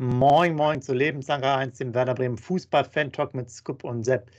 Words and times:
Moin, 0.00 0.54
moin 0.54 0.80
zu 0.80 0.94
Lebensanker 0.94 1.56
1, 1.56 1.78
dem 1.78 1.92
Werder 1.92 2.14
Bremen 2.14 2.38
Fußball-Fan-Talk 2.38 3.34
mit 3.34 3.50
Scoop 3.50 3.82
und 3.82 4.04
Sepp. 4.04 4.30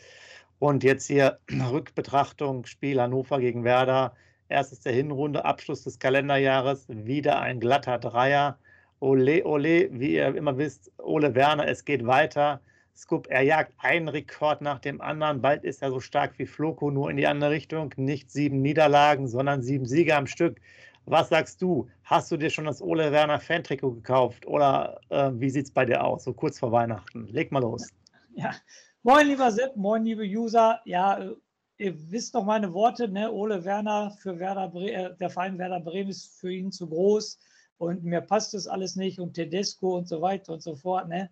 Und 0.58 0.86
jetzt 0.86 1.06
hier 1.08 1.38
Rückbetrachtung, 1.52 2.66
Spiel 2.66 3.02
Hannover 3.02 3.42
gegen 3.42 3.66
Werder. 3.66 4.14
Erstes 4.48 4.80
der 4.80 4.94
Hinrunde, 4.94 5.44
Abschluss 5.44 5.84
des 5.84 6.00
Kalenderjahres, 6.00 6.86
wieder 6.88 7.42
ein 7.42 7.60
glatter 7.60 8.00
Dreier. 8.00 8.58
Ole, 9.02 9.46
ole, 9.46 9.90
wie 9.92 10.14
ihr 10.14 10.34
immer 10.34 10.58
wisst, 10.58 10.94
Ole 10.98 11.36
Werner, 11.36 11.68
es 11.68 11.84
geht 11.84 12.08
weiter. 12.08 12.62
Scoop, 12.96 13.28
er 13.30 13.42
jagt 13.42 13.74
einen 13.80 14.08
Rekord 14.08 14.62
nach 14.62 14.80
dem 14.80 15.02
anderen. 15.02 15.42
Bald 15.42 15.66
ist 15.66 15.82
er 15.82 15.90
so 15.90 16.00
stark 16.00 16.40
wie 16.40 16.46
Floco, 16.46 16.90
nur 16.90 17.12
in 17.12 17.18
die 17.18 17.28
andere 17.28 17.52
Richtung. 17.52 17.94
Nicht 17.98 18.32
sieben 18.32 18.62
Niederlagen, 18.62 19.28
sondern 19.28 19.62
sieben 19.62 19.86
Siege 19.86 20.16
am 20.16 20.26
Stück. 20.26 20.62
Was 21.10 21.30
sagst 21.30 21.60
du? 21.60 21.90
Hast 22.04 22.32
du 22.32 22.38
dir 22.38 22.52
schon 22.52 22.66
das 22.66 22.84
Ole 22.84 23.12
Werner 23.12 23.40
Fan-Trikot 23.40 23.94
gekauft 23.94 24.46
oder 24.46 25.02
äh, 25.10 25.32
wie 25.34 25.50
sieht 25.50 25.66
es 25.66 25.72
bei 25.72 25.84
dir 25.84 26.04
aus, 26.04 26.24
so 26.24 26.34
kurz 26.34 26.60
vor 26.60 26.72
Weihnachten? 26.72 27.26
Leg 27.30 27.52
mal 27.52 27.64
los. 27.64 27.90
Ja, 28.36 28.54
moin 29.02 29.26
lieber 29.26 29.52
Sepp, 29.52 29.76
moin 29.76 30.06
liebe 30.06 30.22
User. 30.22 30.80
Ja, 30.86 31.18
äh, 31.18 31.34
ihr 31.80 32.12
wisst 32.12 32.36
doch 32.36 32.46
meine 32.46 32.72
Worte, 32.74 33.08
ne? 33.08 33.32
Ole 33.32 33.66
Werner 33.66 34.12
für 34.22 34.38
Werder 34.38 34.68
Bre 34.68 34.92
äh, 34.92 35.16
der 35.18 35.32
Verein 35.32 35.58
Werder 35.58 35.80
Bremen 35.80 36.12
ist 36.12 36.40
für 36.40 36.54
ihn 36.54 36.72
zu 36.72 36.88
groß 36.88 37.40
und 37.80 38.04
mir 38.04 38.22
passt 38.22 38.54
das 38.54 38.68
alles 38.68 38.96
nicht 38.96 39.20
und 39.20 39.34
Tedesco 39.34 39.98
und 39.98 40.08
so 40.08 40.22
weiter 40.22 40.54
und 40.54 40.62
so 40.62 40.76
fort. 40.76 41.10
Ne? 41.10 41.32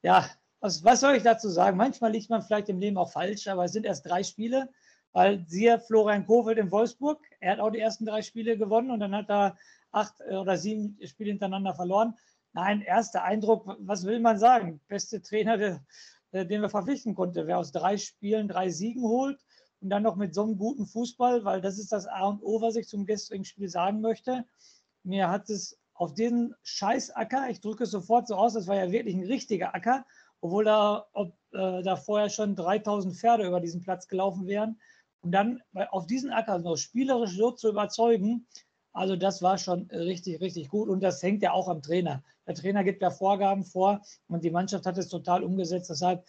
Ja, 0.00 0.24
was, 0.60 0.82
was 0.84 1.00
soll 1.00 1.16
ich 1.16 1.22
dazu 1.22 1.50
sagen? 1.50 1.76
Manchmal 1.76 2.12
liegt 2.12 2.30
man 2.30 2.40
vielleicht 2.40 2.70
im 2.70 2.78
Leben 2.78 2.96
auch 2.96 3.12
falsch, 3.12 3.46
aber 3.46 3.64
es 3.64 3.72
sind 3.72 3.84
erst 3.84 4.06
drei 4.06 4.22
Spiele 4.22 4.70
weil 5.18 5.44
siehe 5.48 5.80
Florian 5.80 6.24
Kofeld 6.26 6.58
in 6.58 6.70
Wolfsburg, 6.70 7.18
er 7.40 7.54
hat 7.54 7.58
auch 7.58 7.70
die 7.70 7.80
ersten 7.80 8.06
drei 8.06 8.22
Spiele 8.22 8.56
gewonnen 8.56 8.92
und 8.92 9.00
dann 9.00 9.16
hat 9.16 9.28
er 9.28 9.58
acht 9.90 10.14
äh, 10.20 10.36
oder 10.36 10.56
sieben 10.56 10.96
Spiele 11.04 11.30
hintereinander 11.30 11.74
verloren. 11.74 12.14
Nein, 12.52 12.82
erster 12.82 13.24
Eindruck, 13.24 13.66
was 13.80 14.06
will 14.06 14.20
man 14.20 14.38
sagen? 14.38 14.80
Beste 14.86 15.20
Trainer, 15.20 15.58
der, 15.58 16.44
den 16.44 16.62
wir 16.62 16.68
verpflichten 16.68 17.16
konnten, 17.16 17.48
wer 17.48 17.58
aus 17.58 17.72
drei 17.72 17.96
Spielen 17.96 18.46
drei 18.46 18.68
Siegen 18.70 19.02
holt 19.02 19.40
und 19.80 19.90
dann 19.90 20.04
noch 20.04 20.14
mit 20.14 20.36
so 20.36 20.44
einem 20.44 20.56
guten 20.56 20.86
Fußball, 20.86 21.44
weil 21.44 21.60
das 21.60 21.80
ist 21.80 21.90
das 21.90 22.06
A 22.06 22.28
und 22.28 22.40
O, 22.44 22.60
was 22.60 22.76
ich 22.76 22.86
zum 22.86 23.04
gestrigen 23.04 23.44
Spiel 23.44 23.68
sagen 23.68 24.00
möchte. 24.00 24.44
Mir 25.02 25.30
hat 25.30 25.50
es 25.50 25.80
auf 25.94 26.14
diesen 26.14 26.54
Scheißacker, 26.62 27.50
ich 27.50 27.60
drücke 27.60 27.82
es 27.82 27.90
sofort 27.90 28.28
so 28.28 28.36
aus, 28.36 28.54
das 28.54 28.68
war 28.68 28.76
ja 28.76 28.92
wirklich 28.92 29.16
ein 29.16 29.26
richtiger 29.26 29.74
Acker, 29.74 30.06
obwohl 30.40 30.64
da, 30.64 31.08
ob, 31.12 31.32
äh, 31.50 31.82
da 31.82 31.96
vorher 31.96 32.30
schon 32.30 32.54
3000 32.54 33.16
Pferde 33.16 33.48
über 33.48 33.58
diesen 33.58 33.80
Platz 33.80 34.06
gelaufen 34.06 34.46
wären, 34.46 34.78
und 35.22 35.32
dann 35.32 35.62
auf 35.90 36.06
diesen 36.06 36.30
Acker 36.30 36.58
noch 36.58 36.76
spielerisch 36.76 37.36
so 37.36 37.50
zu 37.50 37.68
überzeugen, 37.68 38.46
also 38.92 39.16
das 39.16 39.42
war 39.42 39.58
schon 39.58 39.88
richtig, 39.92 40.40
richtig 40.40 40.68
gut. 40.68 40.88
Und 40.88 41.02
das 41.02 41.22
hängt 41.22 41.42
ja 41.42 41.52
auch 41.52 41.68
am 41.68 41.82
Trainer. 41.82 42.22
Der 42.46 42.54
Trainer 42.54 42.82
gibt 42.82 43.02
ja 43.02 43.10
Vorgaben 43.10 43.64
vor 43.64 44.00
und 44.28 44.42
die 44.42 44.50
Mannschaft 44.50 44.86
hat 44.86 44.98
es 44.98 45.08
total 45.08 45.44
umgesetzt. 45.44 45.90
Deshalb, 45.90 46.24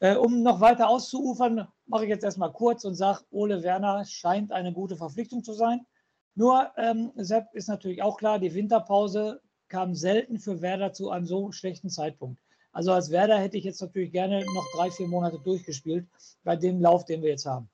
äh, 0.00 0.16
um 0.16 0.42
noch 0.42 0.60
weiter 0.60 0.88
auszuufern, 0.88 1.68
mache 1.86 2.04
ich 2.04 2.10
jetzt 2.10 2.24
erstmal 2.24 2.52
kurz 2.52 2.84
und 2.84 2.94
sage, 2.94 3.20
Ole 3.30 3.62
Werner 3.62 4.04
scheint 4.04 4.52
eine 4.52 4.72
gute 4.72 4.96
Verpflichtung 4.96 5.44
zu 5.44 5.52
sein. 5.52 5.86
Nur, 6.34 6.72
ähm, 6.76 7.12
Sepp, 7.16 7.54
ist 7.54 7.68
natürlich 7.68 8.02
auch 8.02 8.16
klar, 8.16 8.38
die 8.38 8.54
Winterpause 8.54 9.40
kam 9.68 9.94
selten 9.94 10.38
für 10.38 10.62
Werder 10.62 10.92
zu 10.92 11.10
einem 11.10 11.26
so 11.26 11.52
schlechten 11.52 11.90
Zeitpunkt. 11.90 12.40
Also 12.72 12.92
als 12.92 13.10
Werder 13.10 13.38
hätte 13.38 13.56
ich 13.58 13.64
jetzt 13.64 13.80
natürlich 13.80 14.12
gerne 14.12 14.44
noch 14.54 14.66
drei, 14.74 14.90
vier 14.90 15.08
Monate 15.08 15.38
durchgespielt 15.38 16.08
bei 16.44 16.56
dem 16.56 16.80
Lauf, 16.80 17.04
den 17.04 17.22
wir 17.22 17.30
jetzt 17.30 17.46
haben. 17.46 17.68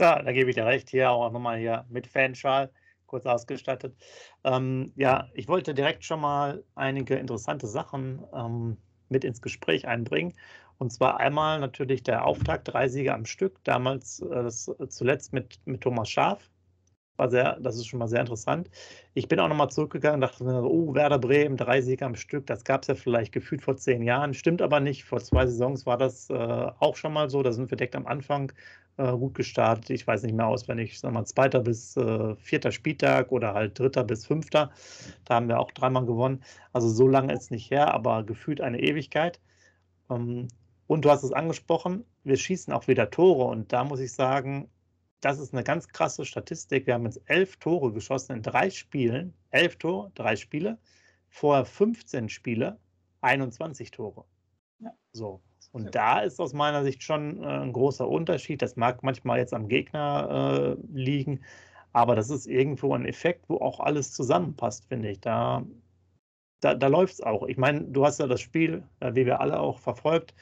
Ja, 0.00 0.22
da 0.22 0.32
gebe 0.32 0.50
ich 0.50 0.56
dir 0.56 0.66
recht. 0.66 0.90
Hier 0.90 1.10
auch 1.10 1.30
nochmal 1.30 1.58
hier 1.58 1.84
mit 1.88 2.06
Fanschal 2.06 2.70
kurz 3.06 3.26
ausgestattet. 3.26 3.96
Ähm, 4.42 4.92
ja, 4.96 5.28
ich 5.34 5.46
wollte 5.48 5.74
direkt 5.74 6.04
schon 6.04 6.20
mal 6.20 6.64
einige 6.74 7.14
interessante 7.16 7.66
Sachen 7.68 8.24
ähm, 8.34 8.76
mit 9.08 9.24
ins 9.24 9.40
Gespräch 9.40 9.86
einbringen. 9.86 10.34
Und 10.78 10.92
zwar 10.92 11.20
einmal 11.20 11.60
natürlich 11.60 12.02
der 12.02 12.24
Auftakt, 12.26 12.68
drei 12.68 12.88
Siege 12.88 13.14
am 13.14 13.24
Stück, 13.24 13.62
damals 13.64 14.20
äh, 14.20 14.28
das, 14.30 14.70
zuletzt 14.88 15.32
mit, 15.32 15.60
mit 15.64 15.80
Thomas 15.82 16.10
Schaf. 16.10 16.50
War 17.16 17.30
sehr, 17.30 17.60
das 17.60 17.76
ist 17.76 17.86
schon 17.86 18.00
mal 18.00 18.08
sehr 18.08 18.20
interessant. 18.20 18.68
Ich 19.14 19.28
bin 19.28 19.38
auch 19.38 19.48
nochmal 19.48 19.70
zurückgegangen 19.70 20.16
und 20.16 20.20
dachte 20.22 20.44
oh, 20.44 20.94
Werder 20.94 21.18
Bremen, 21.18 21.56
drei 21.56 21.80
Siege 21.80 22.04
am 22.04 22.16
Stück, 22.16 22.46
das 22.46 22.64
gab 22.64 22.82
es 22.82 22.88
ja 22.88 22.94
vielleicht 22.96 23.32
gefühlt 23.32 23.62
vor 23.62 23.76
zehn 23.76 24.02
Jahren. 24.02 24.34
Stimmt 24.34 24.60
aber 24.60 24.80
nicht. 24.80 25.04
Vor 25.04 25.20
zwei 25.20 25.46
Saisons 25.46 25.86
war 25.86 25.96
das 25.96 26.28
äh, 26.30 26.34
auch 26.34 26.96
schon 26.96 27.12
mal 27.12 27.30
so. 27.30 27.42
Da 27.42 27.52
sind 27.52 27.70
wir 27.70 27.76
direkt 27.76 27.94
am 27.94 28.06
Anfang 28.06 28.52
äh, 28.96 29.12
gut 29.12 29.34
gestartet. 29.34 29.90
Ich 29.90 30.06
weiß 30.06 30.22
nicht 30.24 30.34
mehr 30.34 30.46
auswendig, 30.46 30.98
sagen 30.98 31.14
wir 31.14 31.20
mal, 31.20 31.26
zweiter 31.26 31.60
bis 31.60 31.96
äh, 31.96 32.34
vierter 32.36 32.72
Spieltag 32.72 33.32
oder 33.32 33.54
halt 33.54 33.78
dritter 33.78 34.04
bis 34.04 34.26
fünfter. 34.26 34.70
Da 35.24 35.34
haben 35.34 35.48
wir 35.48 35.60
auch 35.60 35.70
dreimal 35.70 36.06
gewonnen. 36.06 36.42
Also 36.72 36.88
so 36.88 37.06
lange 37.06 37.32
ist 37.32 37.50
nicht 37.50 37.70
her, 37.70 37.94
aber 37.94 38.24
gefühlt 38.24 38.60
eine 38.60 38.80
Ewigkeit. 38.80 39.40
Ähm, 40.10 40.48
und 40.86 41.04
du 41.04 41.10
hast 41.10 41.22
es 41.22 41.32
angesprochen, 41.32 42.04
wir 42.24 42.36
schießen 42.36 42.72
auch 42.72 42.88
wieder 42.88 43.10
Tore. 43.10 43.44
Und 43.44 43.72
da 43.72 43.84
muss 43.84 44.00
ich 44.00 44.12
sagen, 44.12 44.68
das 45.24 45.38
ist 45.38 45.54
eine 45.54 45.64
ganz 45.64 45.88
krasse 45.88 46.24
Statistik. 46.24 46.86
Wir 46.86 46.94
haben 46.94 47.06
jetzt 47.06 47.20
elf 47.26 47.56
Tore 47.56 47.92
geschossen 47.92 48.36
in 48.36 48.42
drei 48.42 48.68
Spielen. 48.68 49.32
Elf 49.50 49.76
Tore, 49.76 50.12
drei 50.14 50.36
Spiele. 50.36 50.78
Vorher 51.30 51.64
15 51.64 52.28
Spiele, 52.28 52.78
21 53.22 53.90
Tore. 53.90 54.24
Ja. 54.80 54.92
So. 55.12 55.40
Und 55.72 55.94
da 55.94 56.20
ist 56.20 56.38
aus 56.40 56.52
meiner 56.52 56.84
Sicht 56.84 57.02
schon 57.02 57.42
äh, 57.42 57.46
ein 57.46 57.72
großer 57.72 58.06
Unterschied. 58.06 58.62
Das 58.62 58.76
mag 58.76 59.02
manchmal 59.02 59.38
jetzt 59.38 59.54
am 59.54 59.66
Gegner 59.66 60.76
äh, 60.78 60.86
liegen, 60.92 61.40
aber 61.92 62.14
das 62.14 62.30
ist 62.30 62.46
irgendwo 62.46 62.94
ein 62.94 63.06
Effekt, 63.06 63.48
wo 63.48 63.56
auch 63.56 63.80
alles 63.80 64.12
zusammenpasst, 64.12 64.84
finde 64.84 65.10
ich. 65.10 65.20
Da, 65.20 65.64
da, 66.60 66.74
da 66.74 66.86
läuft 66.86 67.14
es 67.14 67.20
auch. 67.22 67.44
Ich 67.48 67.56
meine, 67.56 67.80
du 67.80 68.04
hast 68.04 68.20
ja 68.20 68.26
das 68.26 68.40
Spiel, 68.40 68.84
äh, 69.00 69.14
wie 69.14 69.26
wir 69.26 69.40
alle 69.40 69.58
auch 69.58 69.78
verfolgt. 69.78 70.34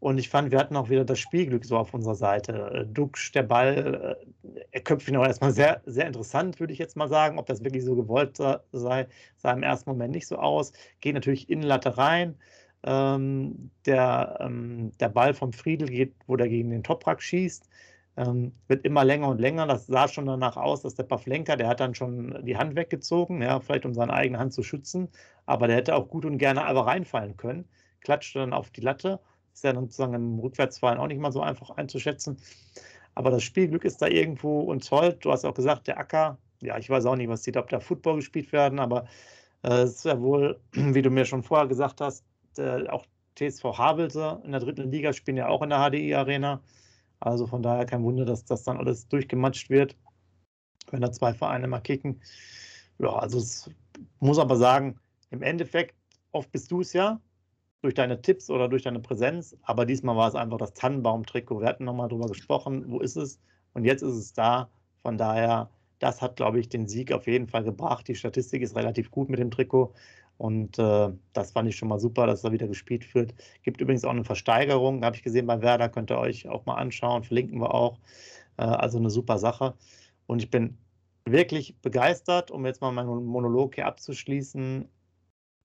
Und 0.00 0.16
ich 0.18 0.30
fand, 0.30 0.50
wir 0.50 0.58
hatten 0.58 0.76
auch 0.76 0.88
wieder 0.88 1.04
das 1.04 1.18
Spielglück 1.18 1.64
so 1.64 1.76
auf 1.76 1.92
unserer 1.92 2.14
Seite. 2.14 2.70
Äh, 2.72 2.86
Duxch, 2.86 3.32
der 3.32 3.42
Ball, 3.42 4.18
äh, 4.42 4.64
er 4.72 4.80
köpft 4.80 5.06
ihn 5.08 5.16
auch 5.16 5.26
erstmal 5.26 5.52
sehr, 5.52 5.82
sehr 5.84 6.06
interessant, 6.06 6.58
würde 6.58 6.72
ich 6.72 6.78
jetzt 6.78 6.96
mal 6.96 7.08
sagen. 7.08 7.38
Ob 7.38 7.46
das 7.46 7.62
wirklich 7.62 7.84
so 7.84 7.94
gewollt 7.94 8.38
sei, 8.72 9.06
sah 9.36 9.52
im 9.52 9.62
ersten 9.62 9.90
Moment 9.90 10.14
nicht 10.14 10.26
so 10.26 10.36
aus. 10.36 10.72
Geht 11.00 11.14
natürlich 11.14 11.50
in 11.50 11.62
Latte 11.62 11.98
rein. 11.98 12.36
Ähm, 12.82 13.70
der, 13.84 14.38
ähm, 14.40 14.92
der 15.00 15.10
Ball 15.10 15.34
vom 15.34 15.52
Friedel 15.52 15.88
geht, 15.88 16.14
wo 16.26 16.36
der 16.36 16.48
gegen 16.48 16.70
den 16.70 16.82
Toprak 16.82 17.22
schießt. 17.22 17.68
Ähm, 18.16 18.52
wird 18.68 18.84
immer 18.86 19.04
länger 19.04 19.28
und 19.28 19.38
länger. 19.40 19.66
Das 19.66 19.86
sah 19.86 20.08
schon 20.08 20.26
danach 20.26 20.56
aus, 20.56 20.80
dass 20.82 20.94
der 20.94 21.04
Pavlenka, 21.04 21.56
der 21.56 21.68
hat 21.68 21.80
dann 21.80 21.94
schon 21.94 22.42
die 22.44 22.56
Hand 22.56 22.74
weggezogen, 22.74 23.42
ja, 23.42 23.60
vielleicht 23.60 23.84
um 23.84 23.92
seine 23.94 24.14
eigene 24.14 24.38
Hand 24.38 24.54
zu 24.54 24.62
schützen, 24.62 25.08
aber 25.46 25.66
der 25.68 25.76
hätte 25.76 25.94
auch 25.94 26.08
gut 26.08 26.24
und 26.24 26.38
gerne 26.38 26.64
aber 26.64 26.86
reinfallen 26.86 27.36
können. 27.36 27.66
Klatschte 28.00 28.38
dann 28.40 28.52
auf 28.54 28.70
die 28.70 28.80
Latte 28.80 29.20
ist 29.52 29.64
ja 29.64 29.72
dann 29.72 29.84
sozusagen 29.84 30.14
im 30.14 30.38
Rückwärtsfallen 30.38 30.98
auch 30.98 31.06
nicht 31.06 31.20
mal 31.20 31.32
so 31.32 31.42
einfach 31.42 31.70
einzuschätzen. 31.70 32.38
Aber 33.14 33.30
das 33.30 33.42
Spielglück 33.42 33.84
ist 33.84 34.00
da 34.00 34.06
irgendwo 34.06 34.60
uns 34.60 34.90
hold. 34.90 35.24
Du 35.24 35.32
hast 35.32 35.44
auch 35.44 35.54
gesagt, 35.54 35.88
der 35.88 35.98
Acker, 35.98 36.38
ja, 36.60 36.78
ich 36.78 36.88
weiß 36.88 37.06
auch 37.06 37.16
nicht, 37.16 37.28
was 37.28 37.42
sieht, 37.42 37.56
ob 37.56 37.68
da 37.68 37.80
Football 37.80 38.16
gespielt 38.16 38.52
werden, 38.52 38.78
aber 38.78 39.06
äh, 39.62 39.82
es 39.82 39.96
ist 39.96 40.04
ja 40.04 40.20
wohl, 40.20 40.60
wie 40.72 41.02
du 41.02 41.10
mir 41.10 41.24
schon 41.24 41.42
vorher 41.42 41.66
gesagt 41.66 42.00
hast, 42.00 42.24
der, 42.56 42.92
auch 42.92 43.06
TSV 43.36 43.64
Havelse 43.78 44.40
in 44.44 44.52
der 44.52 44.60
dritten 44.60 44.90
Liga 44.90 45.12
spielen 45.12 45.36
ja 45.36 45.48
auch 45.48 45.62
in 45.62 45.70
der 45.70 45.78
HDI 45.90 46.14
Arena. 46.14 46.62
Also 47.20 47.46
von 47.46 47.62
daher 47.62 47.86
kein 47.86 48.02
Wunder, 48.02 48.24
dass 48.24 48.44
das 48.44 48.64
dann 48.64 48.78
alles 48.78 49.08
durchgematscht 49.08 49.70
wird, 49.70 49.96
wenn 50.90 51.00
da 51.00 51.12
zwei 51.12 51.34
Vereine 51.34 51.68
mal 51.68 51.80
kicken. 51.80 52.20
Ja, 52.98 53.10
also 53.16 53.38
es 53.38 53.70
muss 54.18 54.38
aber 54.38 54.56
sagen, 54.56 54.98
im 55.30 55.42
Endeffekt, 55.42 55.94
oft 56.32 56.50
bist 56.52 56.70
du 56.70 56.80
es 56.80 56.92
ja, 56.92 57.20
durch 57.82 57.94
deine 57.94 58.20
Tipps 58.20 58.50
oder 58.50 58.68
durch 58.68 58.82
deine 58.82 59.00
Präsenz, 59.00 59.56
aber 59.62 59.86
diesmal 59.86 60.16
war 60.16 60.28
es 60.28 60.34
einfach 60.34 60.58
das 60.58 60.74
Tannenbaum-Trikot. 60.74 61.60
Wir 61.60 61.68
hatten 61.68 61.84
nochmal 61.84 62.08
drüber 62.08 62.26
gesprochen, 62.26 62.84
wo 62.88 63.00
ist 63.00 63.16
es? 63.16 63.40
Und 63.72 63.84
jetzt 63.84 64.02
ist 64.02 64.14
es 64.14 64.32
da. 64.32 64.68
Von 65.02 65.16
daher, 65.16 65.70
das 65.98 66.20
hat, 66.20 66.36
glaube 66.36 66.60
ich, 66.60 66.68
den 66.68 66.86
Sieg 66.86 67.12
auf 67.12 67.26
jeden 67.26 67.48
Fall 67.48 67.64
gebracht. 67.64 68.06
Die 68.08 68.14
Statistik 68.14 68.62
ist 68.62 68.76
relativ 68.76 69.10
gut 69.10 69.30
mit 69.30 69.38
dem 69.38 69.50
Trikot. 69.50 69.94
Und 70.36 70.78
äh, 70.78 71.10
das 71.32 71.52
fand 71.52 71.68
ich 71.68 71.76
schon 71.76 71.88
mal 71.88 71.98
super, 71.98 72.26
dass 72.26 72.42
da 72.42 72.52
wieder 72.52 72.66
gespielt 72.66 73.14
wird. 73.14 73.34
Gibt 73.62 73.80
übrigens 73.80 74.04
auch 74.04 74.10
eine 74.10 74.24
Versteigerung, 74.24 75.04
habe 75.04 75.16
ich 75.16 75.22
gesehen 75.22 75.46
bei 75.46 75.60
Werder, 75.60 75.88
könnt 75.88 76.10
ihr 76.10 76.18
euch 76.18 76.48
auch 76.48 76.64
mal 76.66 76.76
anschauen, 76.76 77.24
verlinken 77.24 77.60
wir 77.60 77.74
auch. 77.74 77.98
Äh, 78.56 78.62
also 78.62 78.98
eine 78.98 79.10
super 79.10 79.38
Sache. 79.38 79.74
Und 80.26 80.42
ich 80.42 80.50
bin 80.50 80.78
wirklich 81.24 81.76
begeistert, 81.80 82.50
um 82.50 82.66
jetzt 82.66 82.80
mal 82.80 82.92
meinen 82.92 83.24
Monolog 83.24 83.74
hier 83.74 83.86
abzuschließen, 83.86 84.88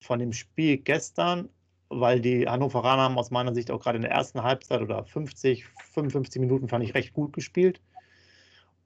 von 0.02 0.20
dem 0.20 0.34
Spiel 0.34 0.78
gestern 0.78 1.50
weil 1.90 2.20
die 2.20 2.48
Hannoveraner 2.48 3.04
haben 3.04 3.18
aus 3.18 3.32
meiner 3.32 3.54
Sicht 3.54 3.72
auch 3.72 3.80
gerade 3.80 3.98
in 3.98 4.02
der 4.02 4.12
ersten 4.12 4.44
Halbzeit 4.44 4.82
oder 4.82 5.04
50, 5.06 5.66
55 5.94 6.40
Minuten 6.40 6.68
fand 6.68 6.84
ich 6.84 6.94
recht 6.94 7.14
gut 7.14 7.34
gespielt. 7.34 7.82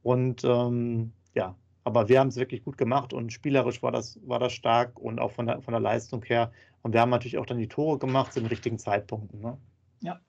Und 0.03 0.43
ähm, 0.43 1.13
ja, 1.33 1.55
aber 1.83 2.09
wir 2.09 2.19
haben 2.19 2.27
es 2.27 2.35
wirklich 2.35 2.63
gut 2.63 2.77
gemacht 2.77 3.13
und 3.13 3.33
spielerisch 3.33 3.81
war 3.81 3.91
das, 3.91 4.19
war 4.25 4.39
das 4.39 4.53
stark 4.53 4.99
und 4.99 5.19
auch 5.19 5.31
von 5.31 5.47
der, 5.47 5.61
von 5.61 5.71
der 5.71 5.81
Leistung 5.81 6.23
her. 6.23 6.51
Und 6.81 6.93
wir 6.93 7.01
haben 7.01 7.09
natürlich 7.09 7.37
auch 7.37 7.45
dann 7.45 7.57
die 7.57 7.67
Tore 7.67 7.97
gemacht 7.97 8.33
zu 8.33 8.39
den 8.39 8.47
richtigen 8.47 8.77
Zeitpunkten. 8.77 9.41
Ne? 9.41 9.57
Ja, 10.01 10.19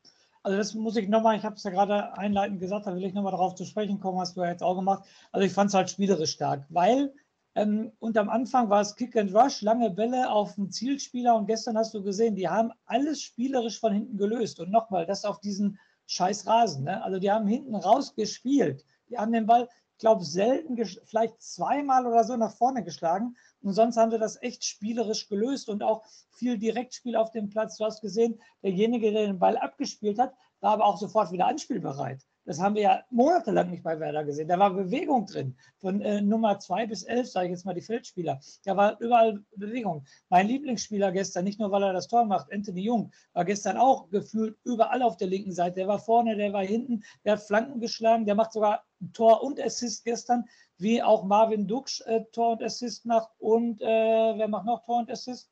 also 0.43 0.57
das 0.57 0.75
muss 0.75 0.97
ich 0.97 1.09
nochmal, 1.09 1.37
ich 1.37 1.45
habe 1.45 1.57
es 1.57 1.63
ja 1.65 1.71
gerade 1.71 2.17
einleitend 2.17 2.61
gesagt, 2.61 2.87
da 2.87 2.95
will 2.95 3.05
ich 3.05 3.15
nochmal 3.15 3.33
darauf 3.33 3.55
zu 3.55 3.65
sprechen 3.65 4.01
kommen, 4.01 4.19
hast 4.19 4.37
du 4.37 4.41
ja 4.41 4.51
jetzt 4.51 4.63
auch 4.63 4.75
gemacht. 4.75 5.05
Also 5.33 5.47
ich 5.47 5.53
fand 5.53 5.69
es 5.69 5.75
halt 5.75 5.91
spielerisch 5.91 6.33
stark, 6.33 6.65
weil 6.71 7.13
ähm, 7.55 7.93
und 7.99 8.17
am 8.17 8.29
Anfang 8.29 8.71
war 8.71 8.81
es 8.81 8.95
Kick 8.95 9.17
and 9.17 9.35
Rush, 9.35 9.63
lange 9.63 9.91
Bälle 9.91 10.31
auf 10.31 10.55
den 10.55 10.71
Zielspieler. 10.71 11.35
Und 11.35 11.47
gestern 11.47 11.77
hast 11.77 11.95
du 11.95 12.03
gesehen, 12.03 12.37
die 12.37 12.49
haben 12.49 12.73
alles 12.87 13.23
spielerisch 13.23 13.81
von 13.81 13.93
hinten 13.93 14.17
gelöst. 14.17 14.61
Und 14.61 14.71
nochmal, 14.71 15.07
das 15.07 15.25
auf 15.25 15.41
diesen 15.41 15.79
scheiß 16.07 16.47
Rasen. 16.47 16.85
Ne? 16.85 17.03
Also 17.03 17.19
die 17.19 17.31
haben 17.31 17.47
hinten 17.47 17.75
raus 17.75 18.15
gespielt. 18.15 18.85
Die 19.09 19.19
haben 19.19 19.33
den 19.33 19.47
Ball, 19.47 19.69
ich 19.93 19.99
glaube, 19.99 20.25
selten, 20.25 20.77
vielleicht 21.05 21.43
zweimal 21.43 22.07
oder 22.07 22.25
so 22.25 22.37
nach 22.37 22.55
vorne 22.55 22.85
geschlagen. 22.85 23.37
Und 23.63 23.75
sonst 23.75 23.97
haben 23.97 24.11
sie 24.11 24.19
das 24.19 24.41
echt 24.43 24.65
spielerisch 24.65 25.29
gelöst 25.29 25.69
und 25.69 25.83
auch 25.83 26.05
viel 26.31 26.57
Direktspiel 26.57 27.17
auf 27.17 27.33
dem 27.33 27.51
Platz. 27.51 27.77
Du 27.77 27.85
hast 27.85 28.01
gesehen, 28.01 28.41
derjenige, 28.63 29.11
der 29.11 29.27
den 29.27 29.39
Ball 29.39 29.57
abgespielt 29.57 30.19
hat, 30.19 30.35
war 30.61 30.73
aber 30.73 30.87
auch 30.87 30.99
sofort 30.99 31.33
wieder 31.33 31.47
anspielbereit. 31.47 32.25
Das 32.45 32.59
haben 32.59 32.75
wir 32.75 32.83
ja 32.83 33.05
monatelang 33.11 33.71
nicht 33.71 33.83
bei 33.83 34.01
Werder 34.01 34.25
gesehen. 34.25 34.49
Da 34.49 34.59
war 34.59 34.71
Bewegung 34.71 35.27
drin. 35.27 35.57
Von 35.79 36.01
äh, 36.01 36.21
Nummer 36.21 36.59
2 36.59 36.87
bis 36.87 37.03
11, 37.03 37.31
sage 37.31 37.47
ich 37.47 37.53
jetzt 37.53 37.67
mal 37.67 37.75
die 37.75 37.83
Feldspieler. 37.83 38.41
Da 38.65 38.77
war 38.77 38.99
überall 39.01 39.43
Bewegung. 39.55 40.05
Mein 40.31 40.49
Lieblingsspieler 40.49 41.13
gestern, 41.13 41.45
nicht 41.45 41.61
nur 41.61 41.71
weil 41.71 41.83
er 41.83 41.93
das 41.93 42.09
Tor 42.09 42.25
macht, 42.25 42.53
Anthony 42.53 42.83
Jung, 42.83 43.13
war 43.35 43.45
gestern 43.45 43.77
auch 43.77 44.09
gefühlt 44.11 44.57
überall 44.65 45.03
auf 45.03 45.17
der 45.17 45.29
linken 45.29 45.53
Seite. 45.53 45.77
Der 45.77 45.89
war 45.89 45.99
vorne, 45.99 46.37
der 46.37 46.53
war 46.53 46.65
hinten, 46.65 47.05
der 47.25 47.33
hat 47.35 47.43
Flanken 47.43 47.81
geschlagen, 47.81 48.25
der 48.25 48.35
macht 48.35 48.53
sogar 48.53 48.85
Tor 49.13 49.43
und 49.43 49.61
Assist 49.61 50.05
gestern, 50.05 50.45
wie 50.79 51.03
auch 51.03 51.25
Marvin 51.25 51.67
Duksch 51.67 52.01
äh, 52.07 52.25
Tor 52.33 52.53
und 52.53 52.63
Assist 52.63 53.05
macht. 53.05 53.31
Und 53.39 53.83
äh, 53.83 53.85
wer 53.85 54.49
macht 54.49 54.67
noch 54.67 54.85
Tor 54.85 55.01
und 55.01 55.11
Assist? 55.11 55.51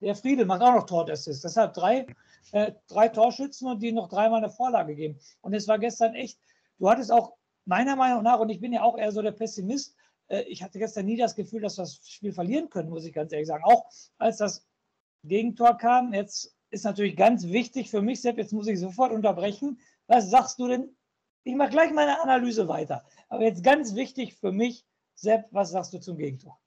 Der 0.00 0.14
Friedel 0.14 0.46
macht 0.46 0.62
auch 0.62 0.74
noch 0.74 0.86
Tor 0.86 1.04
und 1.04 1.10
Assist. 1.10 1.42
Deshalb 1.44 1.74
drei 1.74 2.06
äh, 2.52 2.72
drei 2.88 3.08
Torschützen 3.08 3.68
und 3.68 3.82
die 3.82 3.92
noch 3.92 4.08
dreimal 4.08 4.42
eine 4.42 4.50
Vorlage 4.50 4.94
geben. 4.94 5.18
Und 5.40 5.54
es 5.54 5.68
war 5.68 5.78
gestern 5.78 6.14
echt, 6.14 6.38
du 6.78 6.88
hattest 6.88 7.12
auch 7.12 7.34
meiner 7.64 7.96
Meinung 7.96 8.22
nach, 8.22 8.40
und 8.40 8.48
ich 8.48 8.60
bin 8.60 8.72
ja 8.72 8.82
auch 8.82 8.96
eher 8.96 9.12
so 9.12 9.22
der 9.22 9.32
Pessimist, 9.32 9.94
äh, 10.28 10.42
ich 10.42 10.62
hatte 10.62 10.78
gestern 10.78 11.06
nie 11.06 11.16
das 11.16 11.34
Gefühl, 11.34 11.60
dass 11.60 11.76
wir 11.76 11.82
das 11.82 12.00
Spiel 12.04 12.32
verlieren 12.32 12.70
können, 12.70 12.90
muss 12.90 13.04
ich 13.04 13.12
ganz 13.12 13.32
ehrlich 13.32 13.48
sagen. 13.48 13.64
Auch 13.64 13.86
als 14.18 14.38
das 14.38 14.66
Gegentor 15.24 15.76
kam, 15.76 16.14
jetzt 16.14 16.54
ist 16.70 16.84
natürlich 16.84 17.16
ganz 17.16 17.48
wichtig 17.48 17.90
für 17.90 18.02
mich, 18.02 18.20
Sepp, 18.20 18.38
jetzt 18.38 18.52
muss 18.52 18.68
ich 18.68 18.78
sofort 18.78 19.12
unterbrechen. 19.12 19.80
Was 20.06 20.30
sagst 20.30 20.58
du 20.58 20.68
denn? 20.68 20.96
Ich 21.44 21.54
mache 21.54 21.70
gleich 21.70 21.92
meine 21.92 22.20
Analyse 22.20 22.68
weiter. 22.68 23.04
Aber 23.28 23.42
jetzt 23.42 23.64
ganz 23.64 23.94
wichtig 23.94 24.36
für 24.36 24.52
mich, 24.52 24.84
Sepp, 25.14 25.46
was 25.50 25.70
sagst 25.70 25.92
du 25.92 25.98
zum 25.98 26.18
Gegentor? 26.18 26.60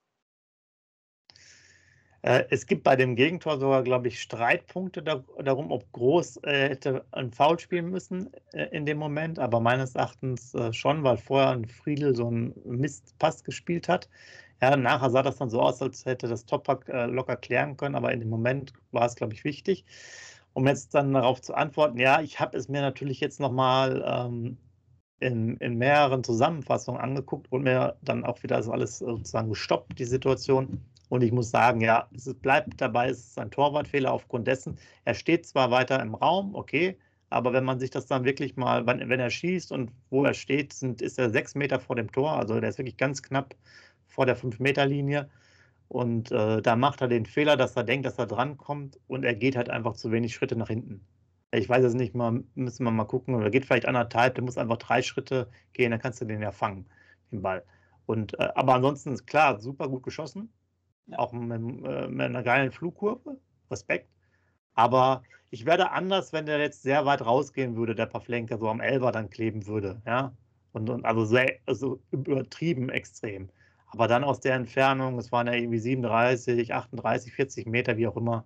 Äh, 2.23 2.45
es 2.50 2.68
gibt 2.68 2.83
bei 2.83 2.95
dem 2.95 3.15
Gegentor 3.15 3.59
sogar, 3.59 3.83
glaube 3.83 4.07
ich, 4.07 4.21
Streitpunkte 4.21 5.01
darum, 5.03 5.71
ob 5.71 5.91
Groß 5.91 6.38
äh, 6.44 6.69
hätte 6.69 7.06
ein 7.12 7.31
Foul 7.31 7.59
spielen 7.59 7.89
müssen 7.89 8.29
äh, 8.53 8.65
in 8.75 8.85
dem 8.85 8.97
Moment, 9.00 9.39
aber 9.39 9.59
meines 9.59 9.95
Erachtens 9.95 10.56
schon, 10.71 11.03
weil 11.03 11.18
vorher 11.18 11.50
ein 11.51 11.65
Friedel 11.65 12.15
so 12.15 12.27
einen 12.27 12.53
Mistpass 12.65 13.44
gespielt 13.44 13.88
hat. 13.89 14.09
Ja, 14.62 14.75
nachher 14.77 15.09
sah 15.09 15.23
das 15.23 15.38
dann 15.38 15.50
so 15.50 15.59
aus, 15.62 15.81
als 15.81 16.06
hätte 16.06 16.27
das 16.27 16.45
Toppack 16.45 16.88
locker 16.88 17.35
klären 17.35 17.77
können, 17.77 17.95
aber 17.95 18.12
in 18.13 18.19
dem 18.19 18.29
Moment 18.29 18.73
war 18.91 19.06
es, 19.07 19.15
glaube 19.15 19.33
ich, 19.33 19.44
wichtig. 19.44 19.85
Um 20.53 20.68
jetzt 20.68 20.94
dann 20.94 21.13
darauf 21.13 21.41
zu 21.41 21.56
antworten, 21.56 21.97
ja, 22.00 22.21
ich 22.21 22.39
habe 22.39 22.57
es 22.57 22.68
mir 22.69 22.81
natürlich 22.81 23.19
jetzt 23.21 23.39
nochmal 23.39 24.03
ähm, 24.06 24.57
in, 25.19 25.57
in 25.57 25.77
mehreren 25.77 26.23
Zusammenfassungen 26.23 27.01
angeguckt 27.01 27.51
und 27.51 27.63
mir 27.63 27.97
dann 28.03 28.25
auch 28.25 28.44
wieder 28.44 28.62
so 28.63 28.71
alles 28.71 29.00
sozusagen 29.00 29.50
gestoppt, 29.50 29.97
die 30.00 30.06
Situation. 30.06 30.85
Und 31.11 31.23
ich 31.23 31.33
muss 31.33 31.51
sagen, 31.51 31.81
ja, 31.81 32.07
es 32.15 32.33
bleibt 32.33 32.79
dabei, 32.79 33.09
es 33.09 33.19
ist 33.19 33.37
ein 33.37 33.51
Torwartfehler 33.51 34.13
aufgrund 34.13 34.47
dessen. 34.47 34.77
Er 35.03 35.13
steht 35.13 35.45
zwar 35.45 35.69
weiter 35.69 36.01
im 36.01 36.15
Raum, 36.15 36.55
okay, 36.55 36.97
aber 37.29 37.51
wenn 37.51 37.65
man 37.65 37.81
sich 37.81 37.89
das 37.89 38.05
dann 38.05 38.23
wirklich 38.23 38.55
mal, 38.55 38.87
wenn, 38.87 39.09
wenn 39.09 39.19
er 39.19 39.29
schießt 39.29 39.73
und 39.73 39.91
wo 40.09 40.23
er 40.23 40.33
steht, 40.33 40.71
sind, 40.71 41.01
ist 41.01 41.19
er 41.19 41.29
sechs 41.29 41.53
Meter 41.53 41.81
vor 41.81 41.97
dem 41.97 42.09
Tor. 42.13 42.31
Also 42.37 42.61
der 42.61 42.69
ist 42.69 42.77
wirklich 42.77 42.95
ganz 42.95 43.21
knapp 43.21 43.55
vor 44.07 44.25
der 44.25 44.37
Fünf-Meter-Linie. 44.37 45.29
Und 45.89 46.31
äh, 46.31 46.61
da 46.61 46.77
macht 46.77 47.01
er 47.01 47.09
den 47.09 47.25
Fehler, 47.25 47.57
dass 47.57 47.75
er 47.75 47.83
denkt, 47.83 48.05
dass 48.05 48.17
er 48.17 48.27
drankommt 48.27 48.97
und 49.07 49.25
er 49.25 49.35
geht 49.35 49.57
halt 49.57 49.69
einfach 49.69 49.95
zu 49.95 50.13
wenig 50.13 50.33
Schritte 50.33 50.55
nach 50.55 50.69
hinten. 50.69 51.05
Ich 51.51 51.67
weiß 51.67 51.83
es 51.83 51.93
nicht 51.93 52.15
mal, 52.15 52.41
müssen 52.55 52.85
wir 52.85 52.91
mal 52.91 53.03
gucken. 53.03 53.41
Er 53.41 53.49
geht 53.49 53.65
vielleicht 53.65 53.85
anderthalb, 53.85 54.35
der 54.35 54.45
muss 54.45 54.57
einfach 54.57 54.77
drei 54.77 55.01
Schritte 55.01 55.49
gehen, 55.73 55.91
dann 55.91 55.99
kannst 55.99 56.21
du 56.21 56.25
den 56.25 56.41
ja 56.41 56.51
fangen, 56.53 56.85
den 57.33 57.41
Ball. 57.41 57.65
Und, 58.05 58.39
äh, 58.39 58.49
aber 58.55 58.75
ansonsten 58.75 59.11
ist 59.11 59.27
klar, 59.27 59.59
super 59.59 59.89
gut 59.89 60.03
geschossen. 60.03 60.53
Auch 61.13 61.33
mit, 61.33 61.62
mit 61.62 62.21
einer 62.21 62.44
geilen 62.44 62.71
Flugkurve. 62.71 63.38
Respekt. 63.69 64.09
Aber 64.74 65.24
ich 65.50 65.65
werde 65.65 65.92
anders, 65.92 66.33
wenn 66.33 66.45
der 66.45 66.59
jetzt 66.59 66.81
sehr 66.81 67.06
weit 67.06 67.25
rausgehen 67.25 67.75
würde, 67.75 67.95
der 67.95 68.06
Pavlenka 68.06 68.57
so 68.57 68.69
am 68.69 68.81
Elber 68.81 69.12
dann 69.12 69.30
kleben 69.30 69.68
würde. 69.68 70.01
Ja. 70.06 70.33
Und, 70.74 70.89
und 70.89 71.06
also 71.06 71.25
sehr 71.25 71.57
also 71.65 72.01
übertrieben 72.12 72.89
extrem. 72.89 73.50
Aber 73.88 74.07
dann 74.07 74.24
aus 74.24 74.39
der 74.39 74.56
Entfernung, 74.56 75.19
es 75.19 75.31
waren 75.31 75.48
ja 75.48 75.53
irgendwie 75.53 75.80
37, 75.80 76.74
38, 76.74 77.33
40 77.33 77.68
Meter, 77.68 77.97
wie 77.97 78.07
auch 78.07 78.15
immer, 78.15 78.45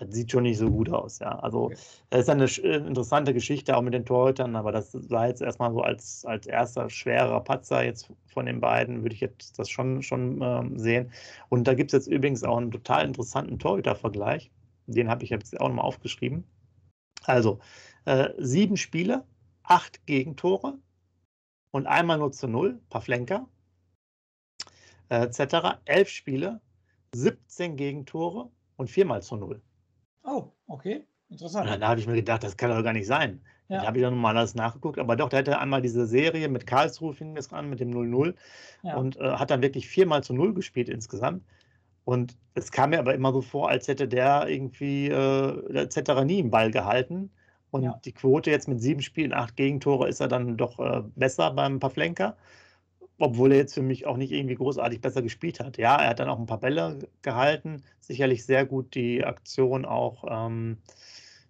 das 0.00 0.14
sieht 0.14 0.30
schon 0.30 0.44
nicht 0.44 0.58
so 0.58 0.70
gut 0.70 0.90
aus, 0.90 1.18
ja. 1.18 1.38
Also 1.40 1.70
das 2.10 2.20
ist 2.22 2.30
eine 2.30 2.44
äh, 2.44 2.86
interessante 2.86 3.34
Geschichte 3.34 3.76
auch 3.76 3.82
mit 3.82 3.94
den 3.94 4.04
Torhütern, 4.04 4.56
aber 4.56 4.72
das 4.72 4.94
war 5.10 5.28
jetzt 5.28 5.42
erstmal 5.42 5.72
so 5.72 5.80
als, 5.80 6.24
als 6.24 6.46
erster 6.46 6.88
schwerer 6.90 7.40
Patzer 7.42 7.84
jetzt 7.84 8.10
von 8.26 8.46
den 8.46 8.60
beiden, 8.60 9.02
würde 9.02 9.14
ich 9.14 9.20
jetzt 9.20 9.58
das 9.58 9.68
schon, 9.68 10.02
schon 10.02 10.40
ähm, 10.42 10.78
sehen. 10.78 11.10
Und 11.48 11.66
da 11.66 11.74
gibt 11.74 11.92
es 11.92 11.98
jetzt 12.06 12.12
übrigens 12.12 12.44
auch 12.44 12.58
einen 12.58 12.70
total 12.70 13.04
interessanten 13.04 13.58
Torhütervergleich. 13.58 14.50
Den 14.86 15.08
habe 15.08 15.24
ich 15.24 15.30
jetzt 15.30 15.60
auch 15.60 15.68
nochmal 15.68 15.84
aufgeschrieben. 15.84 16.44
Also 17.24 17.58
äh, 18.04 18.30
sieben 18.38 18.76
Spiele, 18.76 19.24
acht 19.62 20.06
Gegentore 20.06 20.78
und 21.72 21.86
einmal 21.86 22.18
nur 22.18 22.32
zu 22.32 22.48
null, 22.48 22.80
Pavlenka, 22.88 23.46
äh, 25.10 25.24
etc. 25.24 25.78
Elf 25.84 26.08
Spiele, 26.08 26.60
17 27.14 27.76
Gegentore 27.76 28.50
und 28.76 28.90
viermal 28.90 29.22
zu 29.22 29.36
null. 29.36 29.60
Oh, 30.28 30.52
okay. 30.66 31.04
Interessant. 31.30 31.70
Und 31.70 31.80
da 31.80 31.88
habe 31.88 32.00
ich 32.00 32.06
mir 32.06 32.14
gedacht, 32.14 32.42
das 32.42 32.56
kann 32.56 32.70
doch 32.70 32.82
gar 32.82 32.92
nicht 32.92 33.06
sein. 33.06 33.40
Ja. 33.68 33.78
Dann 33.78 33.86
habe 33.86 33.98
ich 33.98 34.02
dann 34.02 34.14
nochmal 34.14 34.36
alles 34.36 34.54
nachgeguckt. 34.54 34.98
Aber 34.98 35.16
doch, 35.16 35.28
der 35.28 35.40
hatte 35.40 35.58
einmal 35.58 35.82
diese 35.82 36.06
Serie 36.06 36.48
mit 36.48 36.66
Karlsruhe, 36.66 37.12
fing 37.12 37.34
das 37.34 37.52
an, 37.52 37.68
mit 37.68 37.80
dem 37.80 37.90
0-0. 37.90 38.34
Ja. 38.82 38.96
Und 38.96 39.16
äh, 39.18 39.32
hat 39.32 39.50
dann 39.50 39.62
wirklich 39.62 39.88
viermal 39.88 40.22
zu 40.22 40.32
0 40.32 40.54
gespielt 40.54 40.88
insgesamt. 40.88 41.44
Und 42.04 42.38
es 42.54 42.72
kam 42.72 42.90
mir 42.90 42.98
aber 42.98 43.14
immer 43.14 43.32
so 43.32 43.42
vor, 43.42 43.68
als 43.68 43.88
hätte 43.88 44.08
der 44.08 44.48
irgendwie, 44.48 45.08
äh, 45.08 45.88
er 45.94 46.24
nie 46.24 46.38
im 46.38 46.50
Ball 46.50 46.70
gehalten. 46.70 47.30
Und 47.70 47.82
ja. 47.82 48.00
die 48.04 48.12
Quote 48.12 48.50
jetzt 48.50 48.68
mit 48.68 48.80
sieben 48.80 49.02
Spielen, 49.02 49.34
acht 49.34 49.56
Gegentore, 49.56 50.08
ist 50.08 50.20
er 50.20 50.28
dann 50.28 50.56
doch 50.56 50.78
äh, 50.78 51.02
besser 51.16 51.50
beim 51.50 51.78
Pavlenka 51.78 52.36
obwohl 53.18 53.52
er 53.52 53.58
jetzt 53.58 53.74
für 53.74 53.82
mich 53.82 54.06
auch 54.06 54.16
nicht 54.16 54.32
irgendwie 54.32 54.54
großartig 54.54 55.00
besser 55.00 55.22
gespielt 55.22 55.60
hat. 55.60 55.76
Ja, 55.76 55.96
er 55.96 56.10
hat 56.10 56.20
dann 56.20 56.28
auch 56.28 56.38
ein 56.38 56.46
paar 56.46 56.60
Bälle 56.60 56.98
gehalten, 57.22 57.82
sicherlich 58.00 58.44
sehr 58.44 58.64
gut 58.64 58.94
die 58.94 59.24
Aktion 59.24 59.84
auch, 59.84 60.24
ähm, 60.28 60.78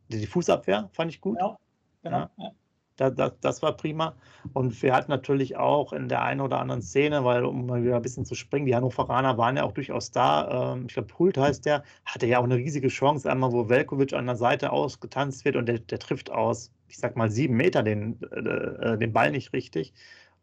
die 0.09 0.27
Fußabwehr 0.27 0.89
fand 0.93 1.11
ich 1.11 1.21
gut. 1.21 1.39
Ja, 1.39 1.59
genau. 2.03 2.27
Ja. 2.39 2.53
Das, 2.97 3.15
das, 3.15 3.33
das, 3.41 3.63
war 3.63 3.77
prima. 3.77 4.17
Und 4.55 4.83
wir 4.83 4.93
hatten 4.93 5.13
natürlich 5.13 5.57
auch 5.57 5.93
in 5.93 6.09
der 6.09 6.23
einen 6.23 6.41
oder 6.41 6.59
anderen 6.59 6.83
Szene, 6.83 7.25
weil 7.25 7.45
um 7.45 7.67
mal 7.67 7.85
wieder 7.85 7.95
ein 7.95 8.03
bisschen 8.03 8.25
zu 8.25 8.35
springen, 8.35 8.67
die 8.67 8.75
Hannoveraner 8.75 9.39
waren 9.39 9.57
ja 9.57 9.63
auch 9.63 9.71
durchaus 9.71 10.11
da. 10.11 10.73
Ähm, 10.75 10.87
ich 10.89 10.95
glaube, 10.95 11.17
Hult 11.17 11.39
heißt 11.39 11.65
der, 11.65 11.85
hatte 12.05 12.27
ja 12.27 12.41
auch 12.41 12.45
eine 12.45 12.57
riesige 12.57 12.89
Chance, 12.89 13.31
einmal 13.31 13.53
wo 13.53 13.69
Velkovic 13.69 14.15
an 14.15 14.27
der 14.27 14.35
Seite 14.35 14.73
ausgetanzt 14.73 15.45
wird 15.45 15.55
und 15.55 15.67
der, 15.67 15.79
der 15.79 16.01
trifft 16.01 16.33
aus, 16.33 16.73
ich 16.89 16.99
sag 16.99 17.17
mal, 17.17 17.31
sieben 17.31 17.57
Meter 17.57 17.85
den, 17.85 18.21
äh, 18.33 18.99
den 18.99 19.13
Ball 19.13 19.31
nicht 19.31 19.53
richtig 19.53 19.95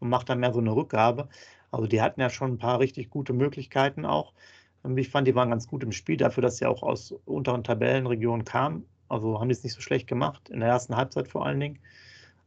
und 0.06 0.10
macht 0.10 0.30
dann 0.30 0.40
mehr 0.40 0.54
so 0.54 0.60
eine 0.60 0.76
Rückgabe. 0.76 1.28
Also 1.72 1.88
die 1.88 2.02
hatten 2.02 2.22
ja 2.22 2.30
schon 2.30 2.54
ein 2.54 2.58
paar 2.58 2.80
richtig 2.80 3.10
gute 3.10 3.34
Möglichkeiten 3.34 4.06
auch. 4.06 4.34
Ich 4.96 5.10
fand, 5.10 5.28
die 5.28 5.36
waren 5.36 5.50
ganz 5.50 5.68
gut 5.68 5.84
im 5.84 5.92
Spiel, 5.92 6.16
dafür, 6.18 6.44
dass 6.44 6.58
sie 6.58 6.68
auch 6.68 6.84
aus 6.84 7.14
unteren 7.26 7.64
Tabellenregionen 7.64 8.46
kamen. 8.46 8.86
Also 9.10 9.40
haben 9.40 9.50
die 9.50 9.54
es 9.54 9.64
nicht 9.64 9.74
so 9.74 9.82
schlecht 9.82 10.08
gemacht, 10.08 10.50
in 10.50 10.60
der 10.60 10.70
ersten 10.70 10.96
Halbzeit 10.96 11.28
vor 11.28 11.46
allen 11.46 11.60
Dingen. 11.60 11.80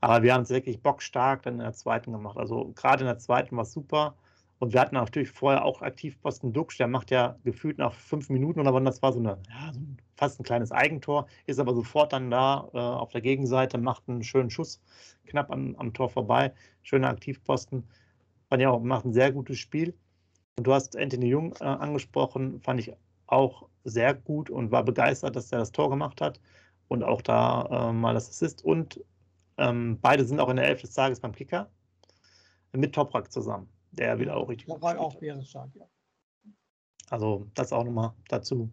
Aber 0.01 0.23
wir 0.23 0.35
haben 0.35 0.43
es 0.43 0.51
wirklich 0.51 0.81
bockstark 0.81 1.43
dann 1.43 1.55
in 1.55 1.61
der 1.61 1.73
zweiten 1.73 2.13
gemacht. 2.13 2.39
Also 2.39 2.73
gerade 2.77 3.03
in 3.03 3.07
der 3.07 3.19
zweiten 3.19 3.57
war 3.57 3.65
es 3.65 3.73
super. 3.73 4.15
Und 4.59 4.73
wir 4.73 4.81
hatten 4.81 4.97
natürlich 4.97 5.31
vorher 5.31 5.65
auch 5.65 5.83
Aktivposten 5.83 6.53
Duxch, 6.53 6.79
der 6.79 6.89
macht 6.89 7.11
ja 7.11 7.37
gefühlt 7.45 7.79
nach 7.79 7.93
fünf 7.93 8.29
Minuten 8.29 8.59
oder 8.61 8.75
wann 8.75 8.85
das 8.85 9.01
war, 9.03 9.13
so, 9.13 9.21
eine, 9.21 9.39
ja, 9.49 9.73
so 9.73 9.81
ein, 9.81 9.99
fast 10.17 10.41
ein 10.41 10.45
kleines 10.45 10.73
Eigentor, 10.73 11.29
ist 11.47 11.61
aber 11.61 11.75
sofort 11.75 12.13
dann 12.13 12.31
da 12.31 12.69
äh, 12.75 12.79
auf 12.79 13.11
der 13.11 13.21
Gegenseite, 13.21 13.79
macht 13.79 14.09
einen 14.09 14.25
schönen 14.25 14.51
Schuss 14.51 14.81
knapp 15.27 15.51
am, 15.51 15.77
am 15.77 15.93
Tor 15.93 16.09
vorbei. 16.09 16.53
Schöner 16.83 17.09
Aktivposten. 17.09 17.85
Fand 18.49 18.63
ja 18.63 18.71
auch, 18.71 18.81
macht 18.83 19.05
ein 19.05 19.13
sehr 19.13 19.31
gutes 19.31 19.59
Spiel. 19.59 19.95
Und 20.57 20.67
du 20.67 20.73
hast 20.75 20.97
Anthony 20.97 21.27
Jung 21.27 21.55
äh, 21.61 21.65
angesprochen, 21.65 22.61
fand 22.61 22.81
ich 22.81 22.93
auch 23.27 23.69
sehr 23.85 24.15
gut 24.15 24.51
und 24.51 24.73
war 24.73 24.83
begeistert, 24.83 25.37
dass 25.37 25.53
er 25.53 25.59
das 25.59 25.71
Tor 25.71 25.91
gemacht 25.91 26.21
hat 26.21 26.41
und 26.89 27.05
auch 27.05 27.23
da 27.23 27.91
äh, 27.91 27.93
mal 27.93 28.15
das 28.15 28.29
Assist. 28.29 28.65
Und 28.65 29.01
ähm, 29.59 29.99
beide 30.01 30.25
sind 30.25 30.41
auch 30.41 30.49
in 30.49 30.57
der 30.57 30.67
Elf 30.67 30.81
des 30.81 30.95
Tages 30.95 31.21
beim 31.21 31.33
Kicker 31.33 31.71
mit 32.73 32.95
Toprak 32.95 33.31
zusammen, 33.33 33.69
der 33.93 34.19
wieder 34.19 34.37
auch 34.37 34.49
richtig 34.49 34.67
Toprak 34.67 34.99
auch 34.99 35.15
bärenstark, 35.17 35.71
ja. 35.75 35.87
Also 37.11 37.47
das 37.55 37.73
auch 37.73 37.85
nochmal 37.85 38.13
dazu. 38.29 38.71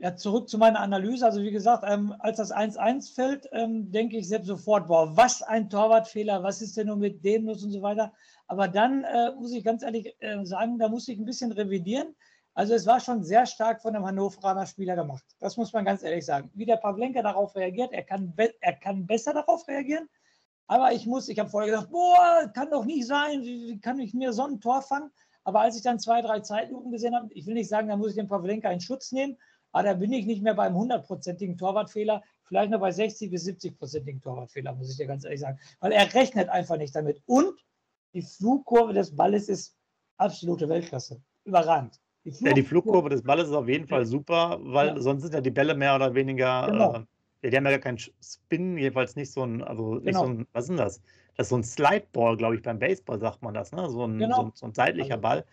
Ja, 0.00 0.14
zurück 0.14 0.48
zu 0.48 0.58
meiner 0.58 0.80
Analyse. 0.80 1.26
Also 1.26 1.42
wie 1.42 1.50
gesagt, 1.50 1.84
ähm, 1.86 2.14
als 2.20 2.36
das 2.36 2.52
1-1 2.52 3.14
fällt, 3.14 3.48
ähm, 3.52 3.90
denke 3.90 4.16
ich 4.16 4.28
selbst 4.28 4.46
sofort, 4.46 4.86
boah, 4.86 5.16
was 5.16 5.42
ein 5.42 5.68
Torwartfehler, 5.68 6.42
was 6.44 6.62
ist 6.62 6.76
denn 6.76 6.86
nur 6.86 6.96
mit 6.96 7.24
dem 7.24 7.46
los 7.46 7.64
und 7.64 7.72
so 7.72 7.82
weiter. 7.82 8.12
Aber 8.46 8.68
dann 8.68 9.02
äh, 9.02 9.32
muss 9.34 9.52
ich 9.52 9.64
ganz 9.64 9.82
ehrlich 9.82 10.14
äh, 10.20 10.44
sagen, 10.44 10.78
da 10.78 10.88
muss 10.88 11.08
ich 11.08 11.18
ein 11.18 11.24
bisschen 11.24 11.50
revidieren. 11.50 12.14
Also 12.54 12.74
es 12.74 12.86
war 12.86 13.00
schon 13.00 13.24
sehr 13.24 13.44
stark 13.46 13.82
von 13.82 13.92
dem 13.92 14.04
Hannoveraner 14.04 14.66
Spieler 14.66 14.94
gemacht. 14.94 15.24
Das 15.40 15.56
muss 15.56 15.72
man 15.72 15.84
ganz 15.84 16.02
ehrlich 16.02 16.24
sagen. 16.24 16.50
Wie 16.54 16.66
der 16.66 16.76
Pavlenka 16.76 17.22
darauf 17.22 17.54
reagiert, 17.56 17.92
er 17.92 18.04
kann, 18.04 18.32
er 18.60 18.72
kann 18.74 19.06
besser 19.06 19.34
darauf 19.34 19.66
reagieren. 19.66 20.08
Aber 20.68 20.92
ich 20.92 21.06
muss, 21.06 21.28
ich 21.28 21.38
habe 21.38 21.48
vorher 21.48 21.70
gesagt, 21.70 21.90
boah, 21.90 22.50
kann 22.54 22.70
doch 22.70 22.84
nicht 22.84 23.06
sein, 23.06 23.42
wie, 23.42 23.80
kann 23.80 23.98
ich 23.98 24.12
mir 24.14 24.32
so 24.32 24.44
ein 24.44 24.60
Tor 24.60 24.82
fangen? 24.82 25.10
Aber 25.44 25.60
als 25.60 25.76
ich 25.76 25.82
dann 25.82 25.98
zwei, 25.98 26.20
drei 26.20 26.40
Zeitlupen 26.40 26.92
gesehen 26.92 27.14
habe, 27.14 27.32
ich 27.32 27.46
will 27.46 27.54
nicht 27.54 27.70
sagen, 27.70 27.88
da 27.88 27.96
muss 27.96 28.10
ich 28.10 28.16
den 28.16 28.28
Pavlenka 28.28 28.70
in 28.70 28.80
Schutz 28.80 29.10
nehmen, 29.10 29.38
aber 29.72 29.84
da 29.84 29.94
bin 29.94 30.12
ich 30.12 30.26
nicht 30.26 30.42
mehr 30.42 30.54
beim 30.54 30.74
hundertprozentigen 30.74 31.56
Torwartfehler, 31.56 32.22
vielleicht 32.44 32.70
nur 32.70 32.80
bei 32.80 32.90
60 32.90 33.30
bis 33.30 33.46
70-prozentigen 33.46 34.20
Torwartfehler, 34.20 34.74
muss 34.74 34.90
ich 34.90 34.98
dir 34.98 35.06
ganz 35.06 35.24
ehrlich 35.24 35.40
sagen. 35.40 35.58
Weil 35.80 35.92
er 35.92 36.12
rechnet 36.12 36.50
einfach 36.50 36.76
nicht 36.76 36.94
damit. 36.94 37.22
Und 37.24 37.54
die 38.12 38.22
Flugkurve 38.22 38.92
des 38.92 39.16
Balles 39.16 39.48
ist 39.48 39.74
absolute 40.18 40.68
Weltklasse. 40.68 41.20
Überragend. 41.44 41.98
Die, 42.24 42.32
Flug 42.32 42.48
ja, 42.48 42.54
die 42.54 42.62
Flugkurve 42.62 43.08
des 43.08 43.22
Balles 43.22 43.48
ist 43.48 43.54
auf 43.54 43.68
jeden 43.68 43.86
Fall 43.86 44.04
super, 44.04 44.58
weil 44.60 44.88
ja. 44.88 45.00
sonst 45.00 45.22
sind 45.22 45.34
ja 45.34 45.40
die 45.40 45.50
Bälle 45.50 45.74
mehr 45.74 45.94
oder 45.94 46.14
weniger. 46.14 46.66
Genau. 46.66 46.94
Äh, 46.94 47.04
die 47.42 47.56
haben 47.56 47.64
ja 47.64 47.70
gar 47.72 47.78
keinen 47.78 47.98
Spin, 47.98 48.76
jedenfalls 48.76 49.16
nicht 49.16 49.32
so 49.32 49.42
ein, 49.42 49.62
also 49.62 49.94
nicht 49.96 50.06
genau. 50.06 50.24
so 50.24 50.30
ein, 50.30 50.46
was 50.52 50.64
ist 50.64 50.68
denn 50.68 50.76
das? 50.76 51.02
Das 51.36 51.46
ist 51.46 51.50
so 51.50 51.56
ein 51.56 51.64
Slideball, 51.64 52.36
glaube 52.36 52.56
ich, 52.56 52.62
beim 52.62 52.78
Baseball 52.78 53.20
sagt 53.20 53.42
man 53.42 53.54
das, 53.54 53.72
ne? 53.72 53.88
So 53.88 54.04
ein, 54.04 54.18
genau. 54.18 54.36
so, 54.36 54.42
ein 54.42 54.52
so 54.54 54.66
ein, 54.66 54.74
seitlicher 54.74 55.14
also, 55.14 55.22
Ball. 55.22 55.44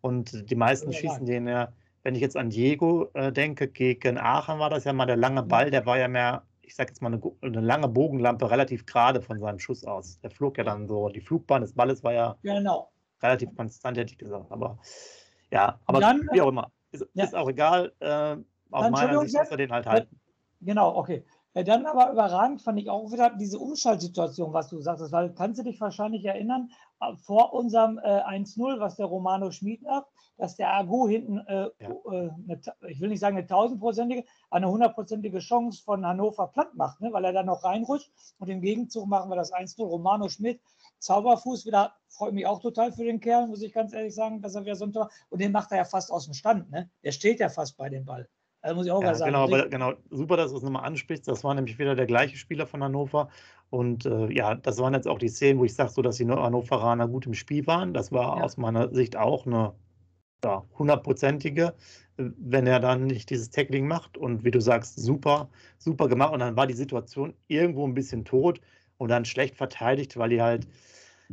Und 0.00 0.50
die 0.50 0.54
meisten 0.54 0.92
schießen 0.92 1.26
den 1.26 1.48
ja 1.48 1.72
wenn 2.02 2.14
ich 2.14 2.22
jetzt 2.22 2.36
an 2.36 2.50
Diego 2.50 3.10
äh, 3.14 3.32
denke, 3.32 3.68
gegen 3.68 4.16
Aachen 4.18 4.58
war 4.58 4.70
das 4.70 4.84
ja 4.84 4.94
mal 4.94 5.04
der 5.06 5.16
lange 5.16 5.42
mhm. 5.42 5.48
Ball, 5.48 5.70
der 5.70 5.84
war 5.86 5.98
ja 5.98 6.08
mehr, 6.08 6.42
ich 6.62 6.74
sage 6.74 6.90
jetzt 6.90 7.02
mal, 7.02 7.12
eine, 7.12 7.20
eine, 7.42 7.60
lange 7.60 7.88
Bogenlampe 7.88 8.50
relativ 8.50 8.86
gerade 8.86 9.20
von 9.20 9.38
seinem 9.40 9.58
Schuss 9.58 9.84
aus. 9.84 10.18
Der 10.20 10.30
flog 10.30 10.58
ja 10.58 10.64
dann 10.64 10.86
so, 10.86 11.08
die 11.08 11.20
Flugbahn 11.20 11.62
des 11.62 11.74
Balles 11.74 12.02
war 12.04 12.12
ja 12.12 12.36
genau. 12.42 12.90
relativ 13.22 13.54
konstant, 13.54 13.98
hätte 13.98 14.12
ich 14.12 14.18
gesagt. 14.18 14.50
Aber 14.50 14.78
ja, 15.50 15.78
aber 15.86 16.00
dann, 16.00 16.28
wie 16.32 16.40
auch 16.40 16.48
immer, 16.48 16.70
ist, 16.92 17.06
ja. 17.14 17.24
ist 17.24 17.34
auch 17.34 17.48
egal. 17.48 17.92
Äh, 18.00 18.36
aus 18.70 18.90
meiner 18.90 19.20
Sicht 19.20 19.38
muss 19.38 19.50
er 19.50 19.56
den 19.56 19.72
halt 19.72 19.86
halten. 19.86 20.20
Genau, 20.60 20.96
okay. 20.96 21.24
Dann 21.54 21.86
aber 21.86 22.12
überragend 22.12 22.62
fand 22.62 22.78
ich 22.78 22.90
auch 22.90 23.10
wieder 23.10 23.30
diese 23.30 23.58
Umschaltsituation, 23.58 24.52
was 24.52 24.68
du 24.68 24.80
sagtest, 24.80 25.12
weil 25.12 25.32
kannst 25.34 25.58
du 25.58 25.64
dich 25.64 25.80
wahrscheinlich 25.80 26.24
erinnern, 26.24 26.70
äh, 27.00 27.16
vor 27.16 27.52
unserem 27.52 27.98
äh, 27.98 28.22
1-0, 28.22 28.78
was 28.78 28.96
der 28.96 29.06
Romano 29.06 29.50
Schmid 29.50 29.82
macht, 29.82 30.06
dass 30.36 30.56
der 30.56 30.72
Agu 30.72 31.08
hinten, 31.08 31.38
äh, 31.38 31.70
ja. 31.80 31.90
äh, 31.90 32.30
eine, 32.30 32.60
ich 32.88 33.00
will 33.00 33.08
nicht 33.08 33.20
sagen 33.20 33.36
eine 33.36 33.46
tausendprozentige, 33.46 34.24
eine 34.50 34.68
hundertprozentige 34.68 35.38
Chance 35.40 35.82
von 35.82 36.06
Hannover 36.06 36.48
platt 36.48 36.74
macht, 36.74 37.00
ne, 37.00 37.12
weil 37.12 37.24
er 37.24 37.32
dann 37.32 37.46
noch 37.46 37.64
reinrutscht 37.64 38.12
und 38.38 38.48
im 38.48 38.60
Gegenzug 38.60 39.08
machen 39.08 39.30
wir 39.30 39.36
das 39.36 39.52
1-0. 39.52 39.82
Romano 39.82 40.28
Schmidt, 40.28 40.60
Zauberfuß, 41.00 41.66
wieder 41.66 41.94
freut 42.08 42.34
mich 42.34 42.46
auch 42.46 42.60
total 42.60 42.92
für 42.92 43.04
den 43.04 43.20
Kerl, 43.20 43.48
muss 43.48 43.62
ich 43.62 43.72
ganz 43.72 43.92
ehrlich 43.92 44.14
sagen, 44.14 44.42
dass 44.42 44.54
er 44.54 44.64
wieder 44.64 44.76
so 44.76 44.84
ein 44.84 44.92
Tor, 44.92 45.10
und 45.30 45.40
den 45.40 45.52
macht 45.52 45.72
er 45.72 45.78
ja 45.78 45.84
fast 45.84 46.12
aus 46.12 46.26
dem 46.26 46.34
Stand, 46.34 46.70
ne? 46.70 46.90
Der 47.02 47.12
steht 47.12 47.40
ja 47.40 47.48
fast 47.48 47.76
bei 47.76 47.88
dem 47.88 48.04
Ball. 48.04 48.28
Also 48.60 48.76
muss 48.76 48.86
ich 48.86 48.92
auch 48.92 49.02
ja, 49.02 49.14
sagen. 49.14 49.32
Genau, 49.32 49.44
aber, 49.44 49.68
genau, 49.68 49.92
super, 50.10 50.36
dass 50.36 50.50
du 50.50 50.56
es 50.56 50.62
nochmal 50.62 50.84
ansprichst. 50.84 51.28
Das 51.28 51.44
war 51.44 51.54
nämlich 51.54 51.78
wieder 51.78 51.94
der 51.94 52.06
gleiche 52.06 52.36
Spieler 52.36 52.66
von 52.66 52.82
Hannover. 52.82 53.28
Und 53.70 54.06
äh, 54.06 54.32
ja, 54.32 54.54
das 54.54 54.78
waren 54.78 54.94
jetzt 54.94 55.06
auch 55.06 55.18
die 55.18 55.28
Szenen, 55.28 55.58
wo 55.58 55.64
ich 55.64 55.74
sage, 55.74 55.90
so, 55.90 56.02
dass 56.02 56.16
die 56.16 56.26
Hannoveraner 56.26 57.06
gut 57.06 57.26
im 57.26 57.34
Spiel 57.34 57.66
waren. 57.66 57.94
Das 57.94 58.10
war 58.12 58.38
ja. 58.38 58.44
aus 58.44 58.56
meiner 58.56 58.92
Sicht 58.92 59.16
auch 59.16 59.46
eine 59.46 59.74
ja, 60.44 60.64
hundertprozentige, 60.78 61.74
wenn 62.16 62.66
er 62.66 62.80
dann 62.80 63.06
nicht 63.06 63.30
dieses 63.30 63.50
Tackling 63.50 63.86
macht. 63.86 64.16
Und 64.16 64.44
wie 64.44 64.50
du 64.50 64.60
sagst, 64.60 64.98
super, 64.98 65.48
super 65.78 66.08
gemacht. 66.08 66.32
Und 66.32 66.40
dann 66.40 66.56
war 66.56 66.66
die 66.66 66.74
Situation 66.74 67.34
irgendwo 67.46 67.86
ein 67.86 67.94
bisschen 67.94 68.24
tot 68.24 68.60
und 68.96 69.08
dann 69.10 69.24
schlecht 69.24 69.56
verteidigt, 69.56 70.16
weil 70.16 70.30
die 70.30 70.42
halt, 70.42 70.66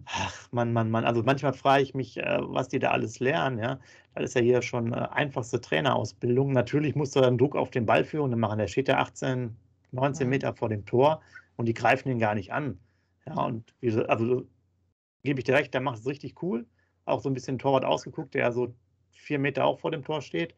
ach 0.05 0.51
Mann, 0.51 0.73
Mann, 0.73 0.91
Mann. 0.91 1.05
Also 1.05 1.23
manchmal 1.23 1.53
frage 1.53 1.83
ich 1.83 1.93
mich, 1.93 2.17
äh, 2.17 2.39
was 2.41 2.67
die 2.67 2.79
da 2.79 2.91
alles 2.91 3.19
lernen. 3.19 3.59
Ja, 3.59 3.79
das 4.13 4.25
ist 4.25 4.35
ja 4.35 4.41
hier 4.41 4.61
schon 4.61 4.93
äh, 4.93 5.07
einfachste 5.11 5.61
Trainerausbildung. 5.61 6.51
Natürlich 6.51 6.95
musst 6.95 7.15
du 7.15 7.21
dann 7.21 7.37
Druck 7.37 7.55
auf 7.55 7.71
den 7.71 7.85
Ball 7.85 8.03
führen 8.03 8.37
machen. 8.39 8.59
Der 8.59 8.67
steht 8.67 8.87
ja 8.87 8.97
18, 8.97 9.55
19 9.91 10.27
Meter 10.27 10.53
vor 10.53 10.69
dem 10.69 10.85
Tor 10.85 11.21
und 11.55 11.67
die 11.67 11.73
greifen 11.73 12.09
ihn 12.09 12.19
gar 12.19 12.35
nicht 12.35 12.51
an. 12.51 12.77
Ja, 13.25 13.43
und 13.43 13.73
wie, 13.79 13.91
also 14.05 14.45
gebe 15.23 15.39
ich 15.39 15.45
dir 15.45 15.55
recht, 15.55 15.73
der 15.73 15.81
macht 15.81 15.99
es 15.99 16.05
richtig 16.05 16.41
cool. 16.43 16.65
Auch 17.05 17.21
so 17.21 17.29
ein 17.29 17.33
bisschen 17.33 17.59
Torwart 17.59 17.85
ausgeguckt, 17.85 18.33
der 18.33 18.51
so 18.51 18.73
vier 19.11 19.39
Meter 19.39 19.65
auch 19.65 19.79
vor 19.79 19.91
dem 19.91 20.03
Tor 20.03 20.21
steht. 20.21 20.55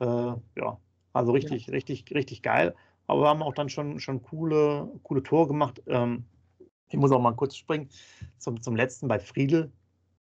Äh, 0.00 0.04
ja, 0.06 0.78
also 1.12 1.32
richtig, 1.32 1.66
ja. 1.66 1.72
richtig, 1.72 2.04
richtig 2.14 2.42
geil. 2.42 2.74
Aber 3.06 3.22
wir 3.22 3.28
haben 3.28 3.42
auch 3.42 3.54
dann 3.54 3.68
schon, 3.68 3.98
schon 3.98 4.22
coole, 4.22 4.88
coole 5.02 5.22
Tore 5.22 5.48
gemacht. 5.48 5.82
Ähm, 5.86 6.24
ich 6.90 6.98
muss 6.98 7.12
auch 7.12 7.20
mal 7.20 7.32
kurz 7.32 7.56
springen 7.56 7.88
zum, 8.38 8.60
zum 8.60 8.76
letzten 8.76 9.08
bei 9.08 9.18
Friedel. 9.18 9.72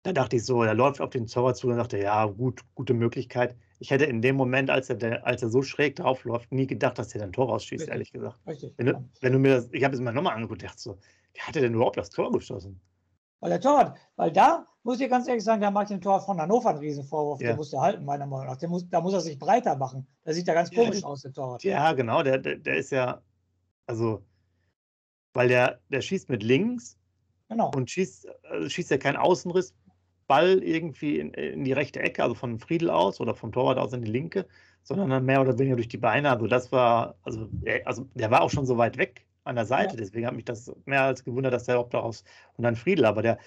Da 0.02 0.12
dachte 0.12 0.36
ich 0.36 0.44
so, 0.44 0.62
er 0.62 0.74
läuft 0.74 1.00
auf 1.00 1.10
den 1.10 1.26
Torwart 1.26 1.56
zu 1.56 1.68
und 1.68 1.76
dachte, 1.76 1.98
ja, 1.98 2.24
gut, 2.24 2.62
gute 2.74 2.94
Möglichkeit. 2.94 3.54
Ich 3.80 3.90
hätte 3.90 4.04
in 4.04 4.22
dem 4.22 4.36
Moment, 4.36 4.70
als 4.70 4.88
er, 4.88 5.26
als 5.26 5.42
er 5.42 5.50
so 5.50 5.62
schräg 5.62 5.96
draufläuft, 5.96 6.52
nie 6.52 6.66
gedacht, 6.66 6.98
dass 6.98 7.14
er 7.14 7.22
ein 7.22 7.32
Tor 7.32 7.48
rausschießt, 7.48 7.82
Richtig. 7.82 7.92
ehrlich 7.92 8.12
gesagt. 8.12 8.38
Richtig. 8.46 8.74
Wenn 8.76 8.86
du, 8.86 9.04
wenn 9.20 9.32
du 9.32 9.38
mir 9.38 9.56
das, 9.56 9.68
ich 9.72 9.84
habe 9.84 9.94
es 9.94 10.00
mir 10.00 10.12
nochmal 10.12 10.34
angeguckt, 10.34 10.62
dachte 10.62 10.80
so, 10.80 10.98
wie 11.34 11.40
hat 11.40 11.56
er 11.56 11.62
denn 11.62 11.74
überhaupt 11.74 11.96
das 11.96 12.10
Tor 12.10 12.30
geschossen? 12.32 12.80
Weil 13.40 13.50
der 13.50 13.60
Torwart, 13.60 13.96
weil 14.16 14.32
da 14.32 14.66
muss 14.82 15.00
ich 15.00 15.08
ganz 15.08 15.28
ehrlich 15.28 15.44
sagen, 15.44 15.60
da 15.60 15.70
macht 15.70 15.90
den 15.90 16.00
Tor 16.00 16.20
von 16.20 16.40
Hannover 16.40 16.70
einen 16.70 16.78
Riesenvorwurf. 16.78 17.40
Ja. 17.40 17.48
Der 17.48 17.56
muss 17.56 17.70
der 17.70 17.80
halten, 17.80 18.04
meiner 18.04 18.26
Meinung 18.26 18.46
nach. 18.46 18.56
Der 18.56 18.68
muss, 18.68 18.88
da 18.88 19.00
muss 19.00 19.14
er 19.14 19.20
sich 19.20 19.38
breiter 19.38 19.76
machen. 19.76 20.06
Da 20.24 20.32
sieht 20.32 20.48
er 20.48 20.54
ganz 20.54 20.70
komisch 20.70 21.00
ja, 21.00 21.06
aus, 21.06 21.22
der 21.22 21.32
Torwart. 21.32 21.62
Ja, 21.64 21.92
genau. 21.92 22.22
Der, 22.22 22.38
der, 22.38 22.56
der, 22.56 22.76
ist 22.76 22.90
ja, 22.90 23.20
also, 23.86 24.22
weil 25.32 25.48
der, 25.48 25.80
der 25.88 26.00
schießt 26.00 26.28
mit 26.28 26.42
links 26.42 26.98
genau. 27.48 27.70
und 27.74 27.90
schießt, 27.90 28.28
also 28.44 28.68
schießt 28.68 28.90
ja 28.90 28.98
keinen 28.98 29.16
Außenriss, 29.16 29.74
Ball 30.30 30.62
irgendwie 30.62 31.18
in, 31.18 31.34
in, 31.34 31.64
die 31.64 31.72
rechte 31.72 31.98
Ecke, 31.98 32.22
also 32.22 32.36
von 32.36 32.60
Friedel 32.60 32.88
aus 32.88 33.20
oder 33.20 33.34
vom 33.34 33.50
Torwart 33.50 33.78
aus 33.78 33.92
in 33.92 34.02
die 34.02 34.10
linke, 34.10 34.46
sondern 34.84 35.10
dann 35.10 35.24
mehr 35.24 35.40
oder 35.40 35.58
weniger 35.58 35.74
durch 35.74 35.88
die 35.88 35.96
Beine. 35.96 36.30
Also 36.30 36.46
das 36.46 36.70
war, 36.70 37.16
also, 37.24 37.48
also 37.84 38.06
der 38.14 38.30
war 38.30 38.42
auch 38.42 38.50
schon 38.50 38.64
so 38.64 38.78
weit 38.78 38.96
weg 38.96 39.26
an 39.42 39.56
der 39.56 39.66
Seite. 39.66 39.94
Ja. 39.94 39.96
Deswegen 39.96 40.28
hat 40.28 40.36
mich 40.36 40.44
das 40.44 40.72
mehr 40.84 41.02
als 41.02 41.24
gewundert, 41.24 41.52
dass 41.52 41.64
der 41.64 41.74
überhaupt 41.74 41.94
daraus 41.94 42.22
und 42.56 42.62
dann 42.62 42.76
Friedel, 42.76 43.06
aber 43.06 43.22
der, 43.22 43.38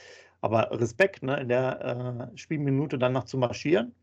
aber 0.41 0.77
Respekt, 0.77 1.23
ne, 1.23 1.39
in 1.39 1.47
der 1.47 2.29
äh, 2.33 2.37
Spielminute 2.37 2.97
dann 2.97 3.13
noch 3.13 3.23
zu 3.23 3.37
marschieren. 3.37 3.95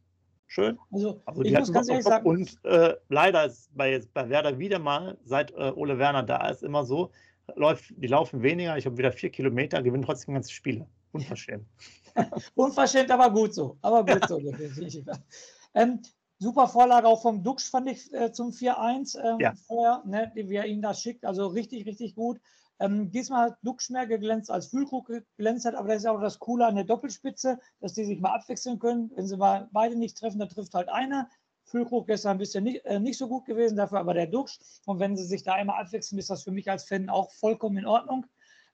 Schön. 0.47 0.79
Also, 0.91 1.21
also 1.27 1.43
ich 1.43 1.53
muss 1.53 1.73
ganz 1.73 1.91
ehrlich 1.91 2.05
sagen. 2.05 2.27
Und 2.27 2.59
äh, 2.65 2.95
leider 3.11 3.45
ist 3.45 3.71
bei, 3.77 4.01
bei 4.15 4.29
Werder 4.31 4.59
wieder 4.59 4.79
mal, 4.79 5.19
seit 5.23 5.51
äh, 5.53 5.71
Ole 5.77 5.99
Werner 5.99 6.23
da 6.23 6.49
ist, 6.49 6.63
immer 6.63 6.85
so, 6.85 7.11
läuft, 7.57 7.92
die 7.97 8.07
laufen 8.07 8.42
weniger, 8.42 8.76
ich 8.76 8.87
habe 8.87 8.97
wieder 8.99 9.12
vier 9.12 9.30
Kilometer, 9.30 9.83
gewinnen 9.83 10.04
trotzdem 10.04 10.35
ganze 10.35 10.52
Spiele. 10.52 10.87
Unverschämt. 11.12 11.66
Unverschämt, 12.54 13.11
aber 13.11 13.30
gut 13.30 13.54
so. 13.54 13.76
Aber 13.83 14.04
gut 14.04 14.28
so. 14.28 14.38
ähm, 15.75 16.00
Super 16.42 16.69
Vorlage 16.69 17.07
auch 17.07 17.21
vom 17.21 17.45
Dux, 17.45 17.69
fand 17.69 17.90
ich 17.90 18.11
äh, 18.14 18.33
zum 18.33 18.49
4-1 18.49 19.19
ähm, 19.23 19.40
ja. 19.40 19.52
vorher, 19.66 20.02
ne, 20.07 20.33
wie 20.35 20.57
er 20.57 20.64
ihn 20.64 20.80
da 20.80 20.95
schickt. 20.95 21.26
Also 21.26 21.49
richtig, 21.49 21.85
richtig 21.85 22.14
gut. 22.14 22.40
Ähm, 22.78 23.11
diesmal 23.11 23.50
hat 23.50 23.59
Dux 23.62 23.90
mehr 23.90 24.07
geglänzt 24.07 24.50
als 24.50 24.69
Füllkrug 24.69 25.11
geglänzt 25.37 25.66
hat, 25.66 25.75
aber 25.75 25.88
das 25.88 25.99
ist 25.99 26.07
auch 26.07 26.19
das 26.19 26.38
Coole 26.38 26.64
an 26.64 26.76
der 26.76 26.85
Doppelspitze, 26.85 27.61
dass 27.80 27.92
die 27.92 28.04
sich 28.04 28.21
mal 28.21 28.35
abwechseln 28.35 28.78
können. 28.78 29.12
Wenn 29.14 29.26
sie 29.26 29.37
mal 29.37 29.69
beide 29.71 29.97
nicht 29.97 30.16
treffen, 30.16 30.38
dann 30.38 30.49
trifft 30.49 30.73
halt 30.73 30.88
einer. 30.88 31.28
Füllkrug 31.71 32.07
gestern 32.07 32.33
ein 32.33 32.39
bisschen 32.39 32.65
nicht, 32.65 32.85
äh, 32.85 32.99
nicht 32.99 33.19
so 33.19 33.29
gut 33.29 33.45
gewesen, 33.45 33.77
dafür 33.77 34.00
aber 34.00 34.15
der 34.15 34.27
Dux. 34.27 34.81
Und 34.87 34.99
wenn 34.99 35.17
sie 35.17 35.25
sich 35.25 35.43
da 35.43 35.55
einmal 35.55 35.81
abwechseln, 35.81 36.19
ist 36.19 36.31
das 36.31 36.43
für 36.43 36.50
mich 36.50 36.71
als 36.71 36.85
Fan 36.85 37.09
auch 37.09 37.31
vollkommen 37.33 37.79
in 37.79 37.87
Ordnung. 37.87 38.27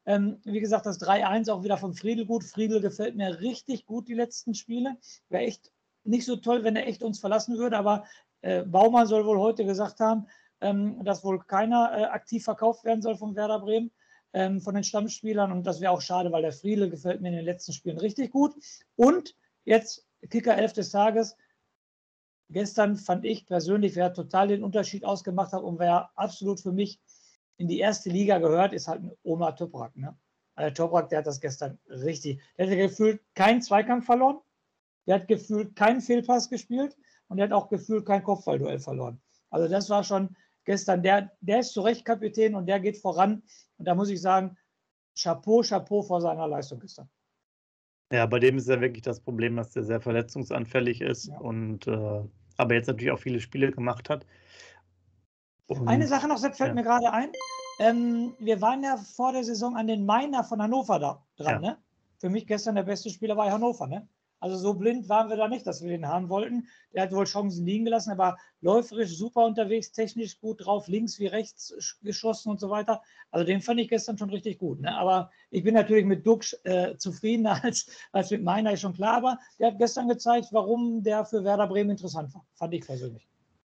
Ähm, 0.07 0.41
wie 0.45 0.61
gesagt, 0.61 0.87
das 0.87 1.01
3-1 1.01 1.51
auch 1.51 1.65
wieder 1.65 1.77
von 1.77 1.95
Friedel 1.95 2.27
gut. 2.27 2.45
Friedel 2.45 2.81
gefällt 2.81 3.17
mir 3.17 3.41
richtig 3.41 3.87
gut 3.87 4.09
die 4.09 4.15
letzten 4.15 4.55
Spiele. 4.55 4.97
Wäre 5.29 5.45
echt 5.45 5.73
nicht 6.05 6.25
so 6.25 6.37
toll, 6.37 6.65
wenn 6.65 6.77
er 6.77 6.87
echt 6.87 7.03
uns 7.03 7.19
verlassen 7.19 7.59
würde, 7.59 7.77
aber 7.77 8.05
äh, 8.43 8.63
Baumann 8.63 9.09
soll 9.09 9.27
wohl 9.27 9.39
heute 9.39 9.65
gesagt 9.65 10.01
haben, 10.01 10.27
ähm, 10.61 11.05
dass 11.05 11.25
wohl 11.25 11.41
keiner 11.41 11.93
äh, 11.93 12.05
aktiv 12.05 12.45
verkauft 12.45 12.85
werden 12.85 13.03
soll 13.03 13.17
von 13.17 13.35
Werder 13.35 13.59
Bremen, 13.59 13.91
ähm, 14.33 14.61
von 14.61 14.75
den 14.75 14.85
Stammspielern. 14.85 15.51
Und 15.51 15.65
das 15.67 15.81
wäre 15.81 15.93
auch 15.93 16.01
schade, 16.01 16.31
weil 16.31 16.43
der 16.43 16.53
Friele 16.53 16.89
gefällt 16.89 17.21
mir 17.21 17.29
in 17.29 17.37
den 17.37 17.45
letzten 17.45 17.73
Spielen 17.73 17.99
richtig 17.99 18.31
gut. 18.31 18.55
Und 18.95 19.35
jetzt 19.65 20.07
Kicker 20.31 20.57
11 20.57 20.73
des 20.75 20.91
Tages. 20.91 21.37
Gestern 22.49 22.97
fand 22.97 23.25
ich 23.25 23.47
persönlich, 23.47 23.97
wer 23.97 24.13
total 24.13 24.49
den 24.49 24.63
Unterschied 24.63 25.05
ausgemacht 25.05 25.53
hat 25.53 25.63
und 25.63 25.79
wer 25.79 26.11
absolut 26.15 26.61
für 26.61 26.73
mich 26.73 27.01
in 27.57 27.69
die 27.69 27.81
erste 27.81 28.11
Liga 28.11 28.39
gehört, 28.39 28.73
ist 28.73 28.87
halt 28.89 29.03
Oma 29.23 29.53
Toprak. 29.53 29.97
Ne? 29.97 30.17
Also 30.55 30.75
Toprak, 30.75 31.09
der 31.09 31.19
hat 31.19 31.27
das 31.27 31.41
gestern 31.41 31.79
richtig. 31.89 32.41
Der 32.57 32.67
hat 32.67 32.77
gefühlt 32.77 33.21
keinen 33.35 33.63
Zweikampf 33.63 34.07
verloren. 34.07 34.39
Der 35.07 35.17
hat 35.17 35.29
gefühlt 35.29 35.77
keinen 35.77 36.01
Fehlpass 36.01 36.49
gespielt 36.49 36.97
und 37.29 37.37
der 37.37 37.47
hat 37.47 37.53
auch 37.53 37.69
gefühlt 37.69 38.07
kein 38.07 38.23
Kopfballduell 38.23 38.79
verloren. 38.79 39.21
Also 39.51 39.69
das 39.69 39.89
war 39.91 40.05
schon 40.05 40.37
gestern, 40.65 41.03
der, 41.03 41.33
der 41.41 41.61
ist 41.61 41.73
zu 41.73 41.81
Recht 41.81 42.05
Kapitän 42.05 42.55
und 42.55 42.67
der 42.67 42.81
geht 42.81 42.99
voran. 42.99 43.43
Und 43.79 43.87
da 43.87 43.95
muss 43.95 44.11
ich 44.11 44.21
sagen, 44.21 44.57
Chapeau, 45.19 45.63
Chapeau 45.63 46.03
vor 46.03 46.21
seiner 46.21 46.47
Leistung 46.47 46.81
gestern. 46.81 47.09
Ja, 48.13 48.27
bei 48.27 48.39
dem 48.39 48.57
ist 48.57 48.69
ja 48.69 48.81
wirklich 48.81 49.03
das 49.03 49.21
Problem, 49.21 49.57
dass 49.57 49.71
der 49.71 49.83
sehr 49.83 50.01
verletzungsanfällig 50.01 51.01
ist 51.01 51.27
ja. 51.27 51.39
und 51.39 51.87
äh, 51.87 52.23
aber 52.57 52.75
jetzt 52.75 52.87
natürlich 52.87 53.11
auch 53.11 53.19
viele 53.19 53.41
Spiele 53.41 53.73
gemacht 53.73 54.09
hat. 54.09 54.25
Und, 55.67 55.89
Eine 55.89 56.07
Sache 56.07 56.29
noch, 56.29 56.39
Sepp, 56.39 56.55
fällt 56.57 56.69
ja. 56.69 56.75
mir 56.75 56.85
gerade 56.85 57.13
ein. 57.13 57.31
Ähm, 57.81 58.35
wir 58.39 58.61
waren 58.63 58.83
ja 58.83 58.97
vor 58.97 59.33
der 59.33 59.45
Saison 59.45 59.77
an 59.77 59.89
den 59.89 60.07
Meiner 60.07 60.45
von 60.45 60.63
Hannover 60.63 60.99
da, 60.99 61.27
dran. 61.37 61.63
Ja. 61.63 61.71
Ne? 61.71 61.79
Für 62.19 62.31
mich 62.31 62.47
gestern 62.47 62.77
der 62.77 62.85
beste 62.85 63.11
Spieler 63.11 63.35
bei 63.35 63.51
Hannover. 63.51 63.87
Ne? 63.87 64.09
Also 64.47 64.59
so 64.59 64.75
blind 64.75 65.09
waren 65.09 65.29
wir 65.29 65.37
da 65.37 65.49
nicht, 65.49 65.67
dass 65.67 65.83
wir 65.83 65.91
den 65.91 66.07
haben 66.07 66.29
wollten. 66.29 66.69
Der 66.95 67.03
hat 67.03 67.11
wohl 67.11 67.25
Chancen 67.25 67.67
liegen 67.67 67.85
gelassen, 67.85 68.13
aber 68.13 68.37
läuferisch 68.61 69.17
super 69.17 69.45
unterwegs, 69.45 69.91
technisch 69.91 70.39
gut 70.39 70.65
drauf, 70.65 70.87
links 70.87 71.19
wie 71.19 71.27
rechts 71.27 71.99
geschossen 72.01 72.51
und 72.51 72.61
so 72.61 72.71
weiter. 72.71 73.03
Also 73.33 73.45
den 73.45 73.61
fand 73.61 73.81
ich 73.81 73.89
gestern 73.89 74.17
schon 74.17 74.31
richtig 74.31 74.61
gut. 74.61 74.81
Ne? 74.81 74.97
Aber 74.97 75.33
ich 75.51 75.65
bin 75.65 75.75
natürlich 75.75 76.05
mit 76.05 76.25
Duxch 76.25 76.57
äh, 76.63 76.97
zufriedener 76.97 77.59
als, 77.65 77.91
als 78.13 78.31
mit 78.31 78.45
meiner, 78.45 78.73
ist 78.73 78.83
schon 78.83 78.95
klar. 78.95 79.17
Aber 79.17 79.39
der 79.59 79.73
hat 79.73 79.79
gestern 79.79 80.09
gezeigt, 80.09 80.51
warum 80.53 81.03
der 81.03 81.25
für 81.25 81.43
Werder 81.43 81.67
Bremen 81.67 81.91
interessant 81.91 82.33
war. 82.33 82.47
Fand 82.55 82.73
ich 82.73 82.87
persönlich. 82.87 83.27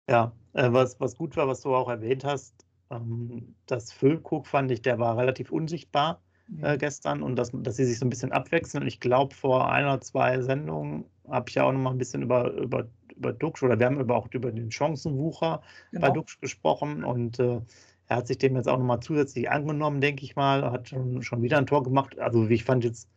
Ja, 0.08 0.32
äh, 0.54 0.72
was, 0.72 1.00
was 1.00 1.16
gut 1.16 1.36
war, 1.38 1.48
was 1.48 1.62
du 1.62 1.74
auch 1.74 1.90
erwähnt 1.90 2.24
hast, 2.24 2.68
ähm, 2.92 3.56
das 3.66 3.92
Füllkrug 3.92 4.46
fand 4.46 4.70
ich, 4.70 4.84
der 4.84 5.00
war 5.00 5.18
relativ 5.18 5.52
unsichtbar 5.52 6.22
äh, 6.62 6.74
mhm. 6.74 6.78
gestern 6.78 7.24
und 7.24 7.36
dass, 7.36 7.52
dass 7.54 7.76
sie 7.76 7.86
sich 7.86 8.00
so 8.00 8.06
ein 8.06 8.10
bisschen 8.10 8.32
abwechseln. 8.32 8.84
Und 8.84 8.88
ich 8.88 9.00
glaube, 9.00 9.36
vor 9.36 9.72
ein 9.72 9.86
oder 9.86 10.02
zwei 10.02 10.42
Sendungen 10.42 11.06
habe 11.30 11.50
ich 11.50 11.56
ja 11.56 11.64
auch 11.64 11.72
noch 11.72 11.80
mal 11.80 11.92
ein 11.92 11.98
bisschen 11.98 12.22
über, 12.22 12.52
über, 12.54 12.88
über 13.16 13.34
Dux 13.34 13.62
oder 13.64 13.78
wir 13.80 13.86
haben 13.86 14.00
über, 14.00 14.16
auch 14.16 14.28
über 14.32 14.52
den 14.52 14.72
Chancenwucher 14.72 15.62
genau. 15.92 16.08
bei 16.08 16.14
Dux 16.14 16.40
gesprochen 16.40 17.04
und 17.04 17.40
äh, 17.40 17.60
er 18.08 18.18
hat 18.18 18.28
sich 18.28 18.38
dem 18.38 18.56
jetzt 18.56 18.70
auch 18.70 18.78
noch 18.78 18.86
mal 18.86 19.02
zusätzlich 19.02 19.50
angenommen, 19.50 20.00
denke 20.00 20.24
ich 20.24 20.36
mal, 20.36 20.72
hat 20.72 20.88
schon, 20.88 21.22
schon 21.22 21.42
wieder 21.42 21.58
ein 21.58 21.66
Tor 21.66 21.84
gemacht. 21.84 22.18
Also 22.20 22.48
wie 22.48 22.54
ich 22.54 22.64
fand 22.64 22.86
jetzt, 22.86 23.10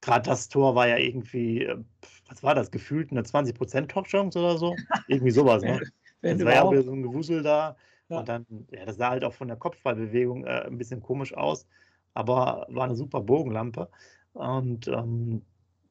gerade 0.00 0.28
das 0.28 0.48
Tor 0.48 0.76
war 0.76 0.86
ja 0.86 0.96
irgendwie, 0.96 1.64
äh, 1.64 1.76
was 2.28 2.42
war 2.44 2.54
das, 2.54 2.70
gefühlt 2.70 3.10
eine 3.10 3.22
20% 3.22 3.88
Torchance 3.88 4.38
oder 4.38 4.56
so? 4.56 4.76
Irgendwie 5.08 5.32
sowas, 5.32 5.62
ne? 5.62 5.80
das 6.22 6.44
war 6.44 6.54
ja 6.54 6.70
wieder 6.70 6.82
so 6.82 6.92
ein 6.92 7.02
Gewusel 7.02 7.42
da. 7.42 7.76
Ja. 8.08 8.20
Und 8.20 8.28
dann, 8.28 8.46
ja, 8.70 8.86
das 8.86 8.96
sah 8.96 9.10
halt 9.10 9.24
auch 9.24 9.34
von 9.34 9.48
der 9.48 9.56
Kopfballbewegung 9.56 10.44
äh, 10.44 10.66
ein 10.66 10.78
bisschen 10.78 11.02
komisch 11.02 11.34
aus 11.34 11.66
aber 12.18 12.66
war 12.68 12.84
eine 12.84 12.96
super 12.96 13.20
Bogenlampe. 13.20 13.88
Und 14.32 14.88
ähm, 14.88 15.42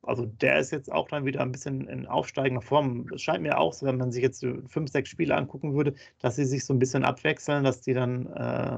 also 0.03 0.25
der 0.25 0.59
ist 0.59 0.71
jetzt 0.71 0.91
auch 0.91 1.07
dann 1.07 1.25
wieder 1.25 1.39
ein 1.41 1.53
bisschen 1.53 1.87
in 1.87 2.05
aufsteigender 2.05 2.61
Form. 2.61 3.07
Es 3.13 3.21
scheint 3.21 3.43
mir 3.43 3.57
auch 3.57 3.71
so, 3.71 3.85
wenn 3.85 3.97
man 3.97 4.11
sich 4.11 4.23
jetzt 4.23 4.45
fünf, 4.67 4.91
sechs 4.91 5.09
Spiele 5.09 5.35
angucken 5.35 5.73
würde, 5.73 5.93
dass 6.19 6.35
sie 6.35 6.45
sich 6.45 6.65
so 6.65 6.73
ein 6.73 6.79
bisschen 6.79 7.05
abwechseln, 7.05 7.63
dass 7.63 7.79
die 7.79 7.93
dann 7.93 8.27
äh, 8.27 8.77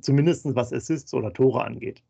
zumindest 0.00 0.46
was 0.54 0.72
Assists 0.72 1.12
oder 1.14 1.32
Tore 1.32 1.64
angeht. 1.64 2.02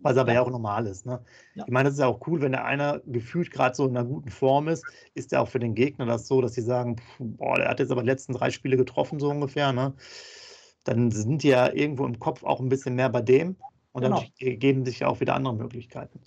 Was 0.00 0.16
aber 0.16 0.28
ja, 0.28 0.36
ja 0.36 0.42
auch 0.42 0.50
normal 0.50 0.86
ist. 0.86 1.04
Ne? 1.04 1.20
Ja. 1.56 1.64
Ich 1.66 1.72
meine, 1.72 1.88
das 1.88 1.94
ist 1.94 2.00
ja 2.00 2.06
auch 2.06 2.24
cool, 2.28 2.40
wenn 2.40 2.52
der 2.52 2.64
einer 2.64 3.00
gefühlt 3.04 3.50
gerade 3.50 3.74
so 3.74 3.84
in 3.84 3.96
einer 3.96 4.06
guten 4.06 4.30
Form 4.30 4.68
ist, 4.68 4.84
ist 5.14 5.32
ja 5.32 5.40
auch 5.40 5.48
für 5.48 5.58
den 5.58 5.74
Gegner 5.74 6.06
das 6.06 6.28
so, 6.28 6.40
dass 6.40 6.54
sie 6.54 6.62
sagen, 6.62 6.96
boah, 7.18 7.56
der 7.56 7.68
hat 7.68 7.80
jetzt 7.80 7.90
aber 7.90 8.02
die 8.02 8.08
letzten 8.08 8.32
drei 8.32 8.50
Spiele 8.50 8.76
getroffen, 8.76 9.18
so 9.18 9.28
ungefähr. 9.28 9.72
Ne? 9.72 9.94
Dann 10.88 11.10
sind 11.10 11.42
die 11.42 11.48
ja 11.48 11.70
irgendwo 11.72 12.06
im 12.06 12.18
Kopf 12.18 12.42
auch 12.44 12.60
ein 12.60 12.70
bisschen 12.70 12.94
mehr 12.94 13.10
bei 13.10 13.20
dem 13.20 13.56
und 13.92 14.02
genau. 14.02 14.20
dann 14.40 14.58
geben 14.58 14.84
sich 14.86 15.00
ja 15.00 15.08
auch 15.08 15.20
wieder 15.20 15.34
andere 15.34 15.54
Möglichkeiten. 15.54 16.20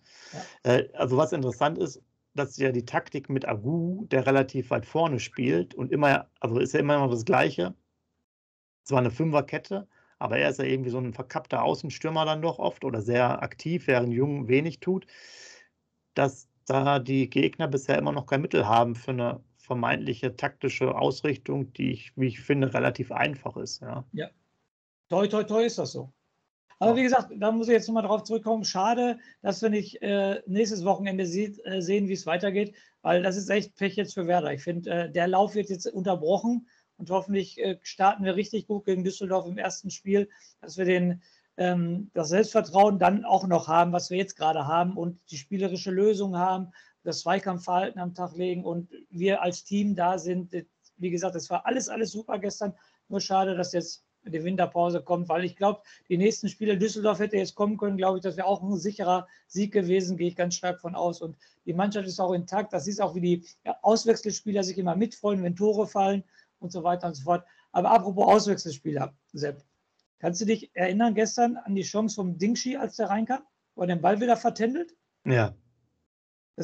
Ja. 0.63 0.71
Äh, 0.71 0.89
also 0.93 1.17
was 1.17 1.31
interessant 1.31 1.79
ist, 1.79 2.01
dass 2.35 2.57
ja 2.57 2.71
die 2.71 2.85
Taktik 2.85 3.29
mit 3.29 3.47
Agu, 3.47 4.05
der 4.05 4.25
relativ 4.25 4.69
weit 4.69 4.85
vorne 4.85 5.19
spielt 5.19 5.73
und 5.73 5.91
immer, 5.91 6.27
also 6.39 6.59
ist 6.59 6.73
ja 6.73 6.79
immer 6.79 6.99
noch 6.99 7.09
das 7.09 7.25
Gleiche. 7.25 7.73
Zwar 8.83 8.99
eine 8.99 9.11
Fünferkette, 9.11 9.87
aber 10.19 10.37
er 10.37 10.49
ist 10.49 10.59
ja 10.59 10.65
irgendwie 10.65 10.91
so 10.91 10.99
ein 10.99 11.13
verkappter 11.13 11.63
Außenstürmer 11.63 12.25
dann 12.25 12.41
doch 12.41 12.59
oft 12.59 12.85
oder 12.85 13.01
sehr 13.01 13.41
aktiv, 13.41 13.87
während 13.87 14.13
Jung 14.13 14.47
wenig 14.47 14.79
tut, 14.79 15.07
dass 16.13 16.47
da 16.65 16.99
die 16.99 17.29
Gegner 17.29 17.67
bisher 17.67 17.97
immer 17.97 18.11
noch 18.11 18.27
kein 18.27 18.41
Mittel 18.41 18.67
haben 18.67 18.95
für 18.95 19.11
eine 19.11 19.43
vermeintliche 19.57 20.35
taktische 20.35 20.95
Ausrichtung, 20.95 21.73
die 21.73 21.91
ich, 21.91 22.15
wie 22.15 22.27
ich 22.27 22.41
finde, 22.41 22.73
relativ 22.73 23.11
einfach 23.11 23.57
ist. 23.57 23.81
Ja. 23.81 24.05
ja. 24.13 24.29
Toi, 25.11 25.27
toi, 25.27 25.43
toi 25.43 25.65
ist 25.65 25.77
das 25.77 25.91
so. 25.91 26.13
Aber 26.79 26.95
wie 26.95 27.03
gesagt, 27.03 27.33
da 27.35 27.51
muss 27.51 27.67
ich 27.67 27.73
jetzt 27.73 27.85
nochmal 27.89 28.03
drauf 28.03 28.23
zurückkommen. 28.23 28.63
Schade, 28.63 29.19
dass 29.41 29.61
wir 29.61 29.69
nicht 29.69 30.01
äh, 30.01 30.41
nächstes 30.47 30.85
Wochenende 30.85 31.25
sieht, 31.25 31.59
äh, 31.65 31.81
sehen, 31.81 32.07
wie 32.07 32.13
es 32.13 32.25
weitergeht, 32.25 32.73
weil 33.01 33.21
das 33.21 33.35
ist 33.35 33.49
echt 33.49 33.75
Pech 33.75 33.97
jetzt 33.97 34.13
für 34.13 34.25
Werder. 34.25 34.53
Ich 34.53 34.63
finde, 34.63 34.89
äh, 34.89 35.11
der 35.11 35.27
Lauf 35.27 35.53
wird 35.53 35.69
jetzt 35.69 35.85
unterbrochen 35.85 36.69
und 36.95 37.09
hoffentlich 37.09 37.59
äh, 37.59 37.77
starten 37.81 38.23
wir 38.23 38.37
richtig 38.37 38.67
gut 38.67 38.85
gegen 38.85 39.03
Düsseldorf 39.03 39.45
im 39.47 39.57
ersten 39.57 39.89
Spiel, 39.89 40.29
dass 40.61 40.77
wir 40.77 40.85
den, 40.85 41.21
ähm, 41.57 42.09
das 42.13 42.29
Selbstvertrauen 42.29 42.97
dann 42.97 43.25
auch 43.25 43.45
noch 43.45 43.67
haben, 43.67 43.91
was 43.91 44.11
wir 44.11 44.17
jetzt 44.17 44.37
gerade 44.37 44.65
haben 44.65 44.95
und 44.95 45.19
die 45.29 45.37
spielerische 45.37 45.91
Lösung 45.91 46.37
haben, 46.37 46.71
das 47.03 47.19
Zweikampfverhalten 47.19 47.99
am 47.99 48.13
Tag 48.13 48.37
legen 48.37 48.63
und 48.63 48.89
wir 49.09 49.41
als 49.41 49.65
Team 49.65 49.93
da 49.93 50.17
sind. 50.17 50.55
Wie 50.95 51.11
gesagt, 51.11 51.35
es 51.35 51.49
war 51.49 51.65
alles, 51.65 51.89
alles 51.89 52.11
super 52.11 52.39
gestern. 52.39 52.73
Nur 53.09 53.19
schade, 53.19 53.57
dass 53.57 53.73
jetzt 53.73 54.05
die 54.23 54.43
Winterpause 54.43 55.01
kommt, 55.01 55.29
weil 55.29 55.45
ich 55.45 55.55
glaube, 55.55 55.81
die 56.09 56.17
nächsten 56.17 56.47
Spiele 56.47 56.77
Düsseldorf 56.77 57.19
hätte 57.19 57.37
jetzt 57.37 57.55
kommen 57.55 57.77
können, 57.77 57.97
glaube 57.97 58.17
ich, 58.17 58.23
das 58.23 58.37
wäre 58.37 58.47
auch 58.47 58.61
ein 58.61 58.77
sicherer 58.77 59.27
Sieg 59.47 59.71
gewesen, 59.71 60.17
gehe 60.17 60.27
ich 60.27 60.35
ganz 60.35 60.55
stark 60.55 60.79
von 60.79 60.95
aus. 60.95 61.21
Und 61.21 61.37
die 61.65 61.73
Mannschaft 61.73 62.07
ist 62.07 62.19
auch 62.19 62.33
intakt. 62.33 62.73
Das 62.73 62.87
ist 62.87 63.01
auch, 63.01 63.15
wie 63.15 63.21
die 63.21 63.45
Auswechselspieler 63.81 64.63
sich 64.63 64.77
immer 64.77 64.95
mitfreuen, 64.95 65.43
wenn 65.43 65.55
Tore 65.55 65.87
fallen 65.87 66.23
und 66.59 66.71
so 66.71 66.83
weiter 66.83 67.07
und 67.07 67.15
so 67.15 67.23
fort. 67.23 67.45
Aber 67.71 67.91
apropos 67.91 68.27
Auswechselspieler, 68.27 69.13
Sepp, 69.33 69.63
kannst 70.19 70.41
du 70.41 70.45
dich 70.45 70.71
erinnern 70.75 71.15
gestern 71.15 71.57
an 71.57 71.75
die 71.75 71.83
Chance 71.83 72.15
vom 72.15 72.37
Dingschi, 72.37 72.77
als 72.77 72.97
der 72.97 73.09
reinkam, 73.09 73.41
wo 73.75 73.81
er 73.81 73.87
den 73.87 74.01
Ball 74.01 74.19
wieder 74.19 74.37
vertändelt? 74.37 74.95
Ja. 75.25 75.55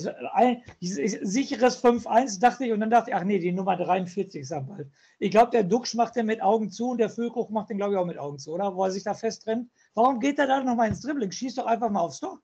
Das 0.03 0.15
ein 0.33 0.63
sicheres 0.79 1.83
5-1, 1.83 2.39
dachte 2.39 2.65
ich, 2.65 2.71
und 2.71 2.79
dann 2.79 2.89
dachte 2.89 3.11
ich, 3.11 3.15
ach 3.15 3.23
nee, 3.23 3.39
die 3.39 3.51
Nummer 3.51 3.75
43 3.77 4.41
ist 4.41 4.51
am 4.51 4.67
Ball. 4.67 4.89
Ich 5.19 5.31
glaube, 5.31 5.51
der 5.51 5.63
Duxch 5.63 5.95
macht 5.95 6.15
den 6.15 6.25
mit 6.25 6.41
Augen 6.41 6.69
zu 6.69 6.91
und 6.91 6.99
der 6.99 7.09
Füllkrug 7.09 7.49
macht 7.49 7.69
den, 7.69 7.77
glaube 7.77 7.93
ich, 7.93 7.99
auch 7.99 8.05
mit 8.05 8.17
Augen 8.17 8.39
zu, 8.39 8.51
oder? 8.51 8.75
Wo 8.75 8.83
er 8.83 8.91
sich 8.91 9.03
da 9.03 9.13
festrennt. 9.13 9.69
Warum 9.93 10.19
geht 10.19 10.39
er 10.39 10.47
da 10.47 10.63
nochmal 10.63 10.89
ins 10.89 11.01
Dribbling? 11.01 11.31
Schießt 11.31 11.57
doch 11.57 11.65
einfach 11.65 11.89
mal 11.89 12.01
aufs 12.01 12.19
Tor. 12.19 12.39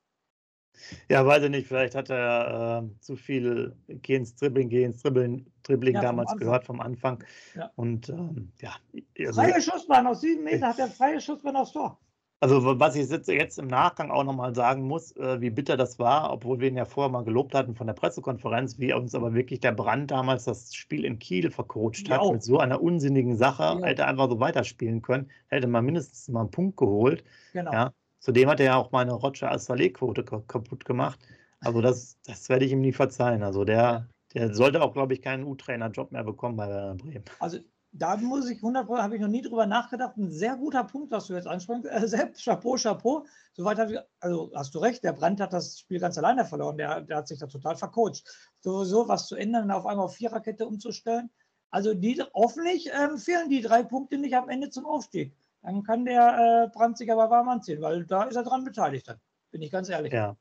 Ja, 1.09 1.25
weiß 1.25 1.43
ich 1.43 1.49
nicht, 1.49 1.67
vielleicht 1.67 1.95
hat 1.95 2.09
er 2.09 2.83
äh, 2.83 2.99
zu 2.99 3.15
viel 3.15 3.75
Geh 3.87 4.15
ins 4.15 4.35
Dribbling, 4.35 4.69
Geh 4.69 4.83
ins 4.83 5.01
Dribbling, 5.01 5.45
Dribbling 5.63 5.95
ja, 5.95 6.01
damals 6.01 6.35
gehört 6.37 6.65
vom 6.65 6.81
Anfang. 6.81 7.23
Ja. 7.55 7.71
Und 7.75 8.09
ähm, 8.09 8.51
ja. 8.59 8.75
Also, 9.19 9.41
freie 9.41 9.61
Schussbahn 9.61 10.07
aus 10.07 10.21
sieben 10.21 10.43
Metern 10.43 10.69
hat 10.69 10.79
er 10.79 10.87
freie 10.87 11.21
Schussbahn 11.21 11.55
aufs 11.55 11.73
Tor. 11.73 11.99
Also 12.43 12.77
was 12.77 12.97
ich 12.97 13.09
jetzt 13.09 13.57
im 13.57 13.67
Nachgang 13.67 14.11
auch 14.11 14.25
nochmal 14.25 14.53
sagen 14.53 14.85
muss, 14.85 15.15
äh, 15.15 15.39
wie 15.39 15.49
bitter 15.49 15.77
das 15.77 15.97
war, 15.97 16.29
obwohl 16.29 16.59
wir 16.59 16.67
ihn 16.67 16.75
ja 16.75 16.83
vorher 16.83 17.09
mal 17.09 17.23
gelobt 17.23 17.55
hatten 17.55 17.73
von 17.73 17.87
der 17.87 17.93
Pressekonferenz, 17.93 18.77
wie 18.79 18.91
uns 18.91 19.15
aber 19.15 19.33
wirklich 19.33 19.61
der 19.61 19.71
Brand 19.71 20.11
damals 20.11 20.43
das 20.43 20.75
Spiel 20.75 21.05
in 21.05 21.19
Kiel 21.19 21.51
vercoacht 21.51 22.09
hat 22.09 22.29
mit 22.29 22.43
so 22.43 22.59
einer 22.59 22.81
unsinnigen 22.81 23.37
Sache, 23.37 23.63
ja. 23.63 23.81
hätte 23.83 24.05
einfach 24.05 24.29
so 24.29 24.41
weiterspielen 24.41 25.01
können, 25.01 25.31
hätte 25.47 25.67
man 25.67 25.85
mindestens 25.85 26.27
mal 26.27 26.41
einen 26.41 26.51
Punkt 26.51 26.75
geholt. 26.75 27.23
Genau. 27.53 27.71
Ja. 27.71 27.93
Zudem 28.19 28.49
hat 28.49 28.59
er 28.59 28.65
ja 28.65 28.75
auch 28.75 28.91
meine 28.91 29.13
Roger 29.13 29.49
Assalé-Quote 29.49 30.25
kaputt 30.25 30.83
gemacht. 30.83 31.19
Also 31.61 31.79
das, 31.79 32.17
das 32.25 32.49
werde 32.49 32.65
ich 32.65 32.73
ihm 32.73 32.81
nie 32.81 32.91
verzeihen. 32.91 33.41
Also 33.43 33.63
der, 33.63 34.09
der 34.33 34.53
sollte 34.53 34.81
auch, 34.81 34.91
glaube 34.91 35.13
ich, 35.13 35.21
keinen 35.21 35.45
U-Trainer-Job 35.45 36.11
mehr 36.11 36.25
bekommen 36.25 36.57
bei 36.57 36.67
Werder 36.67 36.95
Bremen. 36.95 37.23
Also 37.39 37.59
da 37.95 38.17
muss 38.17 38.49
ich 38.49 38.57
100 38.57 38.89
habe 38.89 39.15
ich 39.15 39.21
noch 39.21 39.27
nie 39.27 39.43
drüber 39.43 39.67
nachgedacht. 39.67 40.17
Ein 40.17 40.31
sehr 40.31 40.55
guter 40.57 40.83
Punkt, 40.83 41.11
was 41.11 41.27
du 41.27 41.33
jetzt 41.33 41.47
ansprichst. 41.47 41.85
Äh, 41.85 42.07
Sepp, 42.07 42.35
Chapeau, 42.35 42.75
Chapeau. 42.75 43.25
Soweit 43.53 43.77
habe 43.77 43.93
ich, 43.93 43.99
also 44.19 44.51
hast 44.55 44.73
du 44.73 44.79
recht, 44.79 45.03
der 45.03 45.13
Brandt 45.13 45.39
hat 45.39 45.53
das 45.53 45.79
Spiel 45.79 45.99
ganz 45.99 46.17
alleine 46.17 46.43
verloren. 46.43 46.77
Der, 46.77 47.01
der 47.01 47.17
hat 47.17 47.27
sich 47.27 47.39
da 47.39 47.45
total 47.45 47.75
vercoacht. 47.75 48.23
Sowieso 48.59 49.07
was 49.07 49.27
zu 49.27 49.35
ändern, 49.35 49.69
auf 49.69 49.85
einmal 49.85 50.05
auf 50.05 50.15
Viererkette 50.15 50.65
umzustellen. 50.65 51.29
Also 51.69 51.93
die, 51.93 52.21
hoffentlich 52.33 52.89
ähm, 52.93 53.17
fehlen 53.17 53.49
die 53.49 53.61
drei 53.61 53.83
Punkte 53.83 54.17
nicht 54.17 54.35
am 54.35 54.49
Ende 54.49 54.71
zum 54.71 54.85
Aufstieg. 54.85 55.35
Dann 55.61 55.83
kann 55.83 56.05
der 56.05 56.65
äh, 56.65 56.75
Brandt 56.75 56.97
sich 56.97 57.11
aber 57.11 57.29
warm 57.29 57.47
anziehen, 57.47 57.81
weil 57.81 58.05
da 58.05 58.23
ist 58.23 58.35
er 58.35 58.43
dran 58.43 58.63
beteiligt. 58.63 59.07
Dann 59.07 59.19
bin 59.51 59.61
ich 59.61 59.71
ganz 59.71 59.89
ehrlich. 59.89 60.13
Ja. 60.13 60.35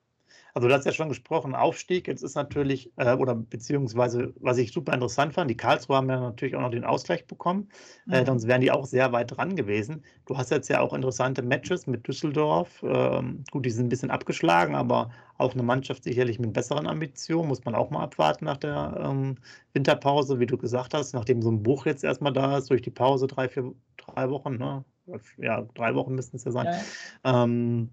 Also 0.55 0.69
du 0.69 0.75
hast 0.75 0.85
ja 0.85 0.93
schon 0.93 1.09
gesprochen, 1.09 1.55
Aufstieg. 1.55 2.07
Jetzt 2.07 2.23
ist 2.23 2.35
natürlich, 2.35 2.93
äh, 2.97 3.15
oder 3.15 3.35
beziehungsweise, 3.35 4.35
was 4.41 4.59
ich 4.59 4.73
super 4.73 4.93
interessant 4.93 5.33
fand, 5.33 5.51
die 5.51 5.57
Karlsruhe 5.57 5.97
haben 5.97 6.11
ja 6.11 6.21
natürlich 6.21 6.55
auch 6.57 6.61
noch 6.61 6.71
den 6.71 6.85
Ausgleich 6.85 7.27
bekommen. 7.27 7.69
Äh, 8.11 8.21
mhm. 8.21 8.27
sonst 8.27 8.47
wären 8.47 8.61
die 8.61 8.71
auch 8.71 8.85
sehr 8.85 9.13
weit 9.13 9.37
dran 9.37 9.57
gewesen. 9.57 10.05
Du 10.27 10.37
hast 10.37 10.51
jetzt 10.51 10.69
ja 10.69 10.81
auch 10.81 10.93
interessante 10.93 11.43
Matches 11.43 11.87
mit 11.87 12.07
Düsseldorf. 12.07 12.83
Ähm, 12.83 13.45
gut, 13.51 13.65
die 13.65 13.71
sind 13.71 13.87
ein 13.87 13.89
bisschen 13.89 14.11
abgeschlagen, 14.11 14.75
aber 14.75 15.11
auch 15.39 15.55
eine 15.55 15.63
Mannschaft 15.63 16.05
sicherlich 16.05 16.39
mit 16.39 16.53
besseren 16.53 16.87
Ambitionen. 16.87 17.49
Muss 17.49 17.65
man 17.65 17.75
auch 17.75 17.91
mal 17.91 18.03
abwarten 18.03 18.45
nach 18.45 18.59
der 18.59 19.01
ähm, 19.03 19.37
Winterpause, 19.73 20.39
wie 20.39 20.47
du 20.47 20.59
gesagt 20.59 20.93
hast, 20.93 21.15
nachdem 21.15 21.41
so 21.41 21.51
ein 21.51 21.63
Buch 21.63 21.87
jetzt 21.87 22.05
erstmal 22.05 22.33
da 22.33 22.59
ist, 22.59 22.71
durch 22.71 22.83
die 22.83 22.91
Pause 22.91 23.27
drei, 23.27 23.49
vier, 23.49 23.73
drei 23.97 24.29
Wochen, 24.29 24.57
ne? 24.57 24.85
Ja, 25.37 25.63
drei 25.75 25.95
Wochen 25.95 26.15
müssten 26.15 26.37
es 26.37 26.45
ja 26.45 26.53
sein. 26.53 26.67
Ja. 27.25 27.45
Ähm, 27.45 27.91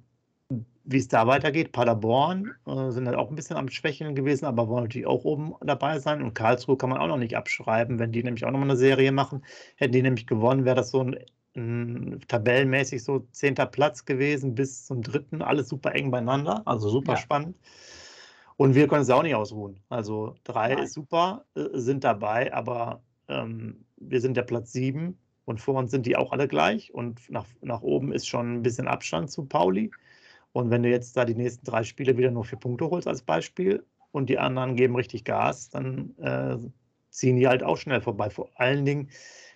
wie 0.90 0.98
es 0.98 1.08
da 1.08 1.28
weitergeht. 1.28 1.72
Paderborn 1.72 2.52
äh, 2.66 2.90
sind 2.90 3.08
halt 3.08 3.18
auch 3.18 3.30
ein 3.30 3.36
bisschen 3.36 3.58
am 3.58 3.70
Schwächeln 3.70 4.16
gewesen, 4.16 4.46
aber 4.46 4.68
wollen 4.68 4.86
natürlich 4.86 5.06
auch 5.06 5.24
oben 5.24 5.54
dabei 5.62 6.00
sein. 6.00 6.24
Und 6.24 6.34
Karlsruhe 6.34 6.78
kann 6.78 6.90
man 6.90 6.98
auch 6.98 7.08
noch 7.08 7.18
nicht 7.18 7.38
abschreiben. 7.38 8.00
Wenn 8.00 8.12
die 8.12 8.24
nämlich 8.24 8.44
auch 8.44 8.52
noch 8.52 8.58
mal 8.58 8.66
eine 8.66 8.76
Serie 8.76 9.12
machen, 9.12 9.44
hätten 9.76 9.94
die 9.94 10.02
nämlich 10.02 10.26
gewonnen, 10.26 10.66
wäre 10.66 10.78
das 10.78 10.90
so 10.90 11.04
ein, 11.04 11.20
ein, 11.56 12.22
tabellenmäßig 12.28 13.04
so 13.04 13.20
zehnter 13.32 13.68
Platz 13.68 14.04
gewesen 14.06 14.56
bis 14.56 14.88
zum 14.88 15.04
dritten. 15.04 15.44
Alles 15.44 15.70
super 15.70 15.94
eng 15.94 16.10
beieinander, 16.10 16.64
also 16.66 16.90
super 16.90 17.14
ja. 17.14 17.18
spannend. 17.18 17.56
Und 18.58 18.74
wir 18.74 18.88
können 18.88 19.04
es 19.04 19.10
auch 19.12 19.24
nicht 19.24 19.36
ausruhen. 19.36 19.80
Also 19.90 20.36
drei 20.44 20.74
Nein. 20.74 20.86
ist 20.86 20.94
super, 20.94 21.46
äh, 21.56 21.66
sind 21.74 22.04
dabei, 22.04 22.52
aber 22.52 23.04
ähm, 23.28 23.86
wir 23.98 24.22
sind 24.22 24.36
der 24.38 24.44
Platz 24.44 24.72
sieben 24.72 25.20
und 25.46 25.62
vor 25.62 25.76
uns 25.76 25.92
sind 25.92 26.08
die 26.08 26.18
auch 26.18 26.32
alle 26.32 26.48
gleich. 26.48 26.94
Und 26.96 27.30
nach, 27.30 27.46
nach 27.62 27.82
oben 27.84 28.12
ist 28.12 28.28
schon 28.28 28.56
ein 28.56 28.64
bisschen 28.64 28.88
Abstand 28.88 29.30
zu 29.30 29.46
Pauli. 29.46 29.92
Und 30.60 30.72
wenn 30.72 30.84
du 30.84 30.90
jetzt 30.90 31.18
da 31.18 31.26
die 31.26 31.36
nächsten 31.36 31.66
drei 31.66 31.84
Spiele 31.84 32.18
wieder 32.18 32.32
nur 32.32 32.46
vier 32.46 32.60
Punkte 32.60 32.90
holst 32.90 33.08
als 33.08 33.22
Beispiel 33.22 33.84
und 34.12 34.30
die 34.30 34.40
anderen 34.40 34.76
geben 34.76 34.96
richtig 34.96 35.24
Gas, 35.24 35.70
dann 35.70 36.16
äh, 36.18 36.58
ziehen 37.10 37.38
die 37.38 37.48
halt 37.48 37.64
auch 37.64 37.78
schnell 37.78 38.02
vorbei. 38.02 38.30
Vor 38.30 38.50
allen 38.56 38.86
Dingen, 38.86 39.10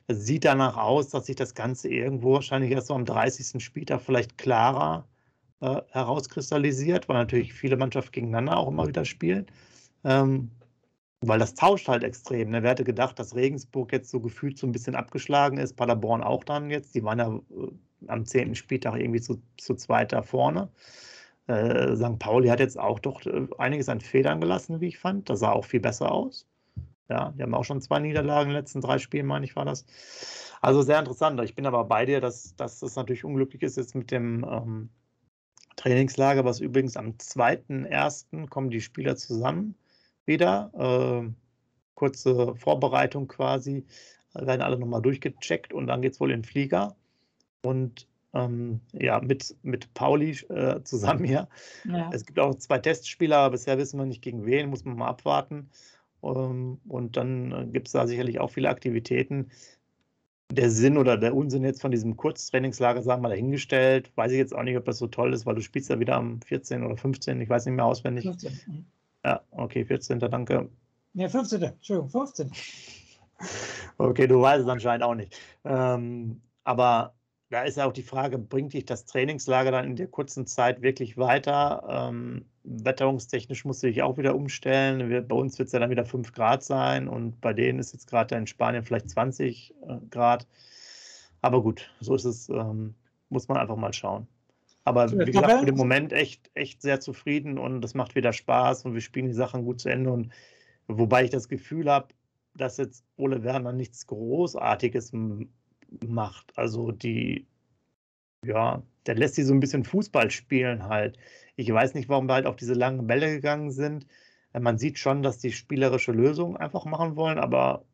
sieht 0.09 0.45
danach 0.45 0.77
aus, 0.77 1.09
dass 1.09 1.27
sich 1.27 1.35
das 1.35 1.55
Ganze 1.55 1.89
irgendwo 1.89 2.33
wahrscheinlich 2.33 2.71
erst 2.71 2.87
so 2.87 2.93
am 2.93 3.05
30. 3.05 3.63
Spieltag 3.63 4.01
vielleicht 4.01 4.37
klarer 4.37 5.07
äh, 5.61 5.81
herauskristallisiert, 5.91 7.07
weil 7.07 7.17
natürlich 7.17 7.53
viele 7.53 7.77
Mannschaften 7.77 8.11
gegeneinander 8.11 8.57
auch 8.57 8.67
immer 8.67 8.87
wieder 8.87 9.05
spielen. 9.05 9.47
Ähm, 10.03 10.51
weil 11.21 11.39
das 11.39 11.55
tauscht 11.55 11.87
halt 11.87 12.03
extrem. 12.03 12.49
Ne? 12.49 12.63
Wer 12.63 12.71
hätte 12.71 12.83
gedacht, 12.83 13.17
dass 13.17 13.35
Regensburg 13.35 13.93
jetzt 13.93 14.09
so 14.09 14.19
gefühlt 14.19 14.57
so 14.57 14.67
ein 14.67 14.73
bisschen 14.73 14.95
abgeschlagen 14.95 15.57
ist, 15.57 15.75
Paderborn 15.77 16.21
auch 16.21 16.43
dann 16.43 16.69
jetzt. 16.69 16.95
Die 16.95 17.03
waren 17.03 17.19
ja 17.19 17.27
äh, 17.29 17.71
am 18.07 18.25
zehnten 18.25 18.55
Spieltag 18.55 18.99
irgendwie 18.99 19.21
zu, 19.21 19.41
zu 19.57 19.75
zweit 19.75 20.11
da 20.11 20.21
vorne. 20.21 20.69
Äh, 21.47 21.95
St. 21.95 22.19
Pauli 22.19 22.47
hat 22.47 22.59
jetzt 22.59 22.79
auch 22.79 22.99
doch 22.99 23.25
äh, 23.25 23.47
einiges 23.57 23.89
an 23.89 24.01
Federn 24.01 24.39
gelassen, 24.39 24.79
wie 24.81 24.87
ich 24.87 24.97
fand. 24.97 25.29
Das 25.29 25.39
sah 25.39 25.51
auch 25.51 25.65
viel 25.65 25.81
besser 25.81 26.11
aus. 26.11 26.47
Ja, 27.09 27.33
die 27.37 27.43
haben 27.43 27.53
auch 27.53 27.65
schon 27.65 27.81
zwei 27.81 27.99
Niederlagen 27.99 28.49
in 28.49 28.53
den 28.53 28.61
letzten 28.61 28.81
drei 28.81 28.97
Spielen, 28.97 29.25
meine 29.25 29.45
ich, 29.45 29.55
war 29.55 29.65
das. 29.65 29.85
Also 30.61 30.81
sehr 30.81 30.99
interessant. 30.99 31.39
Ich 31.41 31.55
bin 31.55 31.65
aber 31.65 31.83
bei 31.83 32.05
dir, 32.05 32.21
dass, 32.21 32.55
dass 32.55 32.79
das 32.79 32.95
natürlich 32.95 33.25
unglücklich 33.25 33.61
ist 33.61 33.75
jetzt 33.75 33.93
mit 33.93 34.09
dem 34.09 34.45
ähm, 34.49 34.89
Trainingslager, 35.75 36.45
was 36.45 36.61
übrigens 36.61 36.95
am 36.95 37.11
2.1. 37.11 38.47
kommen 38.47 38.69
die 38.69 38.81
Spieler 38.81 39.17
zusammen 39.17 39.75
wieder. 40.25 40.71
Äh, 41.25 41.29
kurze 41.95 42.55
Vorbereitung 42.55 43.27
quasi. 43.27 43.85
Werden 44.33 44.61
alle 44.61 44.79
nochmal 44.79 45.01
durchgecheckt 45.01 45.73
und 45.73 45.87
dann 45.87 46.01
geht 46.01 46.13
es 46.13 46.19
wohl 46.19 46.31
in 46.31 46.39
den 46.39 46.45
Flieger 46.45 46.95
und 47.63 48.07
ähm, 48.33 48.79
ja, 48.93 49.19
mit, 49.21 49.55
mit 49.61 49.93
Pauli 49.93 50.31
äh, 50.49 50.81
zusammen 50.83 51.23
hier. 51.23 51.47
Ja. 51.85 52.09
Es 52.13 52.25
gibt 52.25 52.39
auch 52.39 52.55
zwei 52.55 52.79
Testspieler, 52.79 53.37
aber 53.37 53.51
bisher 53.51 53.77
wissen 53.77 53.99
wir 53.99 54.05
nicht 54.05 54.21
gegen 54.21 54.45
wen, 54.45 54.69
muss 54.69 54.85
man 54.85 54.97
mal 54.97 55.07
abwarten. 55.07 55.69
Ähm, 56.23 56.79
und 56.87 57.17
dann 57.17 57.51
äh, 57.51 57.65
gibt 57.71 57.87
es 57.87 57.93
da 57.93 58.07
sicherlich 58.07 58.39
auch 58.39 58.49
viele 58.49 58.69
Aktivitäten. 58.69 59.51
Der 60.51 60.69
Sinn 60.69 60.97
oder 60.97 61.17
der 61.17 61.35
Unsinn 61.35 61.63
jetzt 61.63 61.81
von 61.81 61.91
diesem 61.91 62.17
Kurztrainingslager, 62.17 63.01
sagen 63.01 63.21
wir 63.21 63.29
mal, 63.29 63.35
dahingestellt. 63.35 64.11
Weiß 64.15 64.31
ich 64.31 64.37
jetzt 64.37 64.55
auch 64.55 64.63
nicht, 64.63 64.77
ob 64.77 64.85
das 64.85 64.97
so 64.97 65.07
toll 65.07 65.33
ist, 65.33 65.45
weil 65.45 65.55
du 65.55 65.61
spielst 65.61 65.89
ja 65.89 65.99
wieder 65.99 66.15
am 66.15 66.41
14. 66.41 66.83
oder 66.83 66.97
15. 66.97 67.39
Ich 67.41 67.49
weiß 67.49 67.65
nicht 67.65 67.75
mehr 67.75 67.85
auswendig. 67.85 68.25
15. 68.25 68.59
Mhm. 68.67 68.85
Ja, 69.25 69.41
okay, 69.51 69.85
14. 69.85 70.19
Danke. 70.19 70.69
Ja, 71.13 71.29
15. 71.29 71.61
Entschuldigung, 71.61 72.09
15. 72.09 72.51
Okay, 73.97 74.25
du 74.25 74.39
weißt 74.39 74.63
es 74.63 74.69
anscheinend 74.69 75.03
auch 75.03 75.15
nicht. 75.15 75.37
Ähm, 75.65 76.39
aber 76.63 77.13
da 77.53 77.61
ist 77.61 77.77
ja 77.77 77.85
auch 77.85 77.93
die 77.93 78.01
Frage, 78.01 78.39
bringt 78.39 78.73
dich 78.73 78.85
das 78.85 79.05
Trainingslager 79.05 79.69
dann 79.69 79.85
in 79.85 79.95
der 79.95 80.07
kurzen 80.07 80.47
Zeit 80.47 80.81
wirklich 80.81 81.17
weiter? 81.17 81.83
Ähm, 81.87 82.45
wetterungstechnisch 82.63 83.63
musst 83.63 83.83
du 83.83 83.87
dich 83.87 84.01
auch 84.01 84.17
wieder 84.17 84.33
umstellen. 84.33 85.07
Wir, 85.07 85.21
bei 85.21 85.35
uns 85.35 85.59
wird 85.59 85.67
es 85.67 85.73
ja 85.73 85.77
dann 85.77 85.91
wieder 85.91 86.03
5 86.03 86.33
Grad 86.33 86.63
sein 86.63 87.07
und 87.07 87.39
bei 87.41 87.53
denen 87.53 87.77
ist 87.77 87.93
jetzt 87.93 88.09
gerade 88.09 88.33
in 88.35 88.47
Spanien 88.47 88.83
vielleicht 88.83 89.07
20 89.07 89.75
äh, 89.87 89.97
Grad. 90.09 90.47
Aber 91.41 91.61
gut, 91.61 91.91
so 91.99 92.15
ist 92.15 92.25
es, 92.25 92.49
ähm, 92.49 92.95
muss 93.29 93.47
man 93.47 93.57
einfach 93.57 93.75
mal 93.75 93.93
schauen. 93.93 94.25
Aber 94.83 95.11
wie 95.11 95.23
gesagt, 95.23 95.59
für 95.59 95.65
den 95.67 95.77
Moment 95.77 96.11
echt, 96.11 96.49
echt 96.55 96.81
sehr 96.81 97.01
zufrieden 97.01 97.59
und 97.59 97.81
das 97.81 97.93
macht 97.93 98.15
wieder 98.15 98.33
Spaß 98.33 98.83
und 98.85 98.95
wir 98.95 99.01
spielen 99.01 99.27
die 99.27 99.33
Sachen 99.33 99.63
gut 99.63 99.79
zu 99.79 99.89
Ende. 99.89 100.11
Und 100.11 100.31
wobei 100.87 101.23
ich 101.25 101.29
das 101.29 101.47
Gefühl 101.47 101.91
habe, 101.91 102.07
dass 102.55 102.77
jetzt 102.77 103.05
Ole 103.15 103.43
Werner 103.43 103.73
nichts 103.73 104.07
Großartiges 104.07 105.13
macht. 106.07 106.57
Also 106.57 106.91
die, 106.91 107.47
ja, 108.45 108.83
der 109.05 109.15
lässt 109.15 109.35
sie 109.35 109.43
so 109.43 109.53
ein 109.53 109.59
bisschen 109.59 109.83
Fußball 109.83 110.31
spielen 110.31 110.83
halt. 110.87 111.17
Ich 111.55 111.71
weiß 111.71 111.93
nicht, 111.93 112.09
warum 112.09 112.27
wir 112.27 112.35
halt 112.35 112.45
auf 112.47 112.55
diese 112.55 112.73
langen 112.73 113.07
Bälle 113.07 113.31
gegangen 113.31 113.71
sind. 113.71 114.07
Äh, 114.53 114.59
man 114.59 114.77
sieht 114.77 114.99
schon, 114.99 115.23
dass 115.23 115.39
die 115.39 115.51
spielerische 115.51 116.11
Lösung 116.11 116.57
einfach 116.57 116.85
machen 116.85 117.15
wollen, 117.15 117.39
aber 117.39 117.85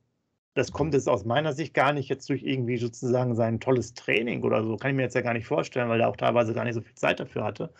das 0.55 0.71
kommt 0.71 0.93
jetzt 0.93 1.09
aus 1.09 1.25
meiner 1.25 1.53
Sicht 1.53 1.73
gar 1.73 1.93
nicht 1.93 2.09
jetzt 2.09 2.29
durch 2.29 2.43
irgendwie 2.43 2.77
sozusagen 2.77 3.35
sein 3.35 3.59
tolles 3.59 3.93
Training 3.93 4.43
oder 4.43 4.63
so. 4.63 4.77
Kann 4.77 4.91
ich 4.91 4.97
mir 4.97 5.03
jetzt 5.03 5.15
ja 5.15 5.21
gar 5.21 5.33
nicht 5.33 5.47
vorstellen, 5.47 5.89
weil 5.89 6.01
er 6.01 6.09
auch 6.09 6.17
teilweise 6.17 6.53
gar 6.53 6.65
nicht 6.65 6.75
so 6.75 6.81
viel 6.81 6.95
Zeit 6.95 7.19
dafür 7.19 7.43
hatte. 7.45 7.73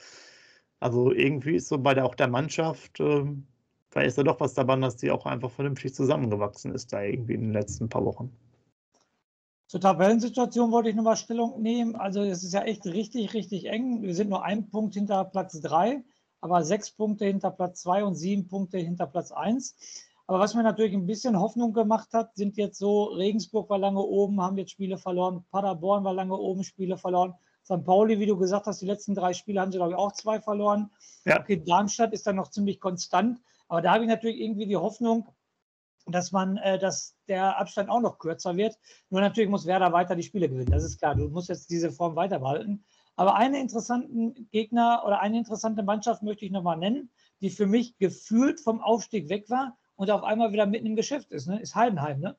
Also 0.80 1.12
irgendwie 1.12 1.56
ist 1.56 1.68
so 1.68 1.78
bei 1.78 1.94
der, 1.94 2.06
auch 2.06 2.16
der 2.16 2.28
Mannschaft, 2.30 3.00
äh, 3.00 3.26
vielleicht 3.90 4.08
ist 4.10 4.18
da 4.18 4.24
doch 4.24 4.40
was 4.40 4.54
dabei, 4.54 4.76
dass 4.78 4.98
die 4.98 5.12
auch 5.12 5.26
einfach 5.26 5.52
vernünftig 5.52 5.94
zusammengewachsen 5.94 6.74
ist 6.74 6.94
da 6.94 7.02
irgendwie 7.04 7.34
in 7.36 7.42
den 7.42 7.54
letzten 7.54 7.90
paar 7.90 8.06
Wochen. 8.06 8.32
Zur 9.70 9.82
Tabellensituation 9.82 10.72
wollte 10.72 10.90
ich 10.90 10.96
nochmal 10.96 11.16
Stellung 11.16 11.62
nehmen. 11.62 11.96
Also 11.96 12.24
es 12.24 12.44
ist 12.44 12.56
ja 12.56 12.64
echt 12.64 12.88
richtig, 12.88 13.36
richtig 13.36 13.66
eng. 13.66 14.02
Wir 14.02 14.16
sind 14.16 14.32
nur 14.32 14.44
ein 14.44 14.68
Punkt 14.72 14.96
hinter 14.96 15.24
Platz 15.26 15.62
3, 15.62 16.04
aber 16.42 16.64
sechs 16.64 16.90
Punkte 16.90 17.26
hinter 17.26 17.52
Platz 17.52 17.82
2 17.82 18.04
und 18.04 18.16
sieben 18.16 18.48
Punkte 18.48 18.80
hinter 18.80 19.06
Platz 19.06 19.32
1. 19.32 19.76
Aber 20.26 20.40
was 20.40 20.56
mir 20.56 20.64
natürlich 20.64 20.96
ein 20.96 21.06
bisschen 21.06 21.40
Hoffnung 21.40 21.74
gemacht 21.74 22.10
hat, 22.14 22.36
sind 22.36 22.58
jetzt 22.58 22.80
so, 22.80 23.04
Regensburg 23.04 23.70
war 23.70 23.78
lange 23.78 24.02
oben, 24.02 24.42
haben 24.42 24.58
jetzt 24.58 24.72
Spiele 24.72 24.98
verloren, 24.98 25.46
Paderborn 25.52 26.04
war 26.04 26.16
lange 26.16 26.36
oben, 26.36 26.64
Spiele 26.64 26.98
verloren. 26.98 27.36
St. 27.64 27.86
Pauli, 27.86 28.20
wie 28.20 28.26
du 28.26 28.38
gesagt 28.38 28.66
hast, 28.66 28.82
die 28.82 28.88
letzten 28.88 29.14
drei 29.14 29.34
Spiele 29.34 29.62
haben 29.62 29.72
sie, 29.72 29.78
glaube 29.78 29.92
ich, 29.92 29.98
auch 30.00 30.14
zwei 30.14 30.42
verloren. 30.42 30.90
Ja. 31.26 31.40
Okay, 31.42 31.62
Darmstadt 31.64 32.14
ist 32.14 32.26
dann 32.26 32.38
noch 32.38 32.50
ziemlich 32.50 32.80
konstant. 32.80 33.40
Aber 33.68 33.84
da 33.84 33.94
habe 33.94 34.04
ich 34.04 34.10
natürlich 34.10 34.40
irgendwie 34.40 34.66
die 34.66 34.78
Hoffnung, 34.78 35.28
dass 36.12 36.32
man, 36.32 36.58
äh, 36.58 36.78
dass 36.78 37.16
der 37.28 37.58
Abstand 37.58 37.90
auch 37.90 38.02
noch 38.02 38.20
kürzer 38.20 38.56
wird. 38.58 38.78
Nur 39.10 39.22
natürlich 39.22 39.50
muss 39.50 39.66
Werder 39.66 39.92
weiter 39.92 40.16
die 40.16 40.24
Spiele 40.24 40.50
gewinnen. 40.50 40.72
Das 40.72 40.84
ist 40.84 41.00
klar. 41.00 41.16
Du 41.16 41.30
musst 41.30 41.50
jetzt 41.50 41.70
diese 41.70 41.92
Form 41.92 42.16
weiter 42.16 42.40
behalten. 42.40 42.84
Aber 43.16 43.36
einen 43.36 43.56
interessanten 43.56 44.48
Gegner 44.52 45.04
oder 45.06 45.20
eine 45.20 45.38
interessante 45.38 45.84
Mannschaft 45.84 46.24
möchte 46.24 46.46
ich 46.46 46.52
nochmal 46.52 46.78
nennen, 46.78 47.12
die 47.42 47.50
für 47.50 47.68
mich 47.68 47.98
gefühlt 47.98 48.62
vom 48.62 48.82
Aufstieg 48.82 49.28
weg 49.30 49.50
war 49.50 49.78
und 49.96 50.10
auf 50.10 50.24
einmal 50.24 50.54
wieder 50.54 50.66
mitten 50.66 50.86
im 50.86 50.96
Geschäft 50.96 51.32
ist, 51.32 51.48
ne? 51.48 51.60
ist 51.60 51.76
Heidenheim. 51.76 52.22
Ne? 52.22 52.38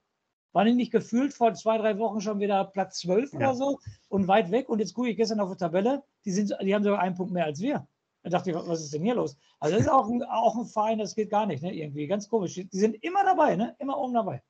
War 0.52 0.64
nicht 0.64 0.90
gefühlt 0.90 1.34
vor 1.34 1.52
zwei, 1.54 1.78
drei 1.78 1.98
Wochen 1.98 2.20
schon 2.20 2.40
wieder 2.40 2.64
Platz 2.64 3.00
12 3.00 3.32
ja. 3.32 3.38
oder 3.38 3.54
so 3.54 3.78
und 4.08 4.26
weit 4.26 4.50
weg? 4.50 4.68
Und 4.68 4.78
jetzt 4.78 4.94
gucke 4.94 5.10
ich 5.10 5.16
gestern 5.16 5.40
auf 5.40 5.50
die 5.50 5.58
Tabelle, 5.58 6.02
die, 6.24 6.32
sind, 6.32 6.56
die 6.62 6.74
haben 6.74 6.82
sogar 6.82 7.00
einen 7.00 7.14
Punkt 7.14 7.32
mehr 7.32 7.44
als 7.44 7.60
wir. 7.60 7.86
Da 8.22 8.30
dachte 8.30 8.50
ich, 8.50 8.56
was 8.56 8.82
ist 8.82 8.92
denn 8.92 9.02
hier 9.02 9.14
los? 9.14 9.36
Also 9.60 9.76
das 9.76 9.86
ist 9.86 9.90
auch 9.90 10.08
ein, 10.08 10.22
auch 10.24 10.56
ein 10.56 10.66
Verein, 10.66 10.98
das 10.98 11.14
geht 11.14 11.30
gar 11.30 11.46
nicht, 11.46 11.62
ne? 11.62 11.74
Irgendwie 11.74 12.06
ganz 12.06 12.28
komisch. 12.28 12.54
Die 12.54 12.68
sind 12.70 13.02
immer 13.02 13.24
dabei, 13.24 13.56
ne? 13.56 13.74
Immer 13.78 13.98
oben 13.98 14.14
dabei. 14.14 14.42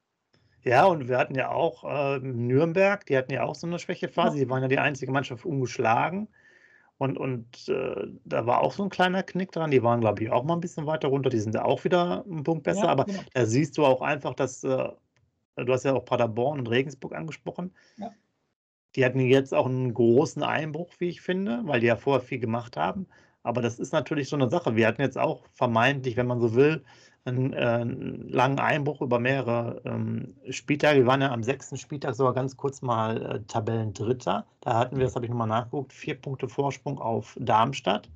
Ja, 0.62 0.84
und 0.84 1.08
wir 1.08 1.18
hatten 1.18 1.34
ja 1.34 1.50
auch 1.50 1.84
äh, 1.84 2.18
Nürnberg, 2.18 3.06
die 3.06 3.16
hatten 3.16 3.32
ja 3.32 3.44
auch 3.44 3.54
so 3.54 3.66
eine 3.66 3.78
Schwächephase. 3.78 4.36
Die 4.36 4.48
waren 4.50 4.62
ja 4.62 4.68
die 4.68 4.78
einzige 4.78 5.12
Mannschaft 5.12 5.44
ungeschlagen. 5.44 6.28
Und, 6.98 7.16
und 7.16 7.68
äh, 7.68 8.08
da 8.24 8.44
war 8.44 8.60
auch 8.60 8.72
so 8.72 8.82
ein 8.82 8.90
kleiner 8.90 9.22
Knick 9.22 9.52
dran. 9.52 9.70
Die 9.70 9.82
waren, 9.82 10.00
glaube 10.00 10.22
ich, 10.22 10.30
auch 10.30 10.44
mal 10.44 10.54
ein 10.54 10.60
bisschen 10.60 10.86
weiter 10.86 11.08
runter. 11.08 11.30
Die 11.30 11.40
sind 11.40 11.54
ja 11.54 11.64
auch 11.64 11.82
wieder 11.84 12.24
einen 12.26 12.42
Punkt 12.42 12.64
besser. 12.64 12.84
Ja, 12.84 12.88
aber 12.88 13.04
genau. 13.04 13.22
da 13.32 13.46
siehst 13.46 13.78
du 13.78 13.86
auch 13.86 14.02
einfach, 14.02 14.34
dass 14.34 14.62
äh, 14.64 14.90
du 15.56 15.72
hast 15.72 15.84
ja 15.84 15.94
auch 15.94 16.04
Paderborn 16.04 16.58
und 16.58 16.68
Regensburg 16.68 17.14
angesprochen. 17.14 17.72
Ja. 17.96 18.12
Die 18.96 19.04
hatten 19.04 19.20
jetzt 19.20 19.54
auch 19.54 19.66
einen 19.66 19.94
großen 19.94 20.42
Einbruch, 20.42 20.92
wie 20.98 21.08
ich 21.08 21.22
finde, 21.22 21.62
weil 21.64 21.80
die 21.80 21.86
ja 21.86 21.96
vorher 21.96 22.20
viel 22.20 22.40
gemacht 22.40 22.76
haben. 22.76 23.06
Aber 23.42 23.62
das 23.62 23.78
ist 23.78 23.92
natürlich 23.92 24.28
so 24.28 24.36
eine 24.36 24.50
Sache. 24.50 24.76
Wir 24.76 24.86
hatten 24.86 25.02
jetzt 25.02 25.18
auch 25.18 25.44
vermeintlich, 25.52 26.16
wenn 26.16 26.26
man 26.26 26.40
so 26.40 26.54
will, 26.54 26.84
einen, 27.24 27.52
äh, 27.52 27.56
einen 27.56 28.28
langen 28.28 28.58
Einbruch 28.58 29.00
über 29.00 29.18
mehrere 29.18 29.82
ähm, 29.84 30.34
Spieltage. 30.50 31.00
Wir 31.00 31.06
waren 31.06 31.20
ja 31.20 31.32
am 31.32 31.42
sechsten 31.42 31.76
Spieltag 31.76 32.14
sogar 32.14 32.34
ganz 32.34 32.56
kurz 32.56 32.82
mal 32.82 33.22
äh, 33.22 33.40
Tabellendritter. 33.46 34.46
Da 34.60 34.78
hatten 34.78 34.96
wir, 34.96 35.04
das 35.04 35.14
habe 35.14 35.26
ich 35.26 35.30
nochmal 35.30 35.48
nachgeguckt, 35.48 35.92
vier 35.92 36.14
Punkte 36.14 36.48
Vorsprung 36.48 36.98
auf 36.98 37.36
Darmstadt, 37.38 38.10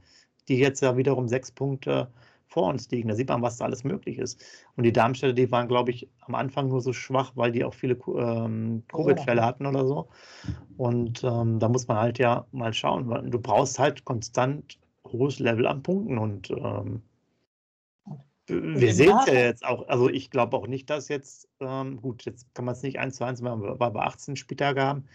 die 0.49 0.59
jetzt 0.59 0.81
ja 0.81 0.97
wiederum 0.97 1.29
sechs 1.29 1.51
Punkte 1.51 2.09
vor 2.47 2.69
uns 2.69 2.91
liegen. 2.91 3.09
Da 3.09 3.15
sieht 3.15 3.29
man, 3.29 3.43
was 3.43 3.59
da 3.59 3.65
alles 3.65 3.85
möglich 3.85 4.19
ist. 4.19 4.43
Und 4.77 4.85
die 4.85 4.93
Darmstädter, 4.93 5.33
die 5.33 5.51
waren, 5.51 5.69
glaube 5.69 5.91
ich, 5.91 6.09
am 6.21 6.35
Anfang 6.35 6.69
nur 6.69 6.81
so 6.81 6.93
schwach, 6.93 7.33
weil 7.35 7.53
die 7.53 7.65
auch 7.65 7.75
viele 7.75 7.99
ähm, 8.17 8.85
Covid-Fälle 8.89 9.43
hatten 9.43 9.67
oder 9.67 9.87
so. 9.87 10.09
Und 10.77 11.25
ähm, 11.25 11.59
da 11.59 11.69
muss 11.69 11.89
man 11.89 11.99
halt 11.99 12.19
ja 12.19 12.47
mal 12.53 12.73
schauen, 12.73 13.31
du 13.31 13.39
brauchst 13.39 13.79
halt 13.79 14.05
konstant 14.05 14.79
hohes 15.07 15.39
Level 15.39 15.67
an 15.67 15.83
Punkten 15.83 16.19
und 16.19 16.51
ähm, 16.51 17.03
wir 18.47 18.93
sehen 18.93 19.17
es 19.21 19.27
ja 19.27 19.35
jetzt 19.35 19.65
auch, 19.65 19.89
also 19.89 20.11
ich 20.11 20.31
glaube 20.31 20.57
auch 20.57 20.67
nicht, 20.67 20.91
dass 20.91 21.09
jetzt, 21.09 21.49
ähm, 21.61 22.01
gut, 22.03 22.25
jetzt 22.27 22.55
kann 22.55 22.67
man 22.67 22.75
es 22.75 22.83
nicht 22.83 22.99
eins 22.99 23.17
zu 23.17 23.25
eins 23.25 23.41
machen, 23.41 23.63
weil 23.63 23.95
wir 23.95 24.03
18 24.03 24.37
Spieltage 24.37 24.83
haben. 24.83 25.07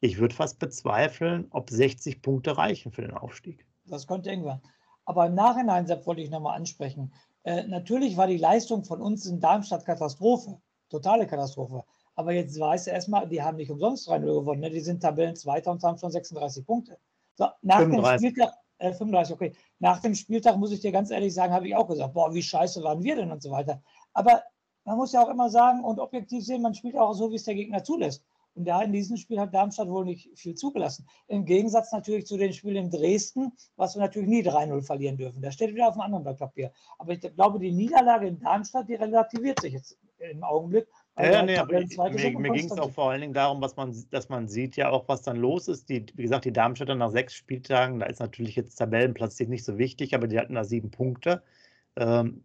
Ich 0.00 0.18
würde 0.18 0.34
fast 0.34 0.58
bezweifeln, 0.58 1.46
ob 1.50 1.68
60 1.68 2.22
Punkte 2.22 2.56
reichen 2.56 2.90
für 2.90 3.02
den 3.02 3.12
Aufstieg. 3.12 3.66
Das 3.84 4.06
könnte 4.06 4.30
irgendwann. 4.30 4.62
Aber 5.04 5.26
im 5.26 5.34
Nachhinein, 5.34 5.86
Sepp, 5.86 6.06
wollte 6.06 6.22
ich 6.22 6.30
nochmal 6.30 6.56
ansprechen. 6.56 7.12
Äh, 7.42 7.64
natürlich 7.64 8.16
war 8.16 8.26
die 8.26 8.38
Leistung 8.38 8.84
von 8.84 9.02
uns 9.02 9.26
in 9.26 9.40
Darmstadt 9.40 9.84
Katastrophe, 9.84 10.58
totale 10.88 11.26
Katastrophe. 11.26 11.84
Aber 12.14 12.32
jetzt 12.32 12.58
weißt 12.58 12.86
du 12.86 12.90
erstmal, 12.92 13.28
die 13.28 13.42
haben 13.42 13.56
nicht 13.56 13.70
umsonst 13.70 14.08
3-0 14.08 14.20
gewonnen. 14.20 14.60
Ne? 14.60 14.70
Die 14.70 14.80
sind 14.80 15.00
Tabellenzweiter 15.00 15.70
und 15.70 15.82
haben 15.82 15.98
schon 15.98 16.10
36 16.10 16.64
Punkte. 16.64 16.98
So, 17.34 17.46
nach 17.62 17.78
35. 17.78 18.20
dem 18.20 18.30
Spieltag, 18.30 18.54
äh, 18.80 18.92
35, 18.92 19.34
okay. 19.34 19.52
Nach 19.78 20.00
dem 20.00 20.14
Spieltag 20.14 20.56
muss 20.56 20.72
ich 20.72 20.80
dir 20.80 20.92
ganz 20.92 21.10
ehrlich 21.10 21.32
sagen, 21.34 21.52
habe 21.52 21.68
ich 21.68 21.76
auch 21.76 21.86
gesagt, 21.86 22.14
boah, 22.14 22.34
wie 22.34 22.42
scheiße 22.42 22.82
waren 22.82 23.02
wir 23.02 23.16
denn 23.16 23.30
und 23.30 23.42
so 23.42 23.50
weiter. 23.50 23.82
Aber 24.12 24.42
man 24.84 24.96
muss 24.96 25.12
ja 25.12 25.22
auch 25.22 25.28
immer 25.28 25.50
sagen 25.50 25.84
und 25.84 26.00
objektiv 26.00 26.44
sehen, 26.44 26.62
man 26.62 26.74
spielt 26.74 26.96
auch 26.96 27.12
so, 27.12 27.30
wie 27.30 27.36
es 27.36 27.44
der 27.44 27.54
Gegner 27.54 27.84
zulässt. 27.84 28.24
Und 28.54 28.64
da 28.64 28.82
in 28.82 28.92
diesem 28.92 29.16
Spiel 29.16 29.38
hat 29.38 29.54
Darmstadt 29.54 29.88
wohl 29.88 30.04
nicht 30.04 30.36
viel 30.36 30.54
zugelassen. 30.54 31.06
Im 31.28 31.44
Gegensatz 31.44 31.92
natürlich 31.92 32.26
zu 32.26 32.36
den 32.36 32.52
Spielen 32.52 32.86
in 32.86 32.90
Dresden, 32.90 33.52
was 33.76 33.94
wir 33.94 34.00
natürlich 34.00 34.28
nie 34.28 34.42
3-0 34.42 34.82
verlieren 34.82 35.16
dürfen. 35.16 35.40
Das 35.40 35.54
steht 35.54 35.72
wieder 35.72 35.88
auf 35.88 35.94
einem 35.94 36.02
anderen 36.02 36.24
Blatt 36.24 36.38
Papier. 36.38 36.72
Aber 36.98 37.12
ich 37.12 37.20
glaube, 37.20 37.60
die 37.60 37.70
Niederlage 37.70 38.26
in 38.26 38.40
Darmstadt, 38.40 38.88
die 38.88 38.96
relativiert 38.96 39.60
sich 39.60 39.74
jetzt 39.74 39.96
im 40.18 40.42
Augenblick. 40.42 40.88
Ja, 41.18 41.32
ja, 41.32 41.42
nee, 41.42 41.56
mir, 41.56 42.38
mir 42.38 42.50
ging 42.52 42.66
es 42.66 42.78
auch 42.78 42.90
vor 42.92 43.10
allen 43.10 43.20
Dingen 43.20 43.34
darum, 43.34 43.60
was 43.60 43.76
man, 43.76 43.94
dass 44.10 44.28
man 44.28 44.48
sieht 44.48 44.76
ja 44.76 44.90
auch, 44.90 45.08
was 45.08 45.22
dann 45.22 45.36
los 45.36 45.68
ist. 45.68 45.88
Die, 45.88 46.06
wie 46.14 46.22
gesagt, 46.22 46.44
die 46.44 46.52
Darmstädter 46.52 46.94
nach 46.94 47.10
sechs 47.10 47.34
Spieltagen, 47.34 48.00
da 48.00 48.06
ist 48.06 48.20
natürlich 48.20 48.56
jetzt 48.56 48.76
Tabellenplatz 48.76 49.38
nicht 49.40 49.64
so 49.64 49.76
wichtig, 49.76 50.14
aber 50.14 50.28
die 50.28 50.38
hatten 50.38 50.54
da 50.54 50.64
sieben 50.64 50.90
Punkte. 50.90 51.42
Ähm, 51.96 52.42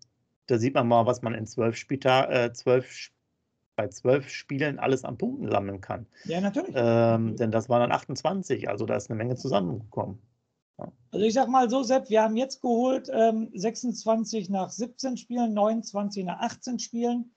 da 0.47 0.57
sieht 0.57 0.73
man 0.73 0.87
mal, 0.87 1.05
was 1.05 1.21
man 1.21 1.33
in 1.33 1.45
zwölf 1.45 1.75
Spieltagen, 1.77 2.31
äh, 2.33 2.53
zwölf 2.53 3.11
bei 3.75 3.87
zwölf 3.89 4.29
Spielen 4.29 4.79
alles 4.79 5.03
an 5.03 5.17
Punkten 5.17 5.49
sammeln 5.49 5.81
kann. 5.81 6.07
Ja, 6.25 6.41
natürlich. 6.41 6.73
Ähm, 6.75 7.35
denn 7.35 7.51
das 7.51 7.69
waren 7.69 7.81
dann 7.81 7.91
28, 7.91 8.69
also 8.69 8.85
da 8.85 8.95
ist 8.95 9.09
eine 9.09 9.17
Menge 9.17 9.35
zusammengekommen. 9.35 10.21
Ja. 10.77 10.91
Also 11.11 11.25
ich 11.25 11.33
sag 11.33 11.47
mal 11.49 11.69
so, 11.69 11.83
Sepp, 11.83 12.09
wir 12.09 12.21
haben 12.21 12.37
jetzt 12.37 12.61
geholt 12.61 13.09
ähm, 13.11 13.49
26 13.53 14.49
nach 14.49 14.69
17 14.69 15.17
Spielen, 15.17 15.53
29 15.53 16.25
nach 16.25 16.39
18 16.39 16.79
Spielen. 16.79 17.34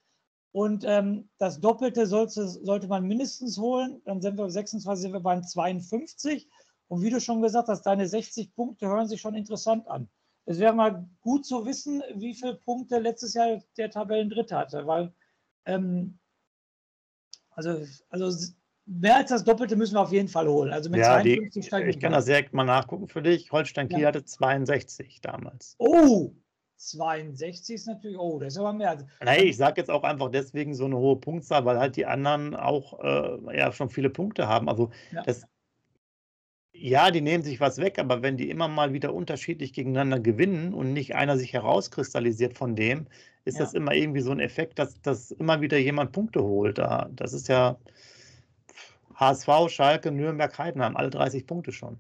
Und 0.53 0.85
ähm, 0.87 1.29
das 1.39 1.61
Doppelte 1.61 2.07
sollte, 2.07 2.49
sollte 2.49 2.89
man 2.89 3.07
mindestens 3.07 3.59
holen. 3.59 4.01
Dann 4.05 4.21
sind 4.21 4.39
wir 4.39 4.49
26, 4.49 5.03
sind 5.03 5.13
wir 5.13 5.21
beim 5.21 5.43
52. 5.43 6.49
Und 6.89 7.03
wie 7.03 7.11
du 7.11 7.21
schon 7.21 7.43
gesagt 7.43 7.69
hast, 7.69 7.83
deine 7.83 8.09
60 8.09 8.55
Punkte 8.55 8.87
hören 8.89 9.09
sich 9.09 9.21
schon 9.21 9.35
interessant 9.35 9.87
an. 9.89 10.09
Es 10.47 10.59
wäre 10.59 10.73
mal 10.73 11.07
gut 11.21 11.45
zu 11.45 11.67
wissen, 11.67 12.03
wie 12.15 12.35
viele 12.35 12.55
Punkte 12.55 12.99
letztes 12.99 13.35
Jahr 13.35 13.63
der 13.77 13.91
Tabellendritte 13.91 14.57
hatte, 14.57 14.87
weil 14.87 15.13
ähm, 15.67 16.19
also, 17.51 17.85
also 18.09 18.53
mehr 18.87 19.17
als 19.17 19.31
das 19.31 19.45
Doppelte 19.45 19.77
müssen 19.77 19.95
wir 19.95 20.01
auf 20.01 20.13
jeden 20.13 20.29
Fall 20.29 20.49
holen. 20.49 20.73
Also 20.73 20.89
mit 20.91 21.01
ja, 21.01 21.21
52 21.21 21.53
die, 21.53 21.67
steigen 21.67 21.91
Ich 21.91 22.01
kann 22.01 22.13
das 22.13 22.25
direkt 22.25 22.55
mal 22.55 22.65
nachgucken 22.65 23.09
für 23.09 23.21
dich. 23.21 23.53
Holstein 23.53 23.89
Kiel 23.89 24.01
ja. 24.01 24.09
hatte 24.09 24.25
62 24.25 25.21
damals. 25.21 25.75
Oh, 25.79 26.33
62 26.79 27.75
ist 27.75 27.87
natürlich, 27.87 28.19
oh, 28.19 28.39
das 28.39 28.55
ist 28.55 28.59
aber 28.59 28.73
mehr. 28.73 28.99
Nein, 29.21 29.47
ich 29.47 29.57
sage 29.57 29.81
jetzt 29.81 29.91
auch 29.91 30.05
einfach 30.05 30.31
deswegen 30.31 30.75
so 30.75 30.85
eine 30.85 30.97
hohe 30.97 31.17
Punktzahl, 31.17 31.65
weil 31.65 31.79
halt 31.79 31.97
die 31.97 32.07
anderen 32.07 32.55
auch 32.55 33.01
äh, 33.01 33.57
ja 33.57 33.73
schon 33.73 33.91
viele 33.91 34.11
Punkte 34.11 34.47
haben. 34.47 34.69
Also 34.69 34.91
ja. 35.13 35.23
das, 35.23 35.45
ja, 36.73 37.11
die 37.11 37.21
nehmen 37.21 37.43
sich 37.43 37.61
was 37.61 37.79
weg, 37.79 37.99
aber 37.99 38.23
wenn 38.23 38.37
die 38.37 38.49
immer 38.49 38.69
mal 38.69 38.93
wieder 38.93 39.13
unterschiedlich 39.13 39.73
gegeneinander 39.73 40.21
gewinnen 40.21 40.73
und 40.73 40.93
nicht 40.93 41.17
einer 41.17 41.37
sich 41.37 41.53
herauskristallisiert 41.53 42.57
von 42.57 42.77
dem, 42.77 43.09
ist 43.45 43.59
ja. 43.59 43.65
das 43.65 43.75
immer 43.75 43.95
irgendwie 43.95 44.21
so 44.21 44.31
ein 44.31 44.41
Effekt, 44.41 44.79
dass, 44.79 45.01
dass 45.03 45.33
immer 45.33 45.61
wieder 45.61 45.79
jemand 45.79 46.13
Punkte 46.13 46.43
holt. 46.45 46.79
Da, 46.79 47.11
das 47.13 47.33
ist 47.33 47.49
ja 47.49 47.77
HSV, 49.17 49.49
Schalke, 49.69 50.13
Nürnberg, 50.13 50.57
Heidenheim, 50.57 50.97
alle 50.97 51.11
30 51.11 51.45
Punkte 51.45 51.73
schon. 51.73 51.99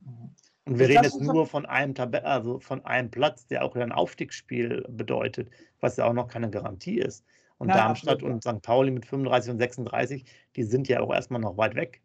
Mhm. 0.00 0.34
Und 0.68 0.78
wir 0.78 0.88
reden 0.88 1.04
jetzt 1.04 1.20
nur 1.20 1.46
von 1.46 1.64
einem 1.64 1.94
Tabell, 1.94 2.20
also 2.20 2.60
von 2.60 2.84
einem 2.84 3.10
Platz, 3.10 3.46
der 3.46 3.64
auch 3.64 3.74
ein 3.74 3.90
Aufstiegsspiel 3.90 4.84
bedeutet, 4.90 5.48
was 5.80 5.96
ja 5.96 6.04
auch 6.04 6.12
noch 6.12 6.28
keine 6.28 6.50
Garantie 6.50 6.98
ist. 6.98 7.24
Und 7.56 7.68
Na, 7.68 7.74
Darmstadt 7.74 8.16
absolut. 8.16 8.34
und 8.34 8.42
St. 8.44 8.62
Pauli 8.62 8.90
mit 8.90 9.06
35 9.06 9.52
und 9.52 9.58
36, 9.58 10.24
die 10.56 10.62
sind 10.62 10.86
ja 10.86 11.00
auch 11.00 11.12
erstmal 11.12 11.40
noch 11.40 11.56
weit 11.56 11.74
weg. 11.74 12.02